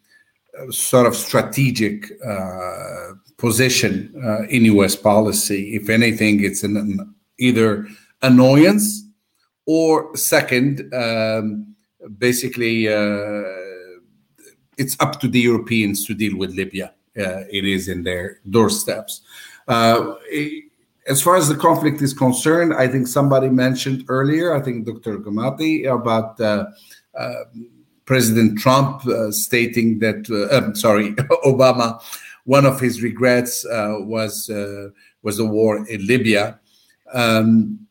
[0.71, 4.95] sort of strategic uh, position uh, in U.S.
[4.95, 5.75] policy.
[5.75, 7.89] If anything, it's an, an either
[8.23, 9.03] annoyance
[9.67, 11.75] or second, um,
[12.19, 13.43] basically, uh,
[14.79, 16.95] it's up to the Europeans to deal with Libya.
[17.19, 19.23] Uh, it is in their doorsteps.
[19.67, 20.15] Uh,
[21.07, 25.19] as far as the conflict is concerned, I think somebody mentioned earlier, I think Dr.
[25.19, 26.67] Gamati, about uh,
[27.19, 27.35] uh,
[28.07, 31.13] President Trump uh, stating that, I'm sorry,
[31.45, 32.03] Obama,
[32.45, 34.51] one of his regrets was
[35.23, 36.61] was the war in Libya.
[37.15, 37.87] Um,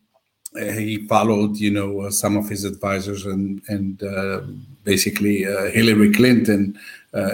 [0.55, 4.41] he followed, you know, uh, some of his advisors and and uh,
[4.83, 6.77] basically uh, Hillary Clinton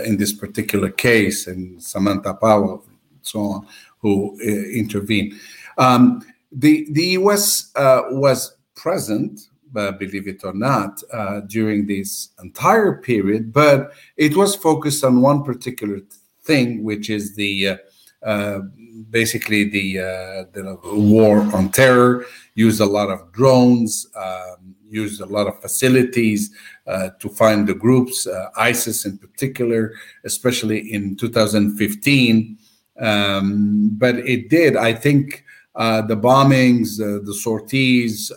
[0.06, 2.80] in this particular case and Samantha Power,
[3.22, 3.68] so on,
[3.99, 5.34] who intervened.
[5.80, 7.72] Um, the the U.S.
[7.76, 9.39] was present,
[9.73, 11.01] believe it or not,
[11.47, 15.99] during this entire period, but it was focused on one particular
[16.43, 17.80] thing, which is the
[18.22, 18.60] uh,
[19.10, 25.26] basically the, uh, the war on terror, used a lot of drones, um, used a
[25.26, 26.51] lot of facilities
[26.85, 29.93] uh, to find the groups, uh, ISIS in particular,
[30.26, 32.57] especially in 2015.
[32.99, 35.48] Um, but it did, I think, uh,
[35.80, 38.31] the bombings, the sorties,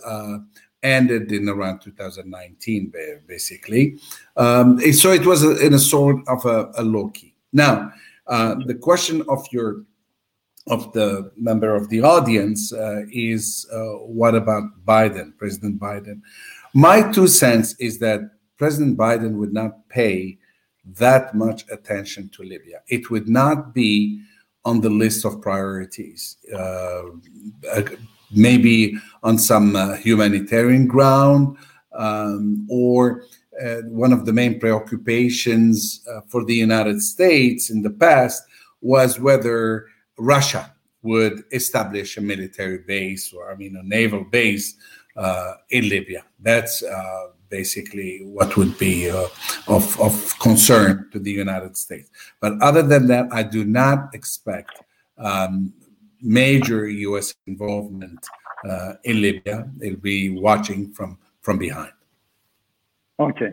[0.83, 2.93] ended in around 2019,
[3.27, 3.97] basically.
[4.35, 7.33] Um, so it was a, in a sort of a, a low key.
[7.53, 7.91] Now,
[8.27, 9.83] uh, the question of your
[10.67, 16.21] of the member of the audience uh, is uh, what about Biden, President Biden?
[16.73, 18.21] My two cents is that
[18.57, 20.37] President Biden would not pay
[20.85, 22.81] that much attention to Libya.
[22.87, 24.21] It would not be
[24.65, 26.37] on the list of priorities.
[26.55, 27.03] Uh,
[28.31, 31.57] maybe on some uh, humanitarian ground
[31.93, 33.25] um, or
[33.63, 38.43] uh, one of the main preoccupations uh, for the United States in the past
[38.81, 39.87] was whether
[40.17, 40.73] Russia
[41.03, 44.75] would establish a military base or, I mean, a naval base
[45.15, 46.23] uh, in Libya.
[46.39, 47.27] That's uh,
[47.59, 49.27] basically what would be uh,
[49.67, 50.13] of, of
[50.47, 52.09] concern to the United States.
[52.43, 54.73] But other than that, I do not expect
[55.29, 55.53] um,
[56.19, 57.27] major U.S.
[57.45, 58.21] involvement
[58.69, 59.57] uh, in Libya.
[59.77, 61.09] They'll be watching from,
[61.45, 61.93] from behind.
[63.19, 63.51] Okay.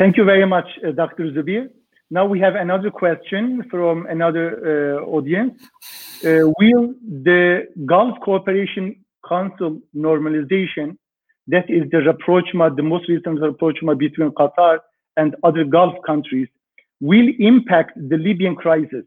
[0.00, 1.24] Thank you very much, uh, Dr.
[1.34, 1.64] Zoubir.
[2.10, 3.42] Now we have another question
[3.72, 5.54] from another uh, audience.
[6.24, 6.84] Uh, will
[7.28, 8.84] the Gulf Cooperation
[9.32, 9.70] Council
[10.06, 10.88] normalization,
[11.48, 14.78] that is the rapprochement, the most recent rapprochement between Qatar
[15.16, 16.48] and other Gulf countries,
[17.00, 19.04] will impact the Libyan crisis?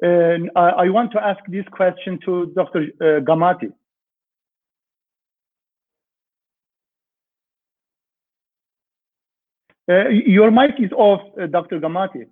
[0.00, 2.86] And I, I want to ask this question to Dr.
[3.00, 3.72] Uh, Gamati.
[9.90, 11.80] Uh, your mic is off, uh, Dr.
[11.80, 12.26] Gamati.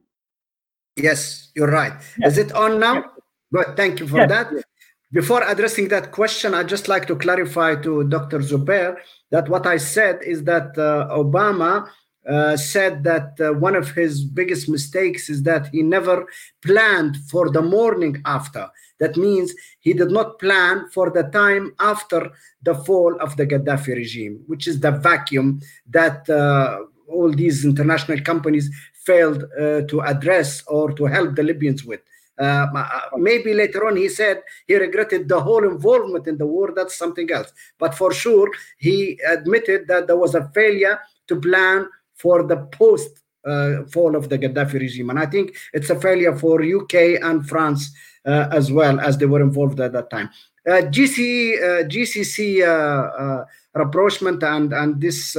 [0.96, 1.92] Yes, you're right.
[2.18, 2.32] Yes.
[2.32, 2.94] Is it on now?
[2.94, 3.04] Yes.
[3.52, 3.76] Good.
[3.76, 4.28] Thank you for yes.
[4.28, 4.64] that.
[5.12, 8.38] Before addressing that question, I'd just like to clarify to Dr.
[8.38, 8.96] Zoubir
[9.32, 11.88] that what I said is that uh, Obama
[12.28, 16.26] uh, said that uh, one of his biggest mistakes is that he never
[16.62, 18.68] planned for the morning after.
[19.00, 22.30] That means he did not plan for the time after
[22.62, 28.20] the fall of the Gaddafi regime, which is the vacuum that uh, all these international
[28.20, 28.70] companies
[29.04, 32.00] failed uh, to address or to help the Libyans with.
[32.40, 36.72] Uh, uh, maybe later on he said he regretted the whole involvement in the war.
[36.74, 37.52] That's something else.
[37.78, 40.98] But for sure, he admitted that there was a failure
[41.28, 43.10] to plan for the post
[43.44, 45.10] uh, fall of the Gaddafi regime.
[45.10, 47.90] And I think it's a failure for UK and France
[48.26, 50.30] uh, as well as they were involved at that time.
[50.68, 55.36] Uh, GC, GCC rapprochement and, and this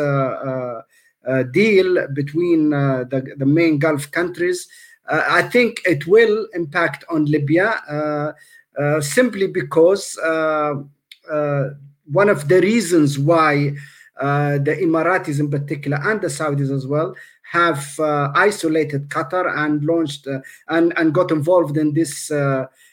[1.27, 6.47] uh, deal between uh, the, the main Gulf countries, uh, Uh, I think it will
[6.53, 8.33] impact on Libya uh,
[8.79, 10.17] uh, simply because
[12.11, 13.73] one of the reasons why
[14.19, 17.15] the Emiratis in particular and the Saudis as well
[17.51, 22.31] have uh, isolated Qatar and launched uh, and and got involved in this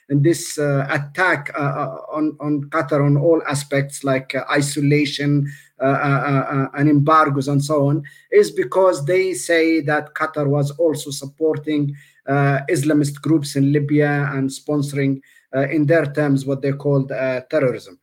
[0.09, 5.47] in this uh, attack uh, uh, on on Qatar on all aspects like uh, isolation
[5.81, 8.03] uh, uh, and embargoes and so on
[8.33, 11.95] is because they say that Qatar was also supporting
[12.29, 15.23] Islamist groups in Libya and sponsoring,
[15.71, 17.09] in their terms, what they called
[17.49, 17.99] terrorism.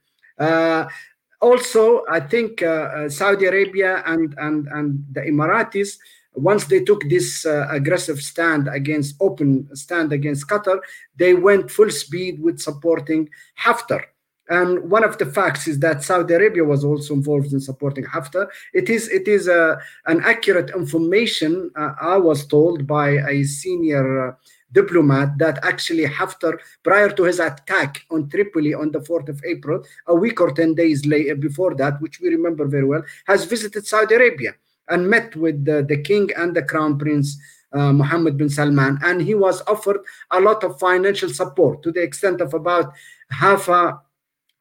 [1.42, 5.98] Also, I think uh, Saudi Arabia and, and, and the Emiratis,
[6.36, 10.80] once they took this uh, aggressive stand against, open stand against Qatar,
[11.16, 13.30] they went full speed with supporting
[13.60, 14.04] Haftar.
[14.48, 18.48] And one of the facts is that Saudi Arabia was also involved in supporting Haftar.
[18.74, 21.72] It is it is uh, an accurate information.
[21.76, 24.36] Uh, I was told by a senior uh,
[24.72, 29.82] diplomat that actually Haftar, prior to his attack on Tripoli on the 4th of April,
[30.08, 33.88] a week or 10 days later before that, which we remember very well, has visited
[33.88, 34.54] Saudi Arabia
[34.90, 37.38] and met with the, the king and the crown prince
[37.74, 40.00] uh, Mohammed bin Salman, and he was offered
[40.32, 42.94] a lot of financial support to the extent of about
[43.30, 44.00] half a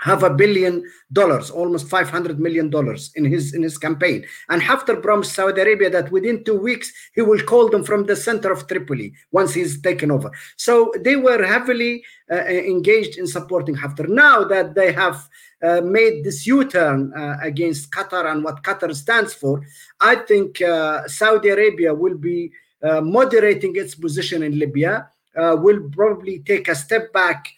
[0.01, 4.27] half a billion dollars, almost 500 million dollars in his in his campaign.
[4.49, 8.17] And Haftar promised Saudi Arabia that within two weeks he will call them from the
[8.17, 10.31] center of Tripoli once he's taken over.
[10.57, 14.09] So they were heavily uh, engaged in supporting Haftar.
[14.09, 15.29] Now that they have
[15.65, 19.63] uh, made this U-turn uh, against Qatar and what Qatar stands for,
[20.01, 25.09] I think uh, Saudi Arabia will be uh, moderating its position in Libya.
[25.37, 27.49] Uh, will probably take a step back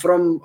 [0.00, 0.40] from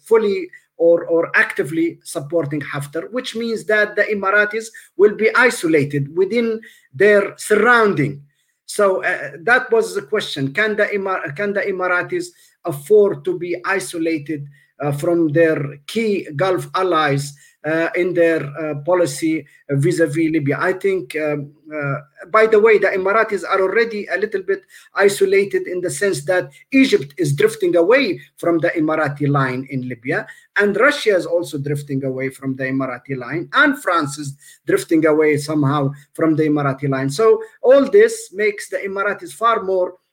[0.00, 4.66] fully or, or actively supporting Haftar, which means that the Emiratis
[4.96, 6.60] will be isolated within
[6.92, 8.24] their surrounding.
[8.66, 12.26] So uh, that was the question: Can the Emir- can the Emiratis
[12.64, 14.48] afford to be isolated uh,
[14.92, 17.34] from their key Gulf allies
[17.64, 20.56] uh, in their uh, policy vis-a-vis Libya.
[20.58, 21.98] I think, um, uh,
[22.28, 24.62] by the way, the Emiratis are already a little bit
[24.94, 30.26] isolated in the sense that Egypt is drifting away from the Emirati line in Libya,
[30.56, 34.36] and Russia is also drifting away from the Emirati line, and France is
[34.66, 37.10] drifting away somehow from the Emirati line.
[37.10, 40.07] So all this makes the Emiratis far more uh, uh,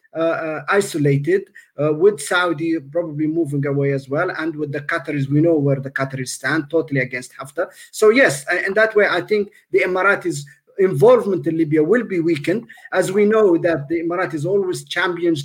[0.70, 1.50] isolated,
[1.82, 5.80] uh, with Saudi probably moving away as well, and with the Qataris, we know where
[5.80, 7.70] the Qataris stand, totally against Haftar.
[7.92, 10.42] So yes, in that way, I think the Emiratis
[10.80, 15.44] involvement in Libya will be weakened, as we know that the Emiratis always championed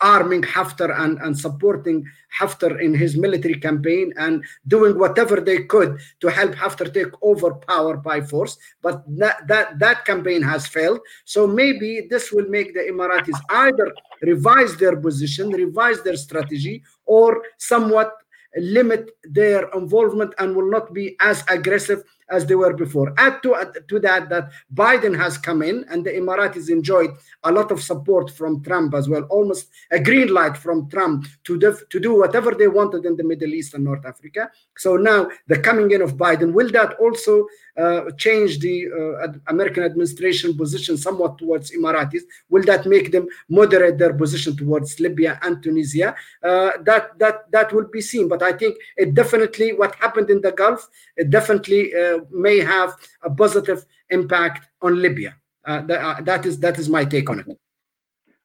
[0.00, 2.04] arming Haftar and, and supporting
[2.36, 7.54] Haftar in his military campaign and doing whatever they could to help Haftar take over
[7.54, 8.58] power by force.
[8.82, 10.98] But that, that, that campaign has failed.
[11.24, 13.92] So maybe this will make the Emiratis either
[14.22, 18.12] revise their position, revise their strategy, or somewhat
[18.56, 23.14] limit their involvement and will not be as aggressive as they were before.
[23.18, 27.10] Add to, add to that that Biden has come in and the Emiratis enjoyed
[27.44, 31.58] a lot of support from Trump as well, almost a green light from Trump to,
[31.58, 34.50] def, to do whatever they wanted in the Middle East and North Africa.
[34.78, 37.46] So now the coming in of Biden, will that also
[37.76, 42.22] uh, change the uh, American administration position somewhat towards Emiratis?
[42.50, 46.14] Will that make them moderate their position towards Libya and Tunisia?
[46.42, 48.28] Uh, that, that, that will be seen.
[48.28, 52.90] But I think it definitely, what happened in the Gulf, it definitely uh, may have
[53.22, 55.36] a positive impact on Libya.
[55.64, 57.46] Uh, that, uh, that is that is my take on it.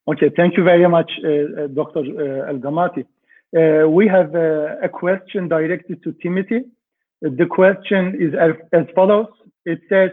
[0.07, 2.01] Okay, thank you very much, uh, Dr.
[2.47, 3.03] El Gamati.
[3.97, 6.61] we have a question directed to Timothy.
[7.21, 9.27] The question is as, as follows.
[9.65, 10.11] It says,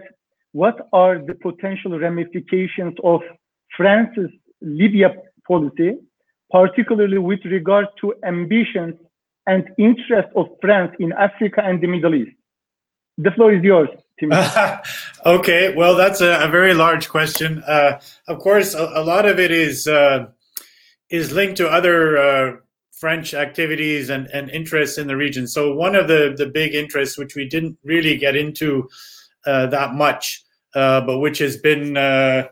[0.53, 3.21] what are the potential ramifications of
[3.77, 4.31] France's
[4.63, 5.15] Libya
[5.47, 5.99] policy,
[6.51, 8.95] particularly with regard to ambitions
[9.47, 12.37] and interests of France in Africa and the Middle East?
[13.19, 13.89] The floor is yours.
[15.27, 17.63] okay, well, that's a, a, very large question.
[17.67, 20.27] Uh, of course, a, a, lot of it is uh,
[21.11, 22.57] is linked to other uh,
[22.93, 25.49] French activities and, and interests in the region.
[25.49, 28.89] So one of the the big interests, which we didn't really get into
[29.47, 32.47] uh, that much, uh, but which has been uh,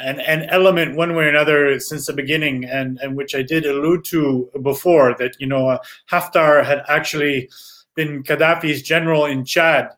[0.00, 3.66] an, an element one way or another since the beginning, and and which I did
[3.66, 5.78] allude to before, that you know
[6.10, 7.48] Haftar had actually
[7.98, 9.90] been Gaddafi's general in Chad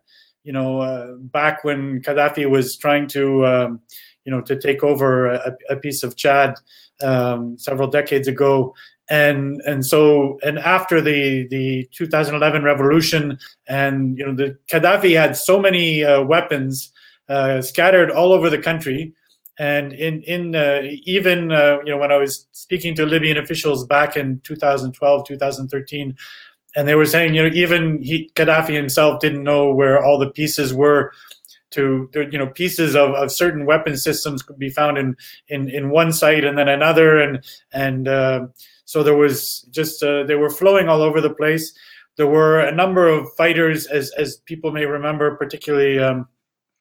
[0.45, 3.81] you know, uh, back when Gaddafi was trying to, um,
[4.25, 6.55] you know, to take over a, a piece of Chad
[7.03, 8.75] um, several decades ago,
[9.09, 15.37] and and so and after the the 2011 revolution, and you know, the Gaddafi had
[15.37, 16.93] so many uh, weapons
[17.29, 19.13] uh, scattered all over the country.
[19.59, 23.87] And in in uh, even uh, you know when I was speaking to Libyan officials
[23.87, 26.17] back in 2012 2013
[26.77, 30.31] and they were saying, you know, even he, Gaddafi himself didn't know where all the
[30.31, 31.13] pieces were
[31.71, 35.17] to you know pieces of, of certain weapon systems could be found in
[35.49, 37.19] in in one site and then another.
[37.19, 38.47] And and uh,
[38.85, 41.73] so there was just uh, they were flowing all over the place.
[42.17, 46.29] There were a number of fighters as as people may remember particularly um,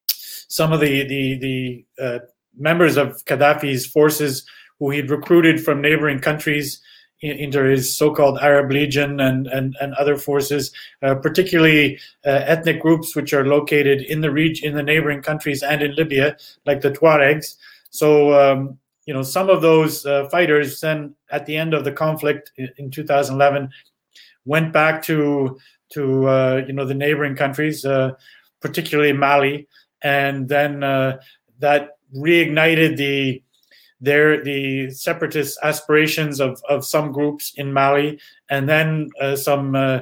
[0.08, 2.20] some of the the the uh,
[2.58, 4.46] members of Gaddafi's forces
[4.80, 6.82] who he'd recruited from neighboring countries
[7.22, 10.72] into his so-called Arab Legion and and, and other forces,
[11.02, 15.62] uh, particularly uh, ethnic groups which are located in the region, in the neighboring countries,
[15.64, 17.56] and in Libya, like the Tuaregs.
[17.90, 21.92] So um, you know some of those uh, fighters then, at the end of the
[21.92, 23.70] conflict in, in 2011,
[24.46, 25.60] went back to
[25.90, 28.12] to uh, you know the neighboring countries, uh,
[28.62, 29.68] particularly Mali,
[30.02, 31.20] and then uh,
[31.60, 33.44] that reignited the
[34.02, 38.20] their the separatist aspirations of, of some groups in Mali,
[38.50, 40.00] and then uh, some uh,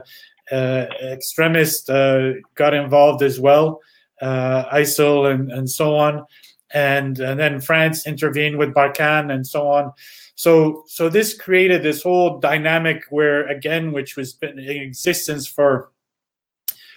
[0.52, 3.82] uh, extremists uh, got involved as well,
[4.22, 6.26] uh, ISIL and, and so on,
[6.72, 9.91] and and then France intervened with Barkhane and so on.
[10.36, 15.91] So so this created this whole dynamic where again, which was been in existence for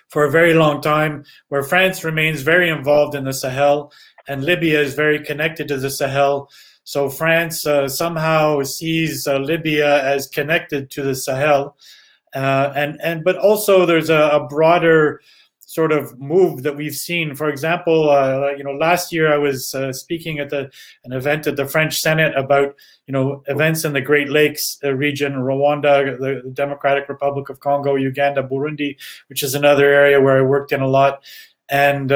[0.08, 3.92] for a very long time, where France remains very involved in the Sahel
[4.30, 6.50] and Libya is very connected to the Sahel.
[6.84, 11.76] So France uh, somehow sees uh, Libya as connected to the Sahel,
[12.34, 15.20] uh, and and but also there's a, a, broader
[15.60, 17.34] sort of move that we've seen.
[17.36, 20.68] For example, uh, you know, last year I was uh, speaking at the,
[21.04, 22.74] an event at the French Senate about
[23.06, 27.94] you know events in the Great Lakes uh, region, Rwanda, the, Democratic Republic of Congo,
[27.94, 28.96] Uganda, Burundi,
[29.28, 31.22] which is another area where I worked in a lot.
[31.68, 32.10] And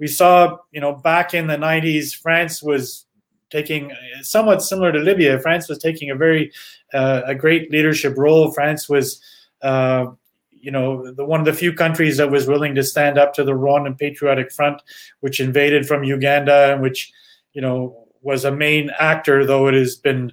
[0.00, 3.06] we saw, you know, back in the 90s, France was
[3.50, 5.38] taking somewhat similar to Libya.
[5.40, 6.52] France was taking a very
[6.92, 8.52] uh, a great leadership role.
[8.52, 9.20] France was,
[9.62, 10.06] uh,
[10.50, 13.44] you know, the, one of the few countries that was willing to stand up to
[13.44, 14.82] the Rwandan Patriotic Front,
[15.20, 17.12] which invaded from Uganda and which,
[17.52, 20.32] you know, was a main actor, though it has been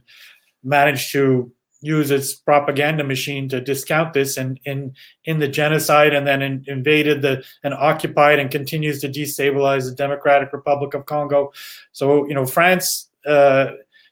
[0.63, 1.51] managed to
[1.81, 4.93] use its propaganda machine to discount this and in
[5.25, 9.95] in the genocide and then in, invaded the and occupied and continues to destabilize the
[9.95, 11.51] democratic republic of congo
[11.91, 13.67] so you know france uh,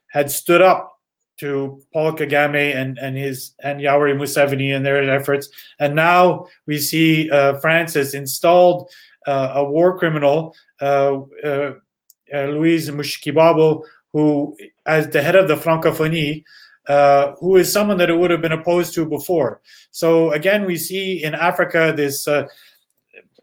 [0.07, 0.95] had stood up
[1.37, 5.49] to Paul Kagame and, and his and Yoweri Museveni and their efforts.
[5.79, 8.89] And now we see uh, France has installed
[9.27, 11.73] uh, a war criminal, uh, uh,
[12.33, 13.83] uh Louise Mushikiwabo,
[14.13, 14.55] who,
[14.85, 16.43] as the head of the Francophonie,
[16.87, 19.61] uh, who is someone that it would have been opposed to before.
[19.91, 22.27] So again, we see in Africa this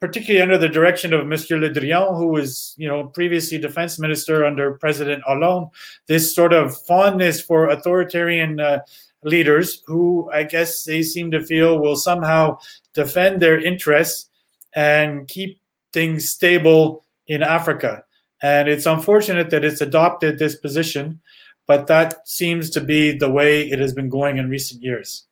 [0.03, 4.45] particularly under the direction of Monsieur Le Drian, who was, you know, previously defense minister
[4.45, 5.71] under President Hollande,
[6.09, 8.81] this sort of fondness for authoritarian uh,
[9.23, 12.59] leaders who I guess they seem to feel will somehow
[12.95, 14.29] defend their interests
[14.75, 15.61] and keep
[15.93, 18.03] things stable in Africa.
[18.43, 21.21] And it's unfortunate that it's adopted this position,
[21.67, 25.27] but that seems to be the way it has been going in recent years.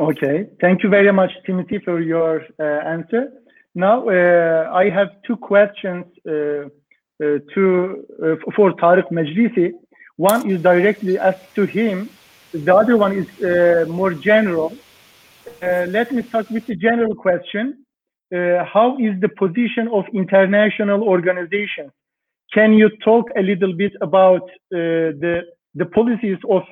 [0.00, 3.32] Okay, thank you very much, Timothy, for your uh, answer.
[3.74, 7.64] Now, uh, I have two questions uh, uh to
[8.22, 9.72] uh, for Tarek Megerisi.
[10.16, 12.08] One is directly asked to him.
[12.52, 14.72] The other one is uh, more general.
[15.96, 17.64] let me start with the general question.
[18.74, 21.92] how is the position of international organizations?
[22.54, 25.42] Can you talk a little bit about the
[25.74, 26.62] the policies of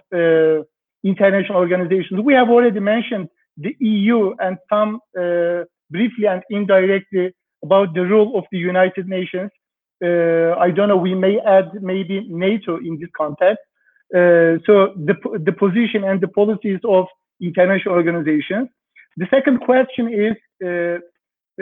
[1.07, 2.21] international organizations.
[2.21, 7.33] We have already mentioned the EU and some uh, briefly and indirectly
[7.63, 9.51] about the role of the United Nations.
[10.05, 13.63] Uh, I don't know, we may add maybe NATO in this context.
[14.15, 17.07] Uh, so the, the position and the policies of
[17.41, 18.69] international organizations.
[19.17, 20.99] The second question is uh,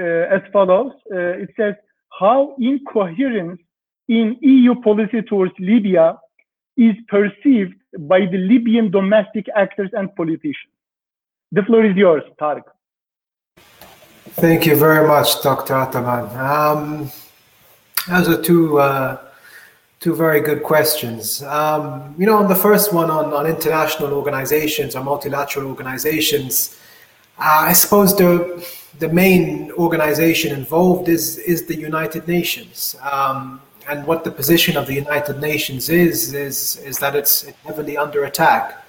[0.00, 0.92] uh, as follows.
[1.12, 1.74] Uh, it says,
[2.18, 3.60] how incoherence
[4.08, 6.18] in EU policy towards Libya
[6.76, 10.72] is perceived by the Libyan domestic actors and politicians.
[11.52, 12.64] The floor is yours, Tarek.
[14.30, 15.74] Thank you very much, Dr.
[15.74, 16.26] Ataman.
[16.36, 17.12] Um,
[18.08, 19.18] those are two uh,
[20.00, 21.42] two very good questions.
[21.44, 26.76] Um, you know, on the first one on, on international organizations or multilateral organizations,
[27.38, 28.66] uh, I suppose the
[28.98, 32.96] the main organization involved is is the United Nations.
[33.00, 37.96] Um, and what the position of the United Nations is is is that it's heavily
[37.96, 38.84] under attack.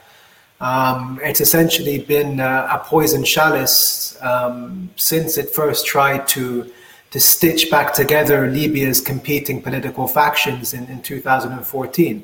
[0.62, 6.72] Um, it's essentially been uh, a poison chalice um, since it first tried to
[7.12, 12.24] to stitch back together Libya's competing political factions in, in 2014.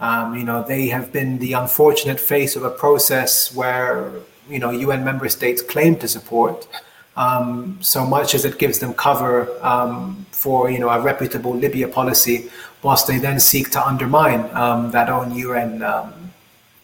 [0.00, 4.12] Um, you know, they have been the unfortunate face of a process where
[4.48, 6.68] you know UN member states claim to support,
[7.18, 11.88] um, so much as it gives them cover um, for you know a reputable Libya
[11.88, 12.48] policy,
[12.82, 16.12] whilst they then seek to undermine um, that own UN um,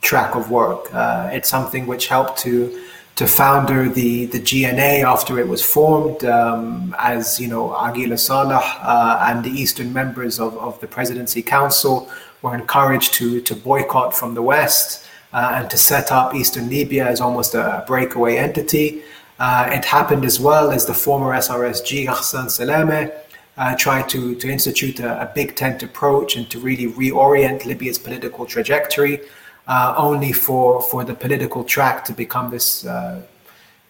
[0.02, 0.92] track of work.
[0.92, 2.82] Uh, it's something which helped to
[3.14, 8.66] to founder the the GNA after it was formed, um, as you know, Aguila Saleh
[8.82, 12.10] uh, and the eastern members of, of the Presidency Council
[12.42, 17.06] were encouraged to to boycott from the West uh, and to set up Eastern Libya
[17.06, 19.02] as almost a breakaway entity.
[19.38, 23.12] Uh, it happened as well as the former SRSG Ghassan Salameh
[23.56, 27.98] uh, tried to, to institute a, a, big tent approach and to really reorient Libya's
[27.98, 29.20] political trajectory,
[29.66, 33.22] uh, only for, for the political track to become this uh,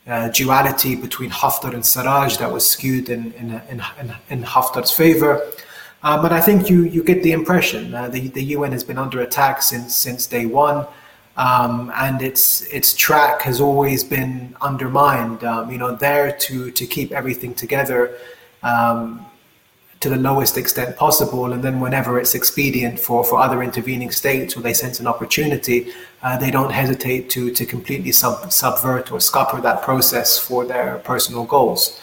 [0.06, 3.82] uh, duality between Haftar and Sarraj that was skewed in, in, in,
[4.28, 5.46] in Haftar's favor.
[6.02, 9.20] Uh, but I think you, you get the impression the, the UN has been under
[9.22, 10.86] attack since, since day one
[11.36, 15.42] um, and its its track has always been undermined.
[15.44, 18.16] Um, you know, there to to keep everything together
[18.62, 19.26] um,
[20.00, 24.56] to the lowest extent possible, and then whenever it's expedient for for other intervening states
[24.56, 25.92] or they sense an opportunity,
[26.22, 30.98] uh, they don't hesitate to to completely sub, subvert or scupper that process for their
[30.98, 32.00] personal goals.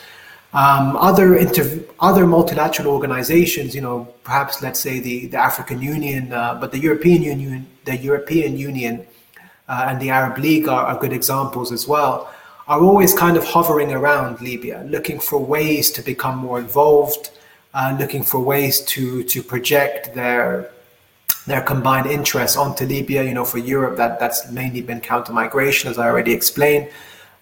[0.53, 6.33] Um, other inter- other multilateral organizations, you know, perhaps let's say the, the African Union,
[6.33, 9.07] uh, but the European Union, the European Union
[9.71, 12.29] uh, and the Arab League are, are, good examples as well,
[12.67, 17.31] are always kind of hovering around Libya, looking for ways to become more involved,
[17.73, 20.69] uh, looking for ways to to project their
[21.47, 23.23] their combined interests onto Libya.
[23.23, 26.89] You know, for Europe, that that's mainly been counter migration, as I already explained.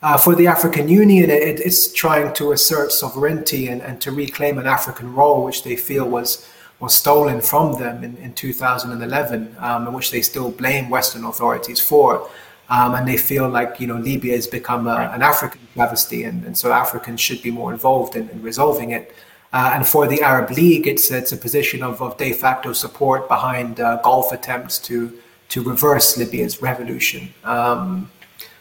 [0.01, 4.59] Uh, for the African Union, it, it's trying to assert sovereignty and, and to reclaim
[4.59, 6.47] an African role, which they feel was
[6.79, 11.79] was stolen from them in, in 2011, um, and which they still blame Western authorities
[11.79, 12.29] for.
[12.69, 16.45] Um, and they feel like you know Libya has become a, an African travesty, and,
[16.45, 19.13] and so Africans should be more involved in, in resolving it.
[19.51, 23.27] Uh, and for the Arab League, it's it's a position of, of de facto support
[23.27, 25.19] behind uh, Gulf attempts to
[25.49, 27.33] to reverse Libya's revolution.
[27.43, 28.11] Um,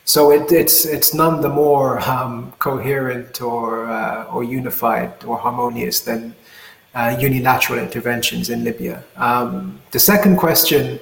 [0.05, 6.01] so it, it's it's none the more um, coherent or uh, or unified or harmonious
[6.01, 6.35] than
[6.99, 9.05] uh, unilateral interventions in Libya.
[9.16, 10.99] Um, the second question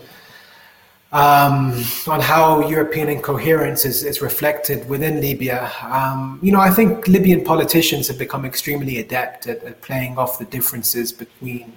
[1.12, 1.58] um,
[2.06, 7.42] on how European incoherence is, is reflected within Libya, um, you know, I think Libyan
[7.44, 11.72] politicians have become extremely adept at, at playing off the differences between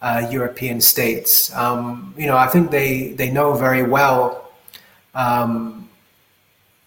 [0.00, 1.54] uh, European states.
[1.54, 4.50] Um, you know, I think they, they know very well,
[5.14, 5.88] um,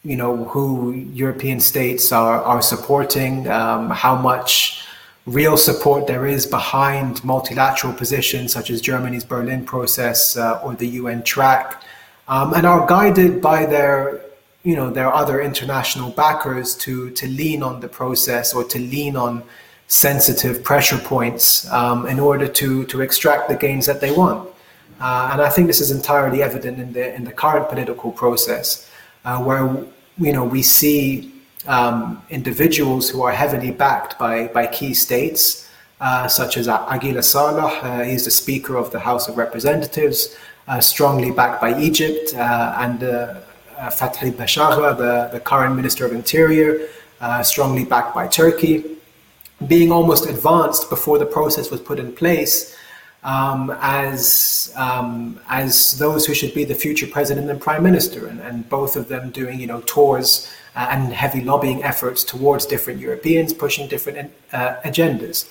[0.04, 4.85] you know, who European states are, are supporting, um, how much
[5.26, 10.88] real support there is behind multilateral positions such as Germany's Berlin process uh, or the
[10.88, 11.84] UN track,
[12.28, 14.22] um, and are guided by their
[14.64, 19.16] you know their other international backers to to lean on the process or to lean
[19.16, 19.44] on
[19.88, 24.50] sensitive pressure points um, in order to to extract the gains that they want.
[25.00, 28.90] Uh, and I think this is entirely evident in the in the current political process,
[29.24, 29.76] uh, where
[30.18, 31.35] you know we see
[31.68, 35.70] um, individuals who are heavily backed by, by key states,
[36.00, 37.84] uh, such as Aguila Saleh.
[37.84, 40.36] Uh, he's the Speaker of the House of Representatives,
[40.68, 43.40] uh, strongly backed by Egypt, uh, and uh,
[43.78, 46.88] uh, Fathi Bashagha, the, the current Minister of Interior,
[47.44, 48.84] strongly backed by Turkey.
[49.68, 52.76] Being almost advanced before the process was put in place,
[53.24, 58.42] um, as um, as those who should be the future president and prime minister, and,
[58.42, 63.00] and both of them doing you know tours uh, and heavy lobbying efforts towards different
[63.00, 65.50] Europeans pushing different uh, agendas.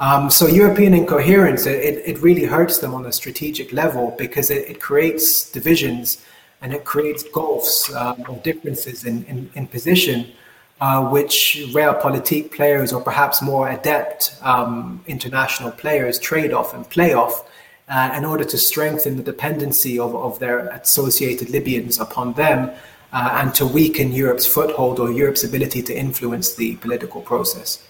[0.00, 4.68] Um, so European incoherence, it, it really hurts them on a strategic level because it,
[4.68, 6.24] it creates divisions
[6.60, 10.32] and it creates gulfs uh, of differences in, in, in position,
[10.80, 17.12] uh, which realpolitik players or perhaps more adept um, international players trade off and play
[17.12, 17.48] off
[17.88, 22.70] uh, in order to strengthen the dependency of, of their associated Libyans upon them
[23.12, 27.86] uh, and to weaken Europe's foothold or Europe's ability to influence the political process.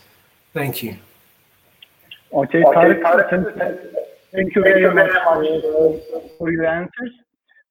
[0.52, 0.96] Thank you.
[2.32, 3.02] Okay, Tarek,
[4.32, 6.00] thank you very much for,
[6.38, 7.12] for your answers.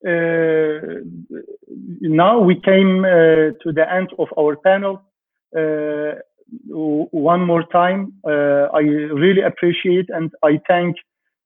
[0.06, 1.04] Uh,
[2.02, 5.02] now we came uh, to the end of our panel.
[5.56, 6.20] Uh,
[6.68, 10.98] one more time, uh, I really appreciate and I thank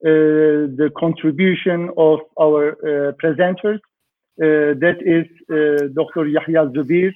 [0.03, 3.94] uh, the contribution of our uh, presenters uh,
[4.37, 6.25] that is uh, Dr.
[6.25, 7.13] Yahia Zoubir,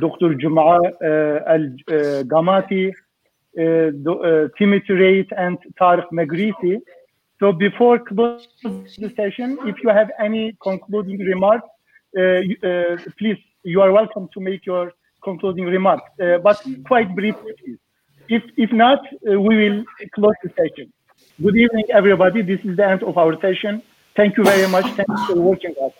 [0.00, 0.34] Dr.
[0.34, 1.76] Juma uh, El
[2.24, 2.92] Gamati,
[4.58, 6.80] Timothy Reit, and Tarek Megerisi.
[7.40, 11.68] So before closing the session, if you have any concluding remarks,
[13.18, 17.52] please, you are welcome to make your concluding remarks, uh, but quite briefly.
[18.28, 20.92] If if not, uh, we will close the session.
[21.42, 22.42] Good evening, everybody.
[22.42, 23.82] This is the end of our session.
[24.16, 24.86] Thank you very much.
[25.00, 25.92] Thanks for watching us.